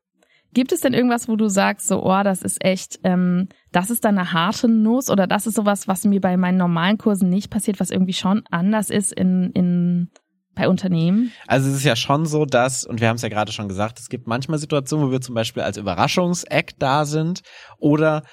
gibt 0.54 0.74
es 0.74 0.82
denn 0.82 0.94
irgendwas, 0.94 1.30
wo 1.30 1.38
du 1.38 1.48
sagst, 1.48 1.88
so, 1.88 2.04
oh, 2.04 2.24
das 2.24 2.42
ist 2.42 2.62
echt, 2.66 3.00
ähm, 3.06 3.48
das 3.72 3.92
ist 3.92 4.04
dann 4.04 4.18
eine 4.18 4.34
harte 4.34 4.68
Nuss 4.68 5.10
oder 5.10 5.26
das 5.26 5.48
ist 5.48 5.56
sowas, 5.56 5.88
was 5.88 6.04
mir 6.04 6.20
bei 6.20 6.36
meinen 6.36 6.58
normalen 6.58 6.98
Kursen 6.98 7.30
nicht 7.30 7.50
passiert, 7.50 7.80
was 7.80 7.92
irgendwie 7.92 8.12
schon 8.12 8.44
anders 8.52 8.90
ist 8.90 9.14
in, 9.14 9.52
in 9.54 10.10
bei 10.54 10.68
Unternehmen? 10.68 11.32
Also 11.48 11.70
es 11.70 11.78
ist 11.78 11.86
ja 11.86 11.96
schon 11.96 12.26
so, 12.26 12.44
dass, 12.44 12.84
und 12.84 13.00
wir 13.00 13.08
haben 13.08 13.16
es 13.16 13.22
ja 13.22 13.30
gerade 13.30 13.54
schon 13.54 13.70
gesagt, 13.70 14.00
es 14.02 14.10
gibt 14.10 14.28
manchmal 14.28 14.60
Situationen, 14.60 15.08
wo 15.08 15.12
wir 15.12 15.22
zum 15.22 15.34
Beispiel 15.34 15.64
als 15.64 15.78
Überraschungseck 15.78 16.78
da 16.78 17.06
sind 17.06 17.40
oder 17.78 18.24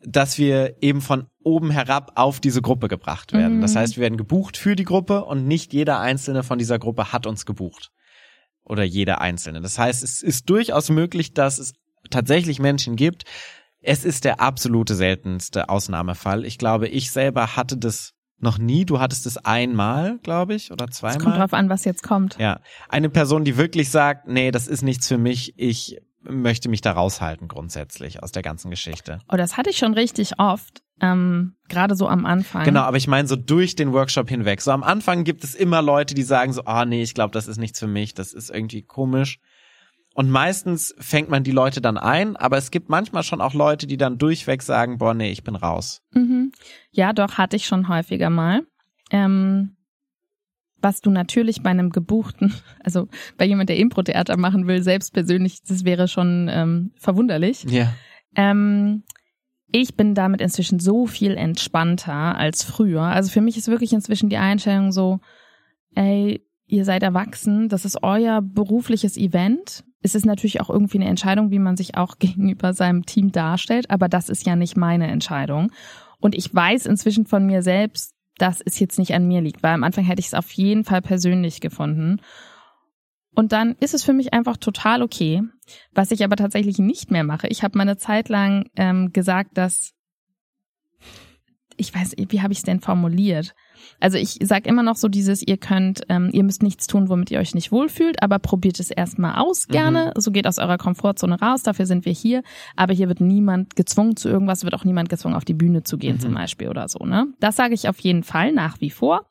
dass 0.00 0.38
wir 0.38 0.76
eben 0.80 1.02
von 1.02 1.26
oben 1.46 1.70
herab 1.70 2.12
auf 2.16 2.40
diese 2.40 2.60
Gruppe 2.60 2.88
gebracht 2.88 3.32
werden. 3.32 3.58
Mhm. 3.58 3.60
Das 3.62 3.76
heißt, 3.76 3.96
wir 3.96 4.02
werden 4.02 4.18
gebucht 4.18 4.56
für 4.56 4.76
die 4.76 4.84
Gruppe 4.84 5.24
und 5.24 5.46
nicht 5.46 5.72
jeder 5.72 6.00
einzelne 6.00 6.42
von 6.42 6.58
dieser 6.58 6.78
Gruppe 6.78 7.12
hat 7.12 7.26
uns 7.26 7.46
gebucht. 7.46 7.90
Oder 8.64 8.82
jeder 8.82 9.20
einzelne. 9.20 9.60
Das 9.60 9.78
heißt, 9.78 10.02
es 10.02 10.22
ist 10.22 10.50
durchaus 10.50 10.90
möglich, 10.90 11.32
dass 11.32 11.58
es 11.58 11.72
tatsächlich 12.10 12.58
Menschen 12.58 12.96
gibt. 12.96 13.22
Es 13.80 14.04
ist 14.04 14.24
der 14.24 14.40
absolute 14.40 14.96
seltenste 14.96 15.68
Ausnahmefall. 15.68 16.44
Ich 16.44 16.58
glaube, 16.58 16.88
ich 16.88 17.12
selber 17.12 17.54
hatte 17.56 17.76
das 17.76 18.12
noch 18.38 18.58
nie. 18.58 18.84
Du 18.84 18.98
hattest 18.98 19.24
es 19.24 19.38
einmal, 19.38 20.18
glaube 20.24 20.54
ich, 20.54 20.72
oder 20.72 20.86
Es 20.90 21.00
kommt 21.00 21.14
zweimal. 21.14 21.38
drauf 21.38 21.52
an, 21.52 21.68
was 21.68 21.84
jetzt 21.84 22.02
kommt. 22.02 22.36
Ja, 22.40 22.60
eine 22.88 23.08
Person, 23.08 23.44
die 23.44 23.56
wirklich 23.56 23.88
sagt, 23.90 24.26
nee, 24.26 24.50
das 24.50 24.66
ist 24.66 24.82
nichts 24.82 25.06
für 25.06 25.16
mich, 25.18 25.54
ich 25.56 25.98
möchte 26.22 26.68
mich 26.68 26.80
da 26.80 26.90
raushalten 26.92 27.46
grundsätzlich 27.46 28.22
aus 28.22 28.32
der 28.32 28.42
ganzen 28.42 28.70
Geschichte. 28.70 29.20
Oh, 29.30 29.36
das 29.36 29.56
hatte 29.56 29.70
ich 29.70 29.78
schon 29.78 29.94
richtig 29.94 30.40
oft, 30.40 30.82
ähm, 31.00 31.56
gerade 31.68 31.94
so 31.94 32.08
am 32.08 32.24
Anfang. 32.24 32.64
Genau, 32.64 32.80
aber 32.80 32.96
ich 32.96 33.08
meine 33.08 33.28
so 33.28 33.36
durch 33.36 33.76
den 33.76 33.92
Workshop 33.92 34.28
hinweg. 34.28 34.60
So 34.60 34.70
am 34.70 34.82
Anfang 34.82 35.24
gibt 35.24 35.44
es 35.44 35.54
immer 35.54 35.82
Leute, 35.82 36.14
die 36.14 36.22
sagen 36.22 36.52
so, 36.52 36.64
ah 36.64 36.84
nee, 36.84 37.02
ich 37.02 37.14
glaube, 37.14 37.32
das 37.32 37.48
ist 37.48 37.58
nichts 37.58 37.78
für 37.78 37.86
mich, 37.86 38.14
das 38.14 38.32
ist 38.32 38.50
irgendwie 38.50 38.82
komisch. 38.82 39.38
Und 40.14 40.30
meistens 40.30 40.94
fängt 40.98 41.28
man 41.28 41.44
die 41.44 41.50
Leute 41.50 41.82
dann 41.82 41.98
ein, 41.98 42.36
aber 42.36 42.56
es 42.56 42.70
gibt 42.70 42.88
manchmal 42.88 43.22
schon 43.22 43.42
auch 43.42 43.52
Leute, 43.52 43.86
die 43.86 43.98
dann 43.98 44.16
durchweg 44.16 44.62
sagen, 44.62 44.96
boah, 44.96 45.12
nee, 45.12 45.30
ich 45.30 45.44
bin 45.44 45.56
raus. 45.56 46.00
Mhm. 46.12 46.52
Ja, 46.90 47.12
doch, 47.12 47.36
hatte 47.36 47.56
ich 47.56 47.66
schon 47.66 47.88
häufiger 47.88 48.30
mal. 48.30 48.62
Ähm, 49.10 49.76
was 50.80 51.02
du 51.02 51.10
natürlich 51.10 51.62
bei 51.62 51.68
einem 51.68 51.90
gebuchten, 51.90 52.54
also 52.82 53.08
bei 53.36 53.44
jemand, 53.44 53.68
der 53.68 53.76
Impro-Theater 53.76 54.38
machen 54.38 54.66
will, 54.66 54.82
selbst 54.82 55.12
persönlich, 55.12 55.62
das 55.62 55.84
wäre 55.84 56.08
schon 56.08 56.48
ähm, 56.50 56.92
verwunderlich. 56.96 57.64
Ja. 57.64 57.92
Ähm, 58.34 59.02
ich 59.76 59.94
bin 59.94 60.14
damit 60.14 60.40
inzwischen 60.40 60.80
so 60.80 61.06
viel 61.06 61.36
entspannter 61.36 62.36
als 62.38 62.64
früher. 62.64 63.02
Also 63.02 63.30
für 63.30 63.42
mich 63.42 63.58
ist 63.58 63.68
wirklich 63.68 63.92
inzwischen 63.92 64.30
die 64.30 64.38
Einstellung 64.38 64.90
so, 64.90 65.20
ey, 65.94 66.42
ihr 66.66 66.84
seid 66.86 67.02
erwachsen, 67.02 67.68
das 67.68 67.84
ist 67.84 68.02
euer 68.02 68.40
berufliches 68.40 69.18
Event. 69.18 69.84
Es 70.00 70.14
ist 70.14 70.24
natürlich 70.24 70.62
auch 70.62 70.70
irgendwie 70.70 70.96
eine 70.98 71.08
Entscheidung, 71.08 71.50
wie 71.50 71.58
man 71.58 71.76
sich 71.76 71.94
auch 71.94 72.16
gegenüber 72.18 72.72
seinem 72.72 73.04
Team 73.04 73.32
darstellt, 73.32 73.90
aber 73.90 74.08
das 74.08 74.30
ist 74.30 74.46
ja 74.46 74.56
nicht 74.56 74.78
meine 74.78 75.08
Entscheidung. 75.08 75.70
Und 76.20 76.34
ich 76.34 76.52
weiß 76.54 76.86
inzwischen 76.86 77.26
von 77.26 77.44
mir 77.44 77.62
selbst, 77.62 78.14
dass 78.38 78.62
es 78.64 78.78
jetzt 78.80 78.98
nicht 78.98 79.14
an 79.14 79.28
mir 79.28 79.42
liegt, 79.42 79.62
weil 79.62 79.74
am 79.74 79.84
Anfang 79.84 80.04
hätte 80.04 80.20
ich 80.20 80.28
es 80.28 80.34
auf 80.34 80.50
jeden 80.52 80.84
Fall 80.84 81.02
persönlich 81.02 81.60
gefunden. 81.60 82.20
Und 83.36 83.52
dann 83.52 83.76
ist 83.80 83.94
es 83.94 84.02
für 84.02 84.14
mich 84.14 84.32
einfach 84.32 84.56
total 84.56 85.02
okay. 85.02 85.42
Was 85.92 86.10
ich 86.10 86.24
aber 86.24 86.36
tatsächlich 86.36 86.78
nicht 86.78 87.10
mehr 87.10 87.22
mache. 87.22 87.46
Ich 87.48 87.62
habe 87.62 87.78
meine 87.78 87.96
Zeit 87.98 88.28
lang 88.28 88.70
ähm, 88.76 89.12
gesagt, 89.12 89.56
dass 89.58 89.92
ich 91.76 91.94
weiß, 91.94 92.14
wie 92.16 92.40
habe 92.40 92.52
ich 92.52 92.60
es 92.60 92.64
denn 92.64 92.80
formuliert? 92.80 93.54
Also 94.00 94.16
ich 94.16 94.38
sag 94.42 94.66
immer 94.66 94.82
noch 94.82 94.96
so 94.96 95.08
dieses, 95.08 95.46
ihr 95.46 95.58
könnt, 95.58 96.00
ähm, 96.08 96.30
ihr 96.32 96.42
müsst 96.42 96.62
nichts 96.62 96.86
tun, 96.86 97.10
womit 97.10 97.30
ihr 97.30 97.38
euch 97.38 97.54
nicht 97.54 97.70
wohlfühlt, 97.70 98.22
aber 98.22 98.38
probiert 98.38 98.80
es 98.80 98.90
erstmal 98.90 99.36
aus 99.36 99.68
gerne. 99.68 100.14
So 100.16 100.30
geht 100.30 100.46
aus 100.46 100.58
eurer 100.58 100.78
Komfortzone 100.78 101.38
raus, 101.38 101.62
dafür 101.62 101.84
sind 101.84 102.06
wir 102.06 102.12
hier. 102.12 102.42
Aber 102.74 102.94
hier 102.94 103.08
wird 103.08 103.20
niemand 103.20 103.76
gezwungen 103.76 104.16
zu 104.16 104.30
irgendwas, 104.30 104.64
wird 104.64 104.74
auch 104.74 104.84
niemand 104.84 105.10
gezwungen, 105.10 105.34
auf 105.34 105.44
die 105.44 105.54
Bühne 105.54 105.82
zu 105.82 105.98
gehen 105.98 106.18
zum 106.20 106.32
Beispiel 106.32 106.68
oder 106.68 106.88
so. 106.88 107.04
Ne? 107.04 107.26
Das 107.40 107.56
sage 107.56 107.74
ich 107.74 107.86
auf 107.88 107.98
jeden 107.98 108.22
Fall 108.22 108.52
nach 108.52 108.80
wie 108.80 108.90
vor. 108.90 109.26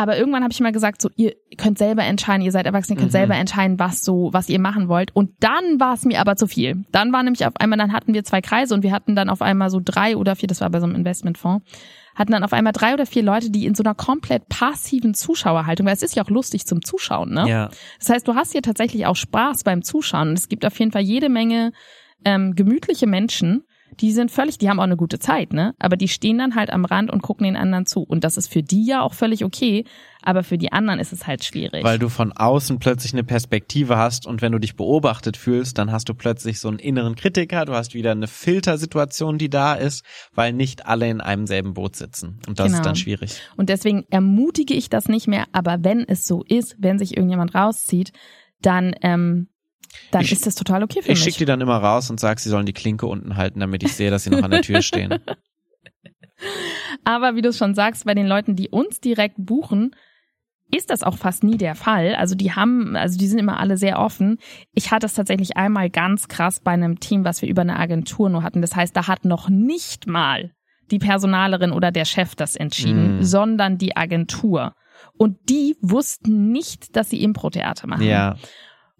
Aber 0.00 0.16
irgendwann 0.16 0.44
habe 0.44 0.52
ich 0.52 0.60
mal 0.60 0.70
gesagt, 0.70 1.02
so 1.02 1.10
ihr 1.16 1.34
könnt 1.56 1.76
selber 1.76 2.04
entscheiden, 2.04 2.42
ihr 2.44 2.52
seid 2.52 2.66
erwachsen, 2.66 2.92
ihr 2.92 2.96
könnt 2.98 3.08
Mhm. 3.08 3.12
selber 3.18 3.34
entscheiden, 3.34 3.80
was 3.80 4.00
so, 4.00 4.30
was 4.32 4.48
ihr 4.48 4.60
machen 4.60 4.88
wollt. 4.88 5.14
Und 5.14 5.32
dann 5.40 5.80
war 5.80 5.94
es 5.94 6.04
mir 6.04 6.20
aber 6.20 6.36
zu 6.36 6.46
viel. 6.46 6.84
Dann 6.92 7.12
war 7.12 7.24
nämlich 7.24 7.44
auf 7.44 7.56
einmal, 7.56 7.78
dann 7.78 7.92
hatten 7.92 8.14
wir 8.14 8.22
zwei 8.22 8.40
Kreise 8.40 8.74
und 8.74 8.84
wir 8.84 8.92
hatten 8.92 9.16
dann 9.16 9.28
auf 9.28 9.42
einmal 9.42 9.70
so 9.70 9.80
drei 9.84 10.16
oder 10.16 10.36
vier, 10.36 10.46
das 10.46 10.60
war 10.60 10.70
bei 10.70 10.78
so 10.78 10.86
einem 10.86 10.94
Investmentfonds, 10.94 11.66
hatten 12.14 12.30
dann 12.30 12.44
auf 12.44 12.52
einmal 12.52 12.72
drei 12.72 12.94
oder 12.94 13.06
vier 13.06 13.24
Leute, 13.24 13.50
die 13.50 13.66
in 13.66 13.74
so 13.74 13.82
einer 13.82 13.94
komplett 13.96 14.48
passiven 14.48 15.14
Zuschauerhaltung, 15.14 15.84
weil 15.84 15.94
es 15.94 16.02
ist 16.02 16.14
ja 16.14 16.22
auch 16.24 16.30
lustig 16.30 16.64
zum 16.64 16.82
Zuschauen, 16.84 17.34
ne? 17.34 17.48
Ja. 17.48 17.70
Das 17.98 18.08
heißt, 18.10 18.28
du 18.28 18.36
hast 18.36 18.52
hier 18.52 18.62
tatsächlich 18.62 19.04
auch 19.06 19.16
Spaß 19.16 19.64
beim 19.64 19.82
Zuschauen. 19.82 20.32
Es 20.34 20.48
gibt 20.48 20.64
auf 20.64 20.78
jeden 20.78 20.92
Fall 20.92 21.02
jede 21.02 21.28
Menge 21.28 21.72
ähm, 22.24 22.54
gemütliche 22.54 23.06
Menschen, 23.08 23.64
die 24.00 24.12
sind 24.12 24.30
völlig, 24.30 24.58
die 24.58 24.68
haben 24.68 24.78
auch 24.80 24.84
eine 24.84 24.96
gute 24.96 25.18
Zeit, 25.18 25.52
ne? 25.52 25.74
Aber 25.78 25.96
die 25.96 26.08
stehen 26.08 26.38
dann 26.38 26.54
halt 26.54 26.70
am 26.70 26.84
Rand 26.84 27.10
und 27.10 27.22
gucken 27.22 27.44
den 27.44 27.56
anderen 27.56 27.86
zu. 27.86 28.00
Und 28.02 28.24
das 28.24 28.36
ist 28.36 28.52
für 28.52 28.62
die 28.62 28.84
ja 28.86 29.02
auch 29.02 29.14
völlig 29.14 29.44
okay, 29.44 29.84
aber 30.22 30.42
für 30.42 30.58
die 30.58 30.72
anderen 30.72 31.00
ist 31.00 31.12
es 31.12 31.26
halt 31.26 31.44
schwierig. 31.44 31.84
Weil 31.84 31.98
du 31.98 32.08
von 32.08 32.32
außen 32.32 32.78
plötzlich 32.78 33.12
eine 33.12 33.24
Perspektive 33.24 33.96
hast 33.96 34.26
und 34.26 34.42
wenn 34.42 34.52
du 34.52 34.58
dich 34.58 34.76
beobachtet 34.76 35.36
fühlst, 35.36 35.78
dann 35.78 35.90
hast 35.92 36.08
du 36.08 36.14
plötzlich 36.14 36.60
so 36.60 36.68
einen 36.68 36.78
inneren 36.78 37.14
Kritiker, 37.16 37.64
du 37.64 37.74
hast 37.74 37.94
wieder 37.94 38.10
eine 38.12 38.26
Filtersituation, 38.26 39.38
die 39.38 39.48
da 39.48 39.74
ist, 39.74 40.04
weil 40.34 40.52
nicht 40.52 40.86
alle 40.86 41.08
in 41.08 41.20
einem 41.20 41.46
selben 41.46 41.74
Boot 41.74 41.96
sitzen. 41.96 42.40
Und 42.46 42.58
das 42.58 42.66
Genau. 42.66 42.78
ist 42.78 42.86
dann 42.86 42.96
schwierig. 42.96 43.40
Und 43.56 43.68
deswegen 43.68 44.04
ermutige 44.10 44.74
ich 44.74 44.90
das 44.90 45.08
nicht 45.08 45.26
mehr. 45.28 45.46
Aber 45.52 45.78
wenn 45.82 46.00
es 46.06 46.24
so 46.24 46.44
ist, 46.46 46.76
wenn 46.78 46.98
sich 46.98 47.16
irgendjemand 47.16 47.54
rauszieht, 47.54 48.12
dann, 48.60 48.94
ähm, 49.02 49.48
dann 50.10 50.22
Ich- 50.22 50.32
ist 50.32 50.46
das 50.46 50.54
total 50.54 50.82
okay 50.82 51.02
für 51.02 51.12
Ich 51.12 51.18
mich. 51.18 51.24
schicke 51.24 51.38
die 51.38 51.44
dann 51.44 51.60
immer 51.60 51.76
raus 51.78 52.10
und 52.10 52.18
sag, 52.20 52.38
sie 52.40 52.48
sollen 52.48 52.66
die 52.66 52.72
Klinke 52.72 53.06
unten 53.06 53.36
halten, 53.36 53.60
damit 53.60 53.82
ich 53.82 53.92
sehe, 53.94 54.10
dass 54.10 54.24
sie 54.24 54.30
noch 54.30 54.42
an 54.42 54.50
der 54.50 54.62
Tür 54.62 54.82
stehen. 54.82 55.18
Aber 57.04 57.34
wie 57.34 57.42
du 57.42 57.52
schon 57.52 57.74
sagst, 57.74 58.04
bei 58.04 58.14
den 58.14 58.26
Leuten, 58.26 58.54
die 58.56 58.68
uns 58.68 59.00
direkt 59.00 59.36
buchen, 59.38 59.94
ist 60.70 60.90
das 60.90 61.02
auch 61.02 61.16
fast 61.16 61.42
nie 61.44 61.56
der 61.56 61.74
Fall. 61.74 62.14
Also 62.14 62.34
die 62.34 62.52
haben, 62.52 62.94
also 62.94 63.18
die 63.18 63.26
sind 63.26 63.38
immer 63.38 63.58
alle 63.58 63.76
sehr 63.78 63.98
offen. 63.98 64.38
Ich 64.74 64.90
hatte 64.90 65.06
es 65.06 65.14
tatsächlich 65.14 65.56
einmal 65.56 65.88
ganz 65.90 66.28
krass 66.28 66.60
bei 66.60 66.72
einem 66.72 67.00
Team, 67.00 67.24
was 67.24 67.40
wir 67.42 67.48
über 67.48 67.62
eine 67.62 67.78
Agentur 67.78 68.28
nur 68.28 68.42
hatten. 68.42 68.60
Das 68.60 68.76
heißt, 68.76 68.94
da 68.94 69.08
hat 69.08 69.24
noch 69.24 69.48
nicht 69.48 70.06
mal 70.06 70.52
die 70.90 70.98
Personalerin 70.98 71.72
oder 71.72 71.90
der 71.90 72.04
Chef 72.04 72.34
das 72.34 72.54
entschieden, 72.54 73.18
Mm. 73.18 73.22
sondern 73.22 73.78
die 73.78 73.96
Agentur. 73.96 74.74
Und 75.16 75.38
die 75.48 75.76
wussten 75.80 76.50
nicht, 76.52 76.96
dass 76.96 77.10
sie 77.10 77.22
Impro-Theater 77.22 77.86
machen. 77.86 78.02
ja. 78.04 78.36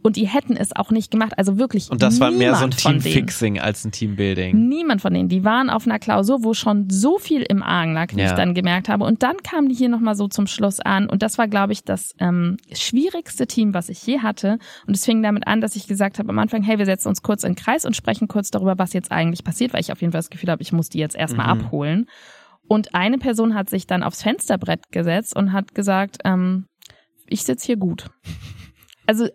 Und 0.00 0.14
die 0.14 0.26
hätten 0.28 0.56
es 0.56 0.74
auch 0.76 0.92
nicht 0.92 1.11
gemacht. 1.11 1.32
Also 1.37 1.58
wirklich. 1.58 1.90
Und 1.90 2.02
das 2.02 2.20
war 2.20 2.30
mehr 2.30 2.54
so 2.54 2.64
ein 2.64 2.70
Teamfixing 2.70 3.58
als 3.58 3.84
ein 3.84 3.90
Teambuilding. 3.90 4.68
Niemand 4.68 5.02
von 5.02 5.12
denen. 5.12 5.28
Die 5.28 5.42
waren 5.44 5.68
auf 5.70 5.87
einer 5.87 5.98
Klausur, 5.98 6.44
wo 6.44 6.54
schon 6.54 6.88
so 6.88 7.18
viel 7.18 7.42
im 7.42 7.64
Argen 7.64 7.94
lag, 7.94 8.14
wie 8.14 8.20
Ja. 8.20 8.26
ich 8.26 8.32
dann 8.32 8.54
gemerkt 8.54 8.88
habe. 8.88 9.04
Und 9.04 9.24
dann 9.24 9.37
kamen 9.38 9.68
die 9.68 9.74
hier 9.74 9.88
nochmal 9.88 10.14
so 10.14 10.28
zum 10.28 10.46
Schluss 10.46 10.78
an. 10.78 11.08
Und 11.11 11.22
das 11.22 11.37
war, 11.37 11.48
glaube 11.48 11.72
ich, 11.72 11.82
das 11.82 12.14
ähm, 12.20 12.58
schwierigste 12.72 13.48
Team, 13.48 13.74
was 13.74 13.88
ich 13.88 14.06
je 14.06 14.20
hatte. 14.20 14.58
Und 14.87 14.94
es 14.96 15.04
fing 15.04 15.20
damit 15.20 15.48
an, 15.48 15.61
dass 15.61 15.74
ich 15.74 15.88
gesagt 15.88 16.20
habe 16.20 16.28
am 16.28 16.38
Anfang, 16.38 16.62
hey, 16.62 16.78
wir 16.78 16.87
setzen 16.87 17.08
uns 17.08 17.22
kurz 17.22 17.42
in 17.42 17.50
den 17.52 17.56
Kreis 17.56 17.84
und 17.84 17.96
sprechen 17.96 18.28
kurz 18.28 18.50
darüber, 18.52 18.78
was 18.78 18.92
jetzt 18.92 19.11
eigentlich 19.11 19.42
passiert, 19.42 19.72
weil 19.72 19.80
ich 19.80 19.90
auf 19.90 20.00
jeden 20.00 20.12
Fall 20.12 20.20
das 20.20 20.30
Gefühl 20.30 20.50
habe, 20.50 20.62
ich 20.62 20.70
muss 20.72 20.88
die 20.88 20.98
jetzt 20.98 21.16
erstmal 21.16 21.52
Mhm. 21.56 21.64
abholen. 21.64 22.06
Und 22.68 22.94
eine 22.94 23.18
Person 23.18 23.54
hat 23.54 23.68
sich 23.68 23.87
dann 23.88 24.04
aufs 24.04 24.22
Fensterbrett 24.22 24.92
gesetzt 24.92 25.34
und 25.34 25.53
hat 25.53 25.74
gesagt, 25.74 26.18
ähm, 26.24 26.66
ich 27.26 27.42
sitze 27.42 27.66
hier 27.66 27.76
gut. 27.78 28.07
Also 29.07 29.26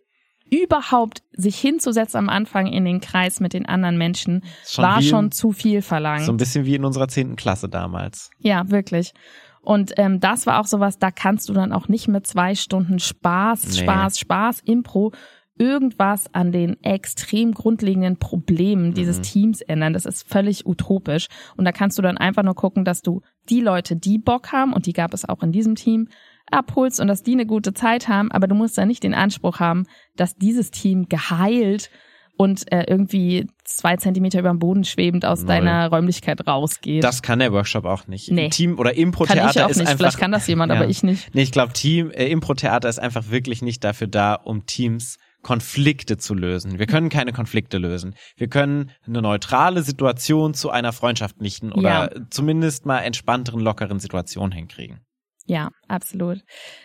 überhaupt 0.62 1.24
sich 1.32 1.58
hinzusetzen 1.58 2.18
am 2.20 2.30
Anfang 2.30 2.68
in 2.68 2.86
den 2.86 3.02
Kreis 3.02 3.40
mit 3.40 3.54
den 3.54 3.66
anderen 3.66 3.98
Menschen 3.98 4.44
Schon 4.68 4.84
war 4.86 5.02
schon 5.02 5.32
zu 5.32 5.52
viel 5.52 5.82
verlangt. 5.82 6.26
So 6.26 6.32
ein 6.32 6.38
bisschen 6.38 6.66
wie 6.66 6.76
in 6.76 6.86
unserer 6.86 7.08
zehnten 7.08 7.36
Klasse 7.36 7.70
damals. 7.70 8.30
ja, 8.40 8.70
wirklich. 8.70 9.14
Und 9.62 9.94
ähm, 9.96 10.20
das 10.20 10.46
war 10.46 10.60
auch 10.60 10.66
sowas, 10.66 11.00
da 11.00 11.10
kannst 11.10 11.48
du 11.48 11.54
dann 11.54 11.72
auch 11.72 11.88
nicht 11.88 12.10
mit 12.10 12.28
zwei 12.28 12.54
Stunden 12.54 13.00
Spaß, 13.00 13.64
Nee. 13.78 13.84
Spaß, 13.84 14.20
Spaß, 14.20 14.60
Impro 14.66 15.14
irgendwas 15.58 16.34
an 16.34 16.52
den 16.52 16.82
extrem 16.84 17.54
grundlegenden 17.54 18.18
Problemen 18.18 18.94
dieses 18.94 19.20
Mhm. 19.20 19.24
Teams 19.24 19.62
ändern. 19.62 19.94
Das 19.94 20.06
ist 20.06 20.28
völlig 20.28 20.66
utopisch. 20.66 21.28
Und 21.56 21.64
da 21.66 21.72
kannst 21.72 21.98
du 21.98 22.02
dann 22.02 22.18
einfach 22.18 22.44
nur 22.44 22.56
gucken, 22.56 22.84
dass 22.86 23.02
du 23.02 23.22
die 23.50 23.62
Leute, 23.62 23.96
die 23.96 24.18
Bock 24.18 24.52
haben, 24.52 24.74
und 24.74 24.86
die 24.88 24.94
gab 24.94 25.14
es 25.14 25.28
auch 25.30 25.44
in 25.44 25.52
diesem 25.52 25.76
Team, 25.76 26.10
abholst 26.52 27.00
und 27.00 27.08
dass 27.08 27.24
die 27.24 27.34
eine 27.34 27.46
gute 27.46 27.74
Zeit 27.74 28.08
haben. 28.08 28.32
Aber 28.32 28.48
du 28.48 28.56
musst 28.56 28.78
da 28.78 28.86
nicht 28.86 29.04
den 29.04 29.14
Anspruch 29.14 29.60
haben, 29.60 29.86
dass 30.16 30.36
dieses 30.36 30.72
Team 30.72 31.08
geheilt 31.10 31.90
und 32.36 32.72
äh, 32.72 32.86
irgendwie 32.88 33.48
zwei 33.64 33.96
Zentimeter 33.98 34.40
über 34.40 34.50
dem 34.50 34.58
Boden 34.60 34.84
schwebend 34.84 35.24
aus 35.26 35.42
Null. 35.42 35.48
deiner 35.50 35.90
Räumlichkeit 35.90 36.48
rausgeht. 36.48 37.04
Das 37.04 37.22
kann 37.22 37.40
der 37.40 37.54
Workshop 37.54 37.86
auch 37.86 38.08
nicht. 38.08 38.32
Nee. 38.32 38.50
Team 38.50 38.80
oder 38.80 38.90
kann 38.90 38.98
ich 38.98 39.04
Impro-Theater 39.04 39.66
auch 39.66 39.70
ist 39.70 39.78
nicht. 39.78 39.88
einfach. 39.88 39.98
Vielleicht 40.00 40.18
kann 40.20 40.32
das 40.32 40.48
jemand, 40.48 40.72
Ja. 40.72 40.80
aber 40.80 40.90
ich 40.90 41.04
nicht. 41.04 41.34
Nee, 41.36 41.44
ich 41.44 41.52
glaube, 41.52 41.74
Team, 41.74 42.10
äh, 42.12 42.28
Impro-Theater 42.30 42.90
ist 42.90 43.00
einfach 43.00 43.30
wirklich 43.30 43.62
nicht 43.62 43.84
dafür 43.84 44.08
da, 44.08 44.34
um 44.34 44.66
Teams 44.66 45.18
Konflikte 45.44 46.18
zu 46.18 46.34
lösen. 46.34 46.80
Wir 46.80 46.88
können 46.88 47.10
keine 47.10 47.34
Konflikte 47.34 47.78
lösen. 47.78 48.16
Wir 48.38 48.48
können 48.48 48.90
eine 49.06 49.22
neutrale 49.22 49.84
Situation 49.84 50.54
zu 50.54 50.70
einer 50.72 50.94
freundschaftlichen 50.94 51.72
oder 51.72 52.10
zumindest 52.32 52.86
mal 52.86 53.00
entspannteren, 53.00 53.60
lockeren 53.60 54.00
Situation 54.00 54.52
hinkriegen. 54.52 55.02
Ja, 55.46 55.70
absolut. 55.88 56.40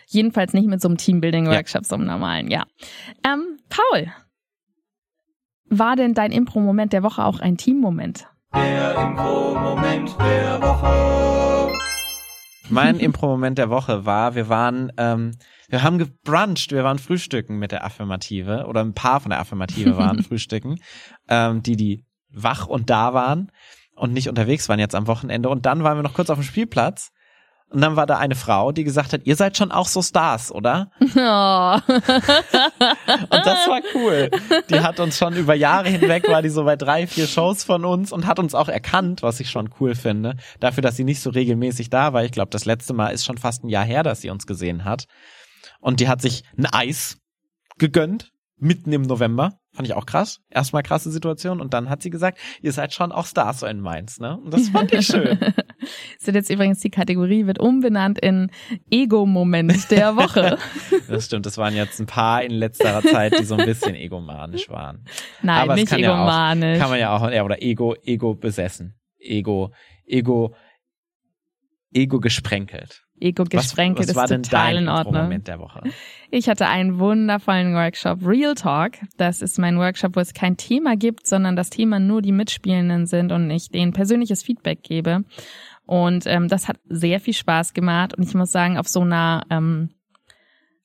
Jedenfalls 0.07 0.53
nicht 0.53 0.67
mit 0.67 0.81
so 0.81 0.89
einem 0.89 0.97
Teambuilding-Workshop, 0.97 1.85
so 1.85 1.95
einem 1.95 2.05
normalen, 2.05 2.51
ja. 2.51 2.65
Ähm, 3.25 3.57
Paul, 3.69 4.11
war 5.69 5.95
denn 5.95 6.13
dein 6.13 6.31
Impro-Moment 6.31 6.93
der 6.93 7.03
Woche 7.03 7.23
auch 7.23 7.39
ein 7.39 7.57
Team-Moment? 7.57 8.27
Der 8.53 8.95
Impro-Moment 8.95 10.15
der 10.19 10.61
Woche. 10.61 11.73
Mein 12.69 12.99
Impro-Moment 12.99 13.57
der 13.57 13.69
Woche 13.69 14.05
war, 14.05 14.35
wir 14.35 14.49
waren, 14.49 14.91
ähm, 14.97 15.31
wir 15.69 15.83
haben 15.83 15.97
gebruncht, 15.97 16.71
wir 16.71 16.83
waren 16.83 16.99
frühstücken 16.99 17.59
mit 17.59 17.71
der 17.71 17.85
Affirmative 17.85 18.65
oder 18.67 18.81
ein 18.81 18.93
paar 18.93 19.21
von 19.21 19.29
der 19.29 19.39
Affirmative 19.39 19.95
waren 19.97 20.23
frühstücken, 20.23 20.79
ähm, 21.27 21.63
die 21.63 21.75
die 21.75 22.05
wach 22.31 22.67
und 22.67 22.89
da 22.89 23.13
waren 23.13 23.51
und 23.95 24.13
nicht 24.13 24.29
unterwegs 24.29 24.69
waren 24.69 24.79
jetzt 24.79 24.95
am 24.95 25.07
Wochenende 25.07 25.49
und 25.49 25.65
dann 25.65 25.83
waren 25.83 25.97
wir 25.97 26.03
noch 26.03 26.13
kurz 26.13 26.29
auf 26.29 26.37
dem 26.37 26.43
Spielplatz 26.43 27.11
und 27.71 27.81
dann 27.81 27.95
war 27.95 28.07
da 28.07 28.17
eine 28.17 28.33
Frau, 28.35 28.71
die 28.71 28.83
gesagt 28.83 29.13
hat, 29.13 29.21
ihr 29.25 29.35
seid 29.35 29.55
schon 29.55 29.71
auch 29.71 29.87
so 29.87 30.01
Stars, 30.01 30.51
oder? 30.51 30.91
Oh. 31.01 31.75
Und 31.75 33.45
das 33.45 33.67
war 33.67 33.81
cool. 33.93 34.31
Die 34.69 34.79
hat 34.79 34.99
uns 34.99 35.17
schon 35.17 35.35
über 35.35 35.53
Jahre 35.53 35.89
hinweg, 35.89 36.27
war 36.27 36.41
die 36.41 36.49
so 36.49 36.63
bei 36.63 36.75
drei, 36.75 37.05
vier 37.05 37.27
Shows 37.27 37.63
von 37.63 37.85
uns 37.85 38.11
und 38.11 38.25
hat 38.25 38.39
uns 38.39 38.55
auch 38.55 38.69
erkannt, 38.69 39.21
was 39.21 39.39
ich 39.39 39.51
schon 39.51 39.69
cool 39.79 39.93
finde. 39.93 40.35
Dafür, 40.59 40.81
dass 40.81 40.95
sie 40.95 41.03
nicht 41.03 41.21
so 41.21 41.29
regelmäßig 41.29 41.89
da 41.89 42.13
war. 42.13 42.23
Ich 42.23 42.31
glaube, 42.31 42.49
das 42.49 42.65
letzte 42.65 42.93
Mal 42.93 43.09
ist 43.09 43.25
schon 43.25 43.37
fast 43.37 43.63
ein 43.63 43.69
Jahr 43.69 43.85
her, 43.85 44.01
dass 44.01 44.21
sie 44.21 44.29
uns 44.29 44.47
gesehen 44.47 44.83
hat. 44.83 45.05
Und 45.79 45.99
die 45.99 46.07
hat 46.07 46.21
sich 46.21 46.43
ein 46.57 46.65
Eis 46.65 47.17
gegönnt, 47.77 48.31
mitten 48.57 48.91
im 48.91 49.03
November. 49.03 49.58
Fand 49.71 49.87
ich 49.87 49.93
auch 49.93 50.05
krass. 50.05 50.39
Erstmal 50.49 50.81
krasse 50.83 51.11
Situation. 51.11 51.61
Und 51.61 51.73
dann 51.73 51.89
hat 51.89 52.01
sie 52.01 52.09
gesagt, 52.09 52.39
ihr 52.61 52.71
seid 52.73 52.93
schon 52.93 53.11
auch 53.11 53.25
Stars 53.25 53.59
so 53.59 53.67
in 53.67 53.79
Mainz, 53.79 54.19
ne? 54.19 54.37
Und 54.37 54.53
das 54.53 54.69
fand 54.69 54.91
ich 54.93 55.05
schön. 55.05 55.37
Das 56.17 56.27
wird 56.27 56.35
jetzt 56.35 56.49
übrigens 56.49 56.81
die 56.81 56.89
Kategorie, 56.89 57.45
wird 57.47 57.57
umbenannt 57.59 58.19
in 58.19 58.51
Ego-Moment 58.91 59.89
der 59.91 60.15
Woche. 60.17 60.57
Das 61.07 61.25
stimmt. 61.25 61.45
Das 61.45 61.57
waren 61.57 61.75
jetzt 61.75 61.99
ein 61.99 62.05
paar 62.05 62.43
in 62.43 62.51
letzterer 62.51 63.01
Zeit, 63.01 63.39
die 63.39 63.43
so 63.45 63.55
ein 63.55 63.65
bisschen 63.65 63.95
egomanisch 63.95 64.69
waren. 64.69 65.05
Nein, 65.41 65.61
Aber 65.63 65.75
nicht 65.75 65.87
kann 65.87 65.99
ja 65.99 66.11
auch- 66.11 66.15
egomanisch. 66.17 66.77
Kann 66.79 66.89
man 66.89 66.99
ja 66.99 67.15
auch, 67.15 67.31
ja, 67.31 67.43
oder 67.43 67.61
Ego, 67.63 67.95
Ego 68.03 68.35
besessen. 68.35 68.99
Ego, 69.19 69.71
Ego, 70.05 70.53
Ego 71.93 72.19
gesprenkelt. 72.19 73.03
Ego 73.19 73.43
gesprenkelt 73.43 74.09
was, 74.09 74.15
was 74.15 74.29
war 74.29 74.37
ist 74.37 74.49
total 74.49 74.77
in 74.77 74.87
Ordnung. 74.87 75.23
Moment 75.23 75.47
der 75.47 75.59
Woche? 75.59 75.83
Ich 76.31 76.47
hatte 76.47 76.67
einen 76.67 76.99
wundervollen 76.99 77.73
Workshop 77.73 78.25
Real 78.25 78.55
Talk. 78.55 78.93
Das 79.17 79.41
ist 79.41 79.57
mein 79.59 79.77
Workshop, 79.77 80.15
wo 80.15 80.19
es 80.19 80.33
kein 80.33 80.57
Thema 80.57 80.95
gibt, 80.95 81.27
sondern 81.27 81.55
das 81.55 81.69
Thema 81.69 81.99
nur 81.99 82.21
die 82.21 82.31
Mitspielenden 82.31 83.07
sind 83.07 83.31
und 83.31 83.49
ich 83.49 83.69
denen 83.69 83.93
persönliches 83.93 84.43
Feedback 84.43 84.83
gebe. 84.83 85.23
Und 85.85 86.27
ähm, 86.27 86.47
das 86.47 86.67
hat 86.67 86.77
sehr 86.87 87.19
viel 87.19 87.33
Spaß 87.33 87.73
gemacht. 87.73 88.13
Und 88.15 88.23
ich 88.23 88.35
muss 88.35 88.51
sagen, 88.51 88.77
auf 88.77 88.87
so 88.87 89.01
einer 89.01 89.43
ähm, 89.49 89.89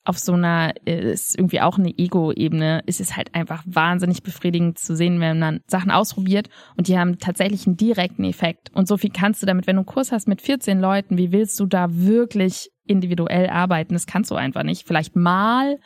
auf 0.05 0.19
so 0.19 0.35
einer 0.35 0.75
äh, 0.87 1.13
ist 1.13 1.37
irgendwie 1.39 1.61
auch 1.61 1.79
eine 1.79 1.91
Ego-Ebene, 1.97 2.83
ist 2.87 3.01
es 3.01 3.17
halt 3.17 3.35
einfach 3.35 3.63
wahnsinnig 3.67 4.23
befriedigend 4.23 4.79
zu 4.79 4.95
sehen, 4.95 5.21
wenn 5.21 5.39
man 5.39 5.61
Sachen 5.67 5.91
ausprobiert 5.91 6.49
und 6.77 6.89
die 6.89 6.99
haben 6.99 7.19
tatsächlich 7.19 7.67
einen 7.67 7.77
direkten 7.77 8.25
Effekt. 8.25 8.71
Und 8.75 8.87
so 8.87 8.97
viel 8.99 9.11
kannst 9.11 9.43
du 9.43 9.47
damit, 9.47 9.67
wenn 9.67 9.77
du 9.77 9.81
einen 9.81 9.87
Kurs 9.87 10.13
hast 10.13 10.29
mit 10.29 10.43
14 10.43 10.79
Leuten, 10.79 11.17
wie 11.17 11.33
willst 11.33 11.59
du 11.59 11.67
da 11.67 11.87
wirklich 11.91 12.71
individuell 12.87 13.49
arbeiten? 13.49 13.95
Das 13.95 14.07
kannst 14.07 14.31
du 14.31 14.35
einfach 14.35 14.63
nicht. 14.63 14.87
Vielleicht 14.87 15.17
mal, 15.17 15.79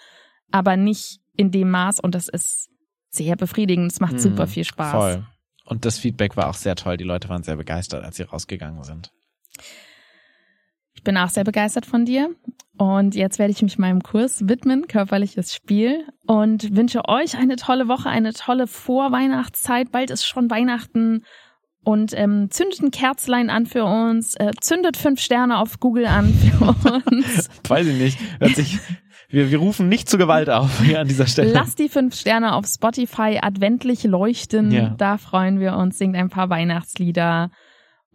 aber 0.51 0.77
nicht 0.77 1.21
in 1.37 1.53
dem 1.53 1.71
Maß 1.71 2.01
und 2.01 2.15
das 2.17 2.29
ist 2.29 2.69
sehr 3.11 3.37
befriedigend. 3.37 3.93
Es 3.93 4.01
macht 4.01 4.15
Hm, 4.15 4.19
super 4.19 4.47
viel 4.49 4.65
Spaß. 4.65 4.93
Voll. 4.93 5.27
Und 5.65 5.85
das 5.85 5.99
Feedback 5.99 6.37
war 6.37 6.49
auch 6.49 6.55
sehr 6.55 6.75
toll. 6.75 6.97
Die 6.97 7.05
Leute 7.05 7.29
waren 7.29 7.43
sehr 7.45 7.57
begeistert, 7.57 8.05
als 8.05 8.17
sie 8.17 8.25
rausgegangen 8.25 8.83
sind. 8.83 9.13
Ich 10.99 11.05
bin 11.05 11.17
auch 11.17 11.29
sehr 11.29 11.45
begeistert 11.45 11.87
von 11.87 12.05
dir. 12.05 12.29
Und 12.77 13.15
jetzt 13.15 13.39
werde 13.39 13.53
ich 13.53 13.63
mich 13.63 13.79
meinem 13.79 14.03
Kurs 14.03 14.49
widmen, 14.49 14.89
körperliches 14.89 15.55
Spiel, 15.55 16.05
und 16.27 16.75
wünsche 16.77 17.09
euch 17.09 17.37
eine 17.39 17.55
tolle 17.55 17.87
Woche, 17.87 18.09
eine 18.09 18.33
tolle 18.33 18.67
Vorweihnachtszeit. 18.67 19.93
Bald 19.93 20.11
ist 20.11 20.27
schon 20.27 20.51
Weihnachten. 20.51 21.23
Und 21.85 22.19
ähm, 22.19 22.49
zündet 22.51 22.83
ein 22.83 22.91
Kerzlein 22.91 23.49
an 23.49 23.67
für 23.67 23.85
uns, 23.85 24.35
äh, 24.35 24.51
zündet 24.61 24.97
fünf 24.97 25.21
Sterne 25.21 25.59
auf 25.59 25.79
Google 25.79 26.07
an 26.07 26.35
für 26.35 26.75
uns. 27.07 27.49
Weiß 27.69 27.87
ich 27.87 27.97
nicht. 27.97 28.19
Hört 28.41 28.57
sich, 28.57 28.81
wir, 29.29 29.53
wir 29.53 29.59
rufen 29.59 29.89
nicht 29.89 30.09
zu 30.09 30.19
Gewalt 30.19 30.51
auf 30.51 30.81
hier 30.81 30.99
an 30.99 31.07
dieser 31.07 31.29
Stelle. 31.29 31.53
Lasst 31.53 31.79
die 31.79 31.89
fünf 31.89 32.17
Sterne 32.17 32.55
auf 32.55 32.67
Spotify 32.67 33.39
adventlich 33.41 34.03
leuchten. 34.03 34.73
Ja. 34.73 34.97
Da 34.99 35.17
freuen 35.17 35.61
wir 35.61 35.77
uns. 35.77 35.97
Singt 35.97 36.17
ein 36.17 36.29
paar 36.29 36.51
Weihnachtslieder. 36.51 37.53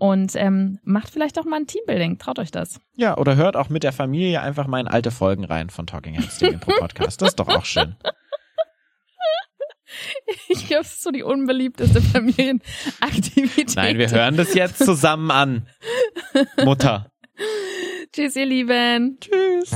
Und 0.04 0.36
ähm, 0.36 0.80
macht 0.84 1.12
vielleicht 1.12 1.40
auch 1.40 1.46
mal 1.46 1.62
ein 1.62 1.66
Teambuilding. 1.66 2.18
Traut 2.18 2.38
euch 2.38 2.52
das. 2.52 2.82
Ja, 2.98 3.16
oder 3.18 3.38
hört 3.38 3.56
auch 3.56 3.70
mit 3.70 3.84
der 3.84 3.94
Familie 3.94 4.42
einfach 4.42 4.68
mal 4.68 4.82
in 4.82 4.90
alte 4.90 5.12
Folgen 5.12 5.46
rein 5.46 5.70
von 5.70 5.88
Talking 5.88 6.16
Heads, 6.16 6.40
dem 6.40 6.56
Impro-Podcast. 6.56 7.22
Das 7.22 7.30
ist 7.30 7.40
doch 7.40 7.48
auch 7.48 7.64
schön. 7.64 7.96
Ich 10.50 10.68
glaube, 10.68 10.82
es 10.82 10.94
ist 10.94 11.04
so 11.04 11.12
die 11.12 11.22
unbeliebteste 11.22 12.02
Familienaktivität. 12.02 13.76
Nein, 13.76 14.00
wir 14.00 14.10
hören 14.10 14.36
das 14.36 14.56
jetzt 14.56 14.84
zusammen 14.84 15.30
an. 15.30 15.68
Mutter. 16.64 17.12
Tschüss, 18.12 18.36
ihr 18.36 18.48
Lieben. 18.48 19.20
Tschüss. 19.22 19.72